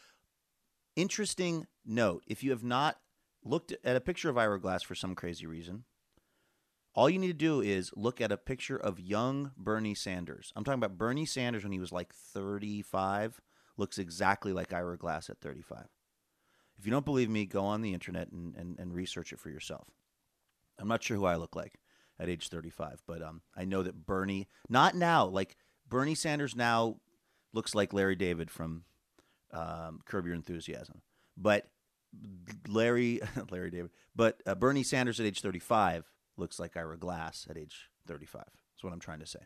Interesting 0.97 1.67
note 1.85 2.23
if 2.25 2.43
you 2.43 2.49
have 2.49 2.63
not 2.63 2.97
looked 3.43 3.71
at 3.83 3.95
a 3.95 4.01
picture 4.01 4.31
of 4.31 4.37
Ira 4.37 4.59
Glass 4.59 4.81
for 4.81 4.95
some 4.95 5.13
crazy 5.13 5.45
reason, 5.45 5.83
all 6.95 7.07
you 7.07 7.19
need 7.19 7.27
to 7.27 7.33
do 7.33 7.61
is 7.61 7.91
look 7.95 8.19
at 8.19 8.31
a 8.31 8.37
picture 8.37 8.77
of 8.77 8.99
young 8.99 9.51
Bernie 9.55 9.93
Sanders. 9.93 10.51
I'm 10.55 10.63
talking 10.63 10.79
about 10.79 10.97
Bernie 10.97 11.27
Sanders 11.27 11.61
when 11.61 11.71
he 11.71 11.77
was 11.77 11.91
like 11.91 12.15
35, 12.15 13.39
looks 13.77 13.99
exactly 13.99 14.53
like 14.53 14.73
Ira 14.73 14.97
Glass 14.97 15.29
at 15.29 15.39
35. 15.39 15.85
If 16.79 16.85
you 16.87 16.91
don't 16.91 17.05
believe 17.05 17.29
me, 17.29 17.45
go 17.45 17.63
on 17.63 17.83
the 17.83 17.93
internet 17.93 18.31
and, 18.31 18.55
and, 18.55 18.79
and 18.79 18.91
research 18.91 19.31
it 19.31 19.39
for 19.39 19.51
yourself. 19.51 19.87
I'm 20.79 20.87
not 20.87 21.03
sure 21.03 21.15
who 21.15 21.25
I 21.25 21.35
look 21.35 21.55
like 21.55 21.79
at 22.19 22.27
age 22.27 22.49
35, 22.49 23.03
but 23.05 23.21
um, 23.21 23.41
I 23.55 23.65
know 23.65 23.83
that 23.83 24.07
Bernie, 24.07 24.47
not 24.67 24.95
now, 24.95 25.27
like 25.27 25.57
Bernie 25.87 26.15
Sanders 26.15 26.55
now 26.55 26.95
looks 27.53 27.75
like 27.75 27.93
Larry 27.93 28.15
David 28.15 28.49
from 28.49 28.85
um, 29.53 30.01
Curb 30.05 30.25
Your 30.25 30.35
Enthusiasm, 30.35 31.01
but 31.35 31.67
Larry, 32.67 33.21
Larry 33.51 33.71
David, 33.71 33.91
but 34.15 34.41
uh, 34.45 34.55
Bernie 34.55 34.83
Sanders 34.83 35.19
at 35.19 35.25
age 35.25 35.41
35 35.41 36.05
looks 36.37 36.59
like 36.59 36.77
Ira 36.77 36.97
Glass 36.97 37.47
at 37.49 37.57
age 37.57 37.89
35. 38.07 38.43
That's 38.45 38.83
what 38.83 38.93
I'm 38.93 38.99
trying 38.99 39.19
to 39.19 39.25
say. 39.25 39.39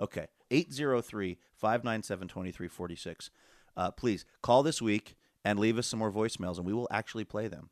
Okay, 0.00 0.26
803 0.50 1.38
597 1.54 2.28
2346. 2.28 3.30
Uh, 3.76 3.90
Please 3.90 4.24
call 4.42 4.62
this 4.62 4.82
week 4.82 5.16
and 5.44 5.58
leave 5.58 5.78
us 5.78 5.86
some 5.86 5.98
more 5.98 6.10
voicemails, 6.12 6.56
and 6.56 6.66
we 6.66 6.72
will 6.72 6.88
actually 6.90 7.24
play 7.24 7.48
them. 7.48 7.70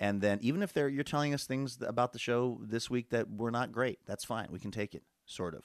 And 0.00 0.20
then, 0.20 0.38
even 0.42 0.62
if 0.62 0.72
they're, 0.72 0.88
you're 0.88 1.04
telling 1.04 1.34
us 1.34 1.46
things 1.46 1.78
about 1.80 2.12
the 2.12 2.18
show 2.18 2.60
this 2.62 2.90
week 2.90 3.10
that 3.10 3.30
were 3.30 3.50
not 3.50 3.72
great, 3.72 3.98
that's 4.06 4.24
fine. 4.24 4.48
We 4.50 4.58
can 4.58 4.70
take 4.70 4.94
it, 4.94 5.04
sort 5.24 5.54
of. 5.54 5.62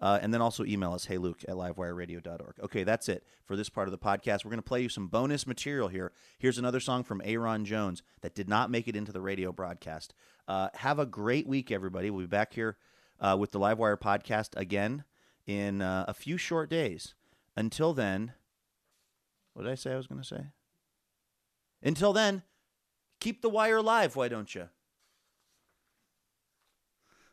Uh, 0.00 0.18
and 0.22 0.32
then 0.32 0.40
also 0.40 0.64
email 0.64 0.94
us, 0.94 1.04
hey 1.04 1.18
Luke 1.18 1.40
at 1.46 1.54
livewireradio.org. 1.54 2.54
Okay, 2.62 2.84
that's 2.84 3.08
it 3.08 3.24
for 3.44 3.54
this 3.54 3.68
part 3.68 3.86
of 3.86 3.92
the 3.92 3.98
podcast. 3.98 4.44
We're 4.44 4.50
going 4.50 4.58
to 4.58 4.62
play 4.62 4.80
you 4.80 4.88
some 4.88 5.08
bonus 5.08 5.46
material 5.46 5.88
here. 5.88 6.12
Here's 6.38 6.56
another 6.56 6.80
song 6.80 7.04
from 7.04 7.20
Aaron 7.24 7.66
Jones 7.66 8.02
that 8.22 8.34
did 8.34 8.48
not 8.48 8.70
make 8.70 8.88
it 8.88 8.96
into 8.96 9.12
the 9.12 9.20
radio 9.20 9.52
broadcast. 9.52 10.14
Uh, 10.48 10.68
have 10.74 10.98
a 10.98 11.06
great 11.06 11.46
week, 11.46 11.70
everybody. 11.70 12.10
We'll 12.10 12.22
be 12.22 12.28
back 12.28 12.54
here 12.54 12.78
uh, 13.20 13.36
with 13.38 13.50
the 13.50 13.60
Livewire 13.60 14.00
podcast 14.00 14.56
again 14.56 15.04
in 15.46 15.82
uh, 15.82 16.06
a 16.08 16.14
few 16.14 16.38
short 16.38 16.70
days. 16.70 17.14
Until 17.54 17.92
then, 17.92 18.32
what 19.52 19.64
did 19.64 19.72
I 19.72 19.74
say 19.74 19.92
I 19.92 19.96
was 19.96 20.06
going 20.06 20.22
to 20.22 20.26
say? 20.26 20.46
Until 21.82 22.12
then, 22.12 22.42
keep 23.20 23.42
the 23.42 23.50
wire 23.50 23.76
alive, 23.76 24.16
why 24.16 24.28
don't 24.28 24.54
you? 24.54 24.68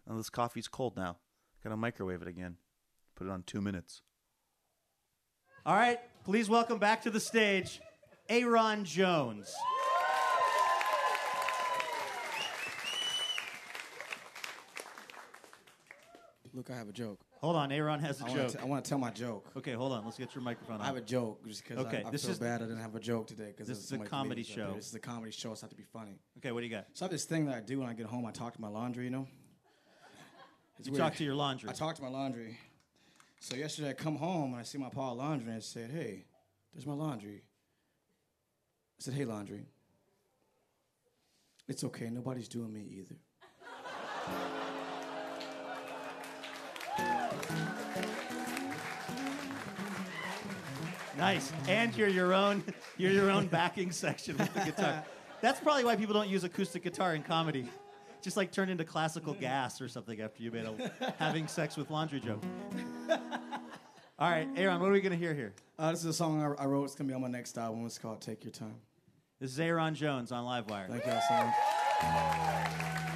Oh, 0.10 0.18
this 0.18 0.30
coffee's 0.30 0.68
cold 0.68 0.95
now. 0.95 1.18
Gotta 1.68 1.76
microwave 1.76 2.22
it 2.22 2.30
again. 2.30 2.56
Put 3.18 3.27
it 3.27 3.30
on 3.30 3.44
two 3.44 3.60
minutes. 3.60 4.02
All 5.65 5.76
right, 5.76 5.99
please 6.23 6.48
welcome 6.49 6.80
back 6.80 7.02
to 7.02 7.10
the 7.10 7.19
stage 7.19 7.81
Aaron 8.30 8.85
Jones. 8.85 9.53
Look, 16.53 16.72
I 16.72 16.76
have 16.77 16.88
a 16.88 16.94
joke. 16.94 17.19
Hold 17.41 17.57
on, 17.57 17.73
Aaron 17.73 17.99
has 17.99 18.22
a 18.22 18.23
I 18.23 18.30
wanna 18.30 18.41
joke. 18.44 18.52
t- 18.53 18.60
I 18.60 18.64
want 18.64 18.85
to 18.85 18.89
tell 18.89 18.98
my 18.98 19.11
joke. 19.11 19.52
Okay, 19.57 19.73
hold 19.73 19.91
on. 19.91 20.06
Let's 20.06 20.18
get 20.18 20.34
your 20.35 20.44
microphone 20.45 20.76
on. 20.77 20.81
I 20.84 20.85
have 20.85 20.95
a 20.95 21.02
joke 21.02 21.45
just 21.45 21.64
because 21.68 21.85
Okay, 21.85 22.02
I, 22.06 22.07
I 22.07 22.11
this 22.11 22.22
feel 22.23 22.31
is 22.31 22.39
bad 22.39 22.61
I 22.61 22.65
didn't 22.65 22.80
have 22.80 22.95
a 22.95 22.99
joke 23.02 23.27
today. 23.27 23.53
Cause 23.57 23.68
this 23.68 23.77
is 23.77 23.91
a 23.91 23.98
comedy 23.98 24.41
comedians 24.44 24.49
out 24.52 24.56
there. 24.56 24.65
show. 24.68 24.76
This 24.76 24.88
is 24.88 24.95
a 24.95 24.99
comedy 24.99 25.31
show. 25.31 25.49
So 25.49 25.52
It's 25.52 25.61
have 25.61 25.69
to 25.72 25.76
be 25.76 25.84
funny. 25.84 26.18
Okay, 26.38 26.53
what 26.53 26.61
do 26.61 26.65
you 26.65 26.72
got? 26.72 26.85
So 26.94 27.03
I 27.03 27.07
have 27.07 27.11
this 27.11 27.26
thing 27.26 27.45
that 27.48 27.56
I 27.56 27.60
do 27.60 27.80
when 27.80 27.89
I 27.89 27.94
get 27.94 28.06
home. 28.06 28.26
I 28.26 28.31
talk 28.31 28.53
to 28.53 28.61
my 28.61 28.69
laundry. 28.69 29.03
You 29.03 29.10
know. 29.11 29.27
It's 30.79 30.87
You 30.87 30.93
weird. 30.93 31.01
talk 31.03 31.15
to 31.15 31.23
your 31.23 31.35
laundry. 31.35 31.69
I 31.69 31.73
talk 31.73 31.95
to 31.95 32.01
my 32.01 32.09
laundry. 32.09 32.57
So 33.39 33.55
yesterday 33.55 33.89
I 33.89 33.93
come 33.93 34.15
home 34.15 34.51
and 34.53 34.59
I 34.59 34.63
see 34.63 34.77
my 34.77 34.89
pile 34.89 35.11
of 35.11 35.17
laundry 35.17 35.47
and 35.47 35.57
I 35.57 35.59
said, 35.59 35.91
"Hey, 35.91 36.25
there's 36.73 36.85
my 36.85 36.93
laundry." 36.93 37.43
I 38.99 38.99
said, 38.99 39.13
"Hey, 39.13 39.25
laundry. 39.25 39.65
It's 41.67 41.83
okay. 41.83 42.09
Nobody's 42.09 42.47
doing 42.47 42.71
me 42.73 42.81
either." 42.81 43.15
Nice. 51.17 51.51
And 51.67 51.95
you're 51.97 52.07
your 52.07 52.33
own 52.33 52.63
you're 52.97 53.11
your 53.11 53.31
own 53.31 53.47
backing 53.47 53.91
section 53.91 54.37
with 54.37 54.53
the 54.53 54.59
guitar. 54.61 55.03
That's 55.41 55.59
probably 55.59 55.83
why 55.83 55.95
people 55.95 56.13
don't 56.13 56.29
use 56.29 56.43
acoustic 56.43 56.83
guitar 56.83 57.15
in 57.15 57.23
comedy. 57.23 57.67
Just 58.27 58.35
like 58.35 58.51
turn 58.51 58.67
into 58.67 58.83
classical 58.83 59.33
gas 59.33 59.79
or 59.79 59.87
something 59.87 60.19
after 60.19 60.43
you 60.43 60.51
made 60.51 60.65
a 60.65 61.13
having 61.17 61.47
sex 61.47 61.77
with 61.77 61.89
laundry 61.89 62.19
joke. 62.19 62.43
All 64.19 64.29
right, 64.29 64.49
Aaron, 64.57 64.81
what 64.81 64.89
are 64.89 64.91
we 64.91 64.99
gonna 64.99 65.15
hear 65.15 65.33
here? 65.33 65.53
Uh, 65.79 65.91
this 65.91 66.01
is 66.01 66.07
a 66.07 66.13
song 66.13 66.41
I, 66.41 66.63
I 66.63 66.65
wrote. 66.65 66.83
It's 66.83 66.93
gonna 66.93 67.07
be 67.07 67.13
on 67.13 67.21
my 67.21 67.29
next 67.29 67.57
album. 67.57 67.85
It's 67.85 67.97
called 67.97 68.19
"Take 68.19 68.43
Your 68.43 68.51
Time." 68.51 68.75
This 69.39 69.51
is 69.51 69.59
Aaron 69.61 69.95
Jones 69.95 70.33
on 70.33 70.43
Livewire. 70.43 70.89
Thank 70.89 71.05
you 71.05 71.21
so 71.29 71.35
much. 71.35 73.06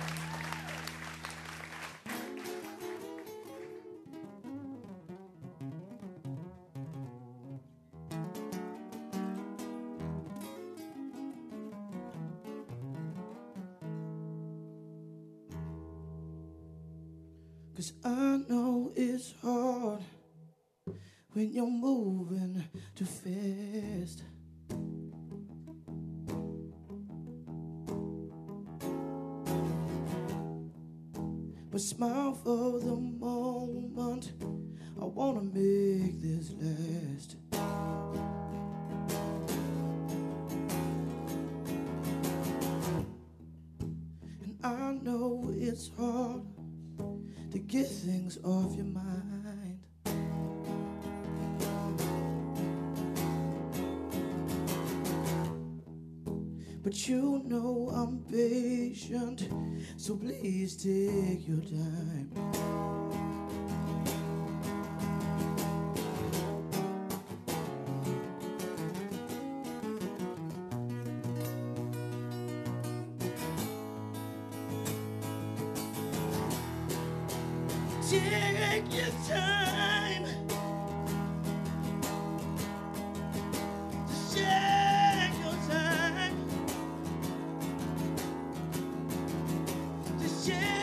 Just 90.44 90.81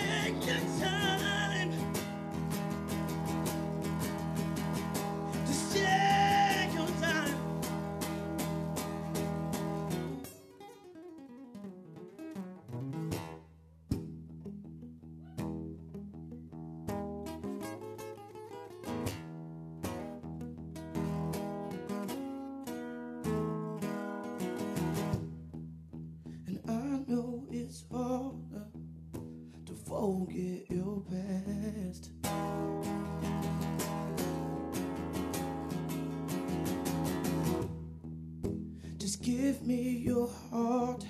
me 39.68 40.02
your 40.02 40.30
heart, 40.50 41.04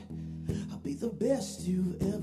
I'll 0.73 0.79
be 0.79 0.95
the 0.95 1.11
best 1.11 1.61
you've 1.61 2.03
ever 2.03 2.18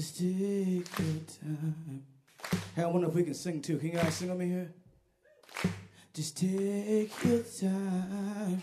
Just 0.00 0.18
take 0.18 0.98
your 0.98 1.20
time. 1.42 2.04
Hey, 2.74 2.84
I 2.84 2.86
wonder 2.86 3.08
if 3.08 3.14
we 3.14 3.22
can 3.22 3.34
sing 3.34 3.60
too. 3.60 3.76
Can 3.76 3.88
you 3.88 3.96
guys 3.98 4.14
sing 4.14 4.30
with 4.30 4.38
me 4.38 4.48
here? 4.48 4.72
Just 6.14 6.38
take 6.38 7.12
your 7.22 7.42
time. 7.42 8.62